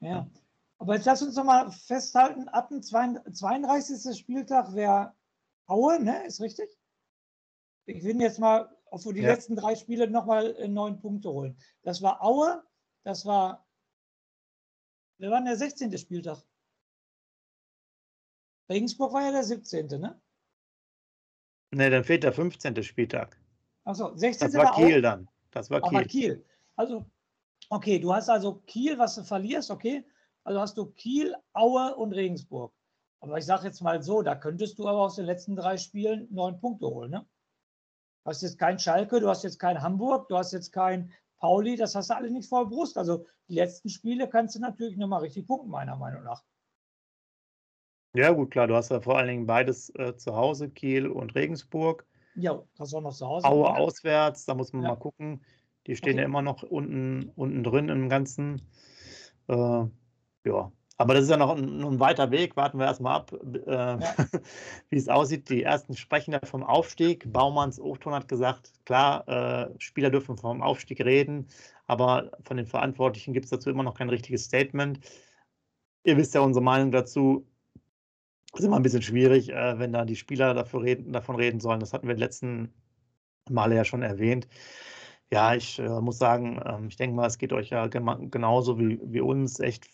Ja. 0.00 0.28
Aber 0.78 0.94
jetzt 0.94 1.06
lass 1.06 1.22
uns 1.22 1.36
noch 1.36 1.44
mal 1.44 1.70
festhalten, 1.70 2.48
ab 2.48 2.68
dem 2.68 2.82
32. 2.82 4.18
Spieltag 4.18 4.74
wäre 4.74 5.14
Aue, 5.66 6.02
ne? 6.02 6.26
Ist 6.26 6.42
richtig? 6.42 6.68
Ich 7.86 8.04
will 8.04 8.20
jetzt 8.20 8.38
mal 8.38 8.68
auf 8.90 9.04
die 9.04 9.20
ja. 9.20 9.30
letzten 9.30 9.56
drei 9.56 9.74
Spiele 9.74 10.10
nochmal 10.10 10.54
äh, 10.56 10.68
neun 10.68 11.00
Punkte 11.00 11.30
holen. 11.30 11.56
Das 11.82 12.02
war 12.02 12.22
Aue, 12.22 12.62
das 13.04 13.24
war, 13.24 13.66
wir 15.16 15.30
waren 15.30 15.46
der 15.46 15.56
16. 15.56 15.96
Spieltag. 15.96 16.42
Regensburg 18.72 19.12
war 19.12 19.22
ja 19.22 19.32
der 19.32 19.44
17., 19.44 19.86
ne? 19.86 20.20
Ne, 21.70 21.90
dann 21.90 22.04
fehlt 22.04 22.24
der 22.24 22.32
15. 22.32 22.82
Spieltag. 22.82 23.38
Achso, 23.84 24.14
16. 24.16 24.52
Das 24.52 24.56
war 24.56 24.74
Kiel 24.74 24.98
auch. 24.98 25.02
dann. 25.02 25.28
Das 25.50 25.70
war 25.70 25.80
Kiel. 25.80 25.96
Aber 25.96 26.04
Kiel. 26.04 26.44
Also, 26.76 27.06
okay, 27.70 27.98
du 27.98 28.12
hast 28.12 28.28
also 28.28 28.56
Kiel, 28.66 28.98
was 28.98 29.14
du 29.14 29.24
verlierst, 29.24 29.70
okay. 29.70 30.04
Also 30.44 30.60
hast 30.60 30.76
du 30.76 30.86
Kiel, 30.86 31.34
Aue 31.52 31.94
und 31.96 32.12
Regensburg. 32.12 32.72
Aber 33.20 33.38
ich 33.38 33.46
sage 33.46 33.66
jetzt 33.66 33.80
mal 33.80 34.02
so, 34.02 34.22
da 34.22 34.34
könntest 34.34 34.78
du 34.78 34.88
aber 34.88 35.00
aus 35.00 35.16
den 35.16 35.26
letzten 35.26 35.54
drei 35.54 35.76
Spielen 35.76 36.26
neun 36.30 36.60
Punkte 36.60 36.86
holen, 36.86 37.10
ne? 37.10 37.26
Du 38.24 38.30
hast 38.30 38.42
jetzt 38.42 38.58
kein 38.58 38.78
Schalke, 38.78 39.20
du 39.20 39.28
hast 39.28 39.42
jetzt 39.42 39.58
kein 39.58 39.82
Hamburg, 39.82 40.28
du 40.28 40.36
hast 40.36 40.52
jetzt 40.52 40.72
kein 40.72 41.12
Pauli, 41.38 41.76
das 41.76 41.94
hast 41.94 42.10
du 42.10 42.16
alle 42.16 42.30
nicht 42.30 42.48
vor 42.48 42.68
Brust. 42.68 42.96
Also 42.96 43.26
die 43.48 43.54
letzten 43.54 43.88
Spiele 43.88 44.28
kannst 44.28 44.54
du 44.54 44.60
natürlich 44.60 44.96
nochmal 44.96 45.20
richtig 45.20 45.46
punkten, 45.46 45.70
meiner 45.70 45.96
Meinung 45.96 46.22
nach. 46.22 46.44
Ja, 48.14 48.30
gut, 48.30 48.50
klar, 48.50 48.66
du 48.66 48.74
hast 48.74 48.90
ja 48.90 49.00
vor 49.00 49.16
allen 49.16 49.28
Dingen 49.28 49.46
beides 49.46 49.90
äh, 49.96 50.16
zu 50.16 50.36
Hause, 50.36 50.68
Kiel 50.68 51.06
und 51.06 51.34
Regensburg. 51.34 52.06
Ja, 52.34 52.62
hast 52.78 52.94
auch 52.94 53.00
noch 53.00 53.14
zu 53.14 53.26
Hause. 53.26 53.46
Aue 53.46 53.74
auswärts, 53.74 54.44
da 54.44 54.54
muss 54.54 54.72
man 54.72 54.82
ja. 54.82 54.90
mal 54.90 54.96
gucken. 54.96 55.44
Die 55.86 55.96
stehen 55.96 56.14
okay. 56.14 56.20
ja 56.20 56.26
immer 56.26 56.42
noch 56.42 56.62
unten, 56.62 57.30
unten 57.34 57.64
drin 57.64 57.88
im 57.88 58.08
Ganzen. 58.08 58.62
Äh, 59.48 59.84
ja, 60.44 60.72
aber 60.98 61.14
das 61.14 61.24
ist 61.24 61.30
ja 61.30 61.36
noch 61.36 61.56
ein, 61.56 61.82
ein 61.82 62.00
weiter 62.00 62.30
Weg. 62.30 62.56
Warten 62.56 62.78
wir 62.78 62.86
erstmal 62.86 63.16
ab, 63.16 63.32
äh, 63.32 63.70
ja. 63.70 63.98
wie 64.90 64.96
es 64.96 65.08
aussieht. 65.08 65.48
Die 65.48 65.62
ersten 65.62 65.96
sprechen 65.96 66.32
ja 66.32 66.40
vom 66.44 66.62
Aufstieg. 66.62 67.32
Baumanns 67.32 67.80
Ofton 67.80 68.14
hat 68.14 68.28
gesagt, 68.28 68.72
klar, 68.84 69.26
äh, 69.28 69.70
Spieler 69.78 70.10
dürfen 70.10 70.36
vom 70.36 70.62
Aufstieg 70.62 71.04
reden, 71.04 71.48
aber 71.86 72.30
von 72.44 72.56
den 72.56 72.66
Verantwortlichen 72.66 73.32
gibt 73.32 73.46
es 73.46 73.50
dazu 73.50 73.70
immer 73.70 73.82
noch 73.82 73.94
kein 73.94 74.10
richtiges 74.10 74.44
Statement. 74.44 75.00
Ihr 76.04 76.16
wisst 76.16 76.34
ja 76.34 76.40
unsere 76.40 76.62
Meinung 76.62 76.92
dazu. 76.92 77.46
Das 78.52 78.60
ist 78.60 78.66
immer 78.66 78.76
ein 78.76 78.82
bisschen 78.82 79.02
schwierig, 79.02 79.50
äh, 79.50 79.78
wenn 79.78 79.92
da 79.92 80.04
die 80.04 80.16
Spieler 80.16 80.54
dafür 80.54 80.82
reden, 80.82 81.12
davon 81.12 81.36
reden 81.36 81.60
sollen. 81.60 81.80
Das 81.80 81.92
hatten 81.92 82.06
wir 82.06 82.14
die 82.14 82.20
letzten 82.20 82.72
Male 83.50 83.76
ja 83.76 83.84
schon 83.84 84.02
erwähnt. 84.02 84.46
Ja, 85.32 85.54
ich 85.54 85.78
äh, 85.78 86.00
muss 86.00 86.18
sagen, 86.18 86.60
ähm, 86.64 86.88
ich 86.88 86.96
denke 86.96 87.16
mal, 87.16 87.26
es 87.26 87.38
geht 87.38 87.54
euch 87.54 87.70
ja 87.70 87.86
genauso 87.86 88.78
wie, 88.78 89.00
wie 89.02 89.20
uns 89.20 89.60
echt 89.60 89.88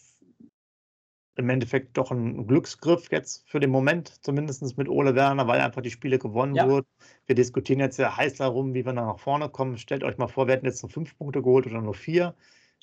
im 1.36 1.48
Endeffekt 1.50 1.96
doch 1.96 2.10
ein 2.10 2.48
Glücksgriff 2.48 3.12
jetzt 3.12 3.48
für 3.48 3.60
den 3.60 3.70
Moment, 3.70 4.08
zumindest 4.24 4.76
mit 4.76 4.88
Ole 4.88 5.14
Werner, 5.14 5.46
weil 5.46 5.60
einfach 5.60 5.82
die 5.82 5.92
Spiele 5.92 6.18
gewonnen 6.18 6.56
ja. 6.56 6.68
wurden. 6.68 6.88
Wir 7.26 7.36
diskutieren 7.36 7.78
jetzt 7.78 7.96
ja 7.96 8.16
heiß 8.16 8.34
darum, 8.34 8.74
wie 8.74 8.84
wir 8.84 8.92
da 8.92 9.06
nach 9.06 9.20
vorne 9.20 9.48
kommen. 9.48 9.78
Stellt 9.78 10.02
euch 10.02 10.18
mal 10.18 10.26
vor, 10.26 10.48
wir 10.48 10.54
hätten 10.54 10.66
jetzt 10.66 10.82
nur 10.82 10.90
fünf 10.90 11.16
Punkte 11.16 11.40
geholt 11.40 11.68
oder 11.68 11.80
nur 11.80 11.94
vier. 11.94 12.34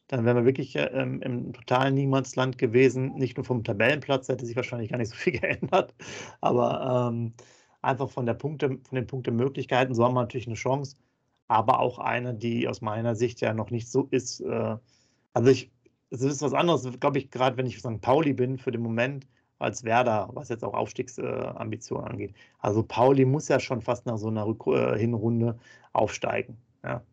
Dann 0.07 0.25
wären 0.25 0.37
wir 0.37 0.45
wirklich 0.45 0.75
ähm, 0.75 1.21
im 1.21 1.53
totalen 1.53 1.95
Niemandsland 1.95 2.57
gewesen. 2.57 3.15
Nicht 3.15 3.37
nur 3.37 3.45
vom 3.45 3.63
Tabellenplatz, 3.63 4.27
hätte 4.29 4.45
sich 4.45 4.55
wahrscheinlich 4.55 4.91
gar 4.91 4.97
nicht 4.97 5.09
so 5.09 5.15
viel 5.17 5.39
geändert. 5.39 5.93
Aber 6.41 7.09
ähm, 7.11 7.33
einfach 7.81 8.09
von, 8.09 8.25
der 8.25 8.35
Punkte, 8.35 8.69
von 8.69 8.95
den 8.95 9.07
Punktemöglichkeiten, 9.07 9.95
so 9.95 10.03
haben 10.03 10.13
wir 10.13 10.21
natürlich 10.21 10.47
eine 10.47 10.55
Chance. 10.55 10.97
Aber 11.47 11.79
auch 11.79 11.99
eine, 11.99 12.33
die 12.33 12.67
aus 12.67 12.81
meiner 12.81 13.15
Sicht 13.15 13.41
ja 13.41 13.53
noch 13.53 13.71
nicht 13.71 13.89
so 13.89 14.07
ist. 14.11 14.41
Äh, 14.41 14.77
also 15.33 15.49
ich 15.49 15.71
es 16.11 16.21
ist 16.21 16.41
was 16.41 16.53
anderes, 16.53 16.87
glaube 16.99 17.17
ich, 17.17 17.31
gerade 17.31 17.57
wenn 17.57 17.65
ich 17.65 17.79
St. 17.79 18.01
Pauli 18.01 18.33
bin 18.33 18.57
für 18.57 18.71
den 18.71 18.81
Moment, 18.81 19.27
als 19.59 19.83
Werder, 19.83 20.29
was 20.33 20.49
jetzt 20.49 20.63
auch 20.63 20.73
Aufstiegsambitionen 20.73 22.05
äh, 22.05 22.09
angeht. 22.09 22.35
Also 22.59 22.83
Pauli 22.83 23.25
muss 23.25 23.47
ja 23.47 23.59
schon 23.59 23.81
fast 23.81 24.05
nach 24.05 24.17
so 24.17 24.27
einer 24.27 24.45
Rück 24.45 24.67
äh, 24.67 24.97
Hinrunde 24.97 25.57
aufsteigen. 25.93 26.57
Ja. 26.83 27.03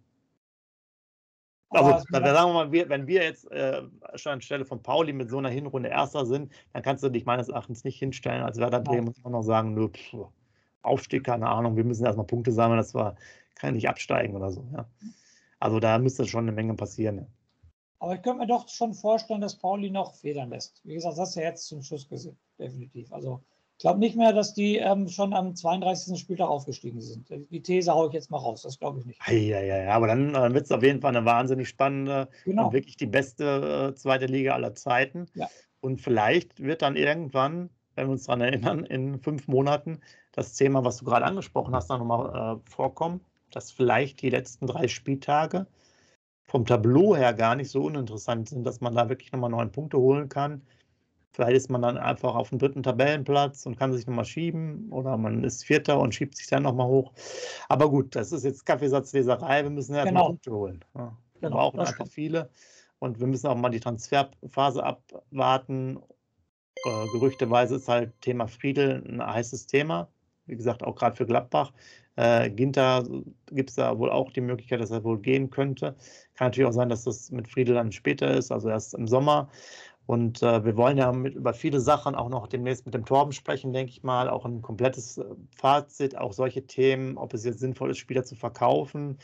Also, 1.73 2.05
dann 2.11 2.25
sagen 2.25 2.51
wir 2.51 2.55
mal, 2.55 2.73
wir, 2.73 2.89
wenn 2.89 3.07
wir 3.07 3.23
jetzt 3.23 3.51
äh, 3.51 3.83
schon 4.15 4.33
anstelle 4.33 4.65
von 4.65 4.83
Pauli 4.83 5.13
mit 5.13 5.31
so 5.31 5.39
einer 5.39 5.49
Hinrunde 5.49 5.89
Erster 5.89 6.27
sind, 6.27 6.53
dann 6.73 6.83
kannst 6.83 7.03
du 7.03 7.09
dich 7.09 7.25
meines 7.25 7.49
Erachtens 7.49 7.85
nicht 7.85 7.99
hinstellen. 7.99 8.43
Als 8.43 8.59
Werder 8.59 8.81
Bremen 8.81 9.07
muss 9.07 9.23
man 9.23 9.33
noch 9.33 9.43
sagen, 9.43 9.75
nur 9.75 9.91
pff, 9.91 10.27
Aufstieg, 10.83 11.25
keine 11.25 11.49
Ahnung, 11.49 11.77
wir 11.77 11.85
müssen 11.85 12.05
erstmal 12.05 12.27
Punkte 12.27 12.53
sammeln, 12.53 12.79
das 12.79 12.95
war, 12.95 13.17
kann 13.55 13.75
nicht 13.75 13.89
absteigen 13.89 14.37
oder 14.37 14.51
so. 14.51 14.65
Ja. 14.73 14.87
Also 15.61 15.81
da 15.81 15.99
müsste 15.99 16.27
schon 16.27 16.45
eine 16.45 16.53
Menge 16.53 16.75
passieren. 16.75 17.19
Ja. 17.19 17.27
Aber 18.01 18.17
ich 18.17 18.23
könnte 18.23 18.41
mir 18.41 18.47
doch 18.49 18.69
schon 18.69 18.95
vorstellen, 18.95 19.41
dass 19.41 19.57
Pauli 19.57 19.89
noch 19.89 20.17
federn 20.17 20.51
lässt. 20.51 20.81
Wie 20.85 20.95
gesagt, 20.95 21.13
das 21.13 21.21
hast 21.21 21.37
du 21.37 21.41
ja 21.41 21.47
jetzt 21.47 21.69
zum 21.69 21.83
Schluss 21.83 22.09
gesehen, 22.09 22.37
definitiv. 22.59 23.13
Also 23.13 23.45
glaube 23.83 24.01
nicht 24.01 24.17
mehr, 24.17 24.33
dass 24.33 24.55
die 24.55 24.77
ähm, 24.77 25.09
schon 25.09 25.35
am 25.35 25.55
32. 25.55 26.19
Spieltag 26.19 26.49
aufgestiegen 26.49 27.01
sind. 27.01 27.29
Die 27.29 27.63
These 27.63 27.93
haue 27.93 28.09
ich 28.09 28.15
jetzt 28.15 28.31
mal 28.31 28.39
raus, 28.39 28.63
das 28.63 28.79
glaube 28.79 29.01
ich 29.01 29.07
nicht. 29.07 29.21
Ja, 29.29 29.61
ja, 29.61 29.83
ja, 29.85 29.95
aber 29.95 30.07
dann 30.07 30.35
äh, 30.35 30.55
wird 30.55 30.65
es 30.65 30.73
auf 30.73 30.83
jeden 30.83 31.01
Fall 31.01 31.15
eine 31.15 31.27
wahnsinnig 31.27 31.69
spannende 31.69 32.29
genau. 32.45 32.67
und 32.67 32.73
wirklich 32.73 32.97
die 32.97 33.07
beste 33.07 33.91
äh, 33.91 33.95
zweite 33.95 34.27
Liga 34.27 34.55
aller 34.55 34.75
Zeiten. 34.75 35.27
Ja. 35.35 35.49
Und 35.81 36.01
vielleicht 36.01 36.63
wird 36.63 36.83
dann 36.83 36.97
irgendwann, 36.97 37.69
wenn 37.97 38.07
wir 38.07 38.13
uns 38.13 38.25
daran 38.25 38.41
erinnern, 38.41 38.85
in 38.87 39.19
fünf 39.21 39.49
Monaten 39.49 40.01
das 40.31 40.55
Thema, 40.55 40.85
was 40.85 40.99
du 40.99 41.05
gerade 41.05 41.27
angesprochen 41.27 41.75
hast, 41.75 41.91
nochmal 41.91 42.57
äh, 42.57 42.71
vorkommen, 42.71 43.21
dass 43.51 43.71
vielleicht 43.71 44.23
die 44.23 44.31
letzten 44.31 44.67
drei 44.67 44.89
Spieltage 44.89 45.67
vom 46.45 46.67
Tableau 46.67 47.17
her 47.17 47.35
gar 47.35 47.57
nicht 47.57 47.71
so 47.71 47.83
uninteressant 47.83 48.49
sind, 48.49 48.65
dass 48.65 48.81
man 48.81 48.95
da 48.95 49.09
wirklich 49.09 49.33
nochmal 49.33 49.51
neun 49.51 49.73
Punkte 49.73 49.99
holen 49.99 50.29
kann. 50.29 50.63
Vielleicht 51.33 51.57
ist 51.57 51.71
man 51.71 51.81
dann 51.81 51.97
einfach 51.97 52.35
auf 52.35 52.51
dem 52.51 52.59
dritten 52.59 52.83
Tabellenplatz 52.83 53.65
und 53.65 53.79
kann 53.79 53.93
sich 53.93 54.07
nochmal 54.07 54.27
schieben 54.27 54.91
oder 54.91 55.17
man 55.17 55.43
ist 55.45 55.65
Vierter 55.65 55.99
und 55.99 56.15
schiebt 56.15 56.37
sich 56.37 56.47
dann 56.49 56.63
nochmal 56.63 56.89
hoch. 56.89 57.13
Aber 57.69 57.89
gut, 57.89 58.15
das 58.15 58.33
ist 58.33 58.45
jetzt 58.45 58.67
Kaffeesatzleserei. 58.67 59.63
Wir 59.63 59.71
müssen 59.71 59.95
ja 59.95 60.05
genau. 60.05 60.27
Punkte 60.27 60.53
holen. 60.53 60.85
Ja, 60.95 61.17
wir 61.35 61.49
genau, 61.49 61.57
brauchen 61.57 61.81
einfach 61.81 61.95
stimmt. 61.95 62.13
viele 62.13 62.51
und 62.99 63.19
wir 63.19 63.27
müssen 63.27 63.47
auch 63.47 63.57
mal 63.57 63.71
die 63.71 63.81
Transferphase 63.81 64.85
abwarten. 64.85 65.99
Äh, 66.85 67.07
gerüchteweise 67.13 67.77
ist 67.77 67.89
halt 67.89 68.13
Thema 68.21 68.47
Friedel 68.47 69.03
ein 69.09 69.25
heißes 69.25 69.67
Thema. 69.67 70.09
Wie 70.47 70.57
gesagt, 70.57 70.83
auch 70.83 70.97
gerade 70.97 71.17
für 71.17 71.27
Gladbach. 71.27 71.73
Äh, 72.17 72.51
Ginter 72.51 73.05
gibt 73.51 73.71
es 73.71 73.77
da 73.77 73.99
wohl 73.99 74.11
auch 74.11 74.31
die 74.33 74.43
Möglichkeit, 74.43 74.81
dass 74.81 74.91
er 74.91 75.03
wohl 75.03 75.19
gehen 75.19 75.49
könnte. 75.49 75.97
Kann 76.35 76.49
natürlich 76.49 76.69
auch 76.69 76.75
sein, 76.75 76.91
dass 76.91 77.05
das 77.05 77.31
mit 77.31 77.49
Friedel 77.49 77.75
dann 77.75 77.91
später 77.91 78.31
ist, 78.33 78.53
also 78.53 78.69
erst 78.69 78.95
im 78.95 79.09
Sommer. 79.09 79.49
Und 80.13 80.43
äh, 80.43 80.63
wir 80.63 80.77
wollen 80.77 80.99
ja 80.99 81.11
mit, 81.11 81.37
über 81.37 81.55
viele 81.55 81.81
Sachen 81.81 82.15
auch 82.15 82.29
noch 82.29 82.47
demnächst 82.47 82.85
mit 82.85 82.93
dem 82.93 83.07
Torben 83.07 83.33
sprechen, 83.33 83.73
denke 83.73 83.93
ich 83.93 84.03
mal. 84.03 84.29
Auch 84.29 84.45
ein 84.45 84.61
komplettes 84.61 85.17
äh, 85.17 85.25
Fazit, 85.57 86.19
auch 86.19 86.35
solche 86.35 86.67
Themen, 86.67 87.17
ob 87.17 87.33
es 87.33 87.47
jetzt 87.47 87.61
sinnvoll 87.61 87.93
ist, 87.93 87.97
Spieler 87.97 88.23
zu 88.23 88.37
verkaufen, 88.37 89.17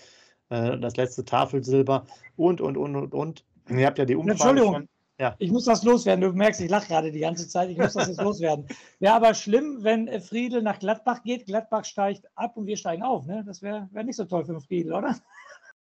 äh, 0.49 0.79
das 0.79 0.97
letzte 0.97 1.27
Tafelsilber 1.27 2.07
und, 2.37 2.63
und, 2.63 2.79
und, 2.79 2.97
und, 2.97 3.13
und. 3.13 3.45
Ihr 3.69 3.85
habt 3.85 3.99
ja 3.99 4.07
die 4.07 4.17
Umfrage 4.17 4.33
Entschuldigung. 4.33 4.75
Schon. 4.77 4.89
Ja. 5.21 5.37
Ich 5.39 5.51
muss 5.51 5.67
das 5.67 5.83
loswerden. 5.83 6.23
Du 6.23 6.33
merkst, 6.33 6.63
ich 6.63 6.71
lache 6.71 6.89
gerade 6.89 7.13
die 7.13 7.21
ganze 7.21 7.47
Zeit. 7.47 7.69
Ich 7.69 7.77
muss 7.77 7.93
das 7.93 8.09
jetzt 8.09 8.23
loswerden. 8.23 8.65
Wäre 8.99 9.13
aber 9.13 9.35
schlimm, 9.35 9.81
wenn 9.83 10.09
äh, 10.09 10.21
Friedel 10.21 10.63
nach 10.63 10.79
Gladbach 10.79 11.23
geht. 11.23 11.45
Gladbach 11.45 11.85
steigt 11.85 12.25
ab 12.35 12.57
und 12.57 12.65
wir 12.65 12.79
steigen 12.79 13.03
auf. 13.03 13.27
Ne? 13.27 13.45
Das 13.47 13.61
wäre 13.61 13.91
wär 13.93 14.05
nicht 14.05 14.17
so 14.17 14.25
toll 14.25 14.47
für 14.47 14.59
Friedel, 14.59 14.95
oder? 14.95 15.17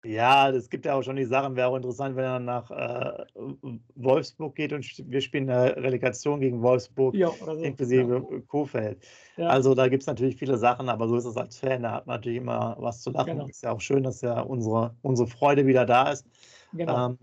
Ja, 0.06 0.50
es 0.50 0.70
gibt 0.70 0.84
ja 0.86 0.94
auch 0.94 1.02
schon 1.02 1.16
die 1.16 1.24
Sachen. 1.24 1.56
Wäre 1.56 1.68
auch 1.68 1.76
interessant, 1.76 2.16
wenn 2.16 2.24
er 2.24 2.38
nach 2.38 2.70
äh, 2.70 3.24
Wolfsburg 3.96 4.54
geht 4.54 4.72
und 4.72 4.84
wir 5.10 5.20
spielen 5.20 5.50
eine 5.50 5.76
Relegation 5.76 6.40
gegen 6.40 6.62
Wolfsburg, 6.62 7.14
ja, 7.14 7.30
so. 7.30 7.52
inklusive 7.52 8.24
ja. 8.30 8.40
Kofeld. 8.46 9.04
Ja. 9.36 9.48
Also 9.48 9.74
da 9.74 9.88
gibt 9.88 10.02
es 10.02 10.06
natürlich 10.06 10.36
viele 10.36 10.56
Sachen, 10.58 10.88
aber 10.88 11.08
so 11.08 11.16
ist 11.16 11.24
es 11.24 11.36
als 11.36 11.58
Fan. 11.58 11.82
Da 11.82 11.92
hat 11.92 12.06
man 12.06 12.16
natürlich 12.16 12.38
immer 12.38 12.76
was 12.78 13.02
zu 13.02 13.10
lachen. 13.10 13.32
Genau. 13.32 13.46
Ist 13.46 13.64
ja 13.64 13.72
auch 13.72 13.80
schön, 13.80 14.04
dass 14.04 14.20
ja 14.20 14.40
unsere, 14.40 14.94
unsere 15.02 15.28
Freude 15.28 15.66
wieder 15.66 15.84
da 15.84 16.12
ist. 16.12 16.26
Genau. 16.72 17.08
Ähm, 17.08 17.18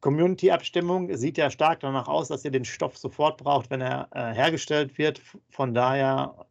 Community-Abstimmung 0.00 1.14
sieht 1.16 1.38
ja 1.38 1.50
stark 1.50 1.80
danach 1.80 2.06
aus, 2.06 2.28
dass 2.28 2.44
ihr 2.44 2.52
den 2.52 2.64
Stoff 2.64 2.96
sofort 2.96 3.42
braucht, 3.42 3.68
wenn 3.70 3.80
er 3.80 4.08
äh, 4.12 4.32
hergestellt 4.32 4.96
wird. 4.96 5.20
Von 5.50 5.74
daher, 5.74 6.46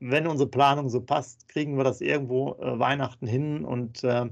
wenn 0.00 0.26
unsere 0.26 0.48
Planung 0.48 0.88
so 0.88 1.00
passt, 1.00 1.48
kriegen 1.48 1.76
wir 1.76 1.84
das 1.84 2.00
irgendwo 2.00 2.54
äh, 2.54 2.78
Weihnachten 2.78 3.26
hin. 3.26 3.64
Und 3.64 4.02
äh, 4.04 4.28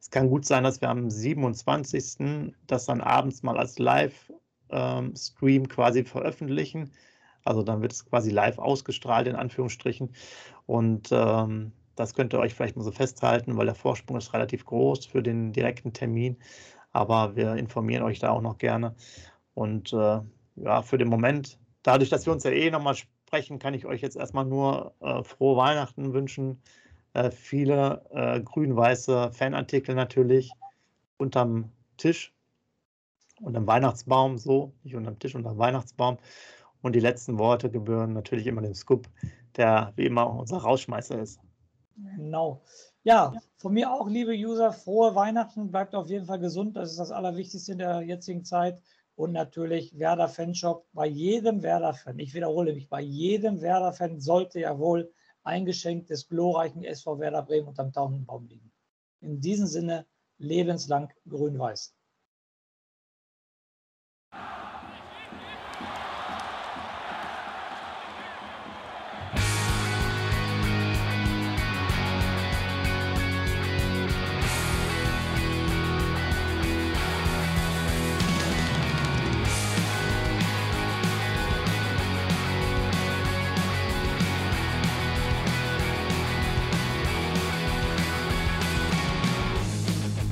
es 0.00 0.10
kann 0.10 0.28
gut 0.28 0.44
sein, 0.44 0.64
dass 0.64 0.80
wir 0.80 0.90
am 0.90 1.10
27. 1.10 2.52
das 2.66 2.86
dann 2.86 3.00
abends 3.00 3.42
mal 3.42 3.56
als 3.56 3.78
Live-Stream 3.78 5.62
ähm, 5.62 5.68
quasi 5.68 6.04
veröffentlichen. 6.04 6.90
Also 7.44 7.62
dann 7.62 7.82
wird 7.82 7.92
es 7.92 8.04
quasi 8.04 8.30
live 8.30 8.58
ausgestrahlt, 8.58 9.26
in 9.26 9.36
Anführungsstrichen. 9.36 10.14
Und 10.66 11.08
ähm, 11.12 11.72
das 11.96 12.14
könnt 12.14 12.32
ihr 12.34 12.38
euch 12.38 12.54
vielleicht 12.54 12.76
mal 12.76 12.84
so 12.84 12.92
festhalten, 12.92 13.56
weil 13.56 13.66
der 13.66 13.74
Vorsprung 13.74 14.16
ist 14.16 14.32
relativ 14.32 14.64
groß 14.64 15.06
für 15.06 15.22
den 15.22 15.52
direkten 15.52 15.92
Termin 15.92 16.36
aber 16.92 17.36
wir 17.36 17.56
informieren 17.56 18.02
euch 18.02 18.18
da 18.18 18.30
auch 18.30 18.42
noch 18.42 18.58
gerne. 18.58 18.94
Und 19.54 19.92
äh, 19.92 20.20
ja, 20.56 20.82
für 20.82 20.98
den 20.98 21.08
Moment, 21.08 21.58
dadurch, 21.82 22.10
dass 22.10 22.26
wir 22.26 22.32
uns 22.32 22.44
ja 22.44 22.50
eh 22.50 22.70
nochmal 22.70 22.94
sprechen, 23.32 23.58
kann 23.58 23.72
ich 23.72 23.86
euch 23.86 24.02
jetzt 24.02 24.16
erstmal 24.16 24.44
nur 24.44 24.92
äh, 25.00 25.24
frohe 25.24 25.56
Weihnachten 25.56 26.12
wünschen. 26.12 26.60
Äh, 27.14 27.30
viele 27.30 28.04
äh, 28.10 28.38
grün-weiße 28.42 29.32
Fanartikel 29.32 29.94
natürlich 29.94 30.50
unterm 31.16 31.72
Tisch, 31.96 32.34
unterm 33.40 33.66
Weihnachtsbaum, 33.66 34.36
so, 34.36 34.74
nicht 34.82 34.96
unterm 34.96 35.18
Tisch, 35.18 35.34
unterm 35.34 35.56
Weihnachtsbaum. 35.56 36.18
Und 36.82 36.94
die 36.94 37.00
letzten 37.00 37.38
Worte 37.38 37.70
gebühren 37.70 38.12
natürlich 38.12 38.46
immer 38.46 38.60
dem 38.60 38.74
Scoop, 38.74 39.08
der 39.56 39.94
wie 39.96 40.04
immer 40.04 40.28
unser 40.28 40.58
Rausschmeißer 40.58 41.18
ist. 41.18 41.40
Genau. 42.16 42.60
Ja, 43.02 43.32
von 43.56 43.72
mir 43.72 43.90
auch, 43.90 44.08
liebe 44.08 44.32
User, 44.32 44.74
frohe 44.74 45.14
Weihnachten. 45.14 45.70
Bleibt 45.70 45.94
auf 45.94 46.08
jeden 46.08 46.26
Fall 46.26 46.38
gesund. 46.38 46.76
Das 46.76 46.90
ist 46.90 46.98
das 46.98 47.10
Allerwichtigste 47.10 47.72
in 47.72 47.78
der 47.78 48.02
jetzigen 48.02 48.44
Zeit. 48.44 48.82
Und 49.14 49.32
natürlich 49.32 49.98
Werder 49.98 50.28
Fanshop. 50.28 50.86
Bei 50.92 51.06
jedem 51.06 51.62
Werder-Fan, 51.62 52.18
ich 52.18 52.34
wiederhole 52.34 52.72
mich, 52.72 52.88
bei 52.88 53.00
jedem 53.00 53.60
Werder-Fan 53.60 54.20
sollte 54.20 54.60
ja 54.60 54.78
wohl 54.78 55.12
ein 55.42 55.66
Geschenk 55.66 56.06
des 56.06 56.28
glorreichen 56.28 56.84
SV 56.84 57.18
Werder 57.18 57.42
Bremen 57.42 57.68
unterm 57.68 57.92
Taubenbaum 57.92 58.46
liegen. 58.46 58.72
In 59.20 59.40
diesem 59.40 59.66
Sinne, 59.66 60.06
lebenslang 60.38 61.12
grün-weiß. 61.28 61.94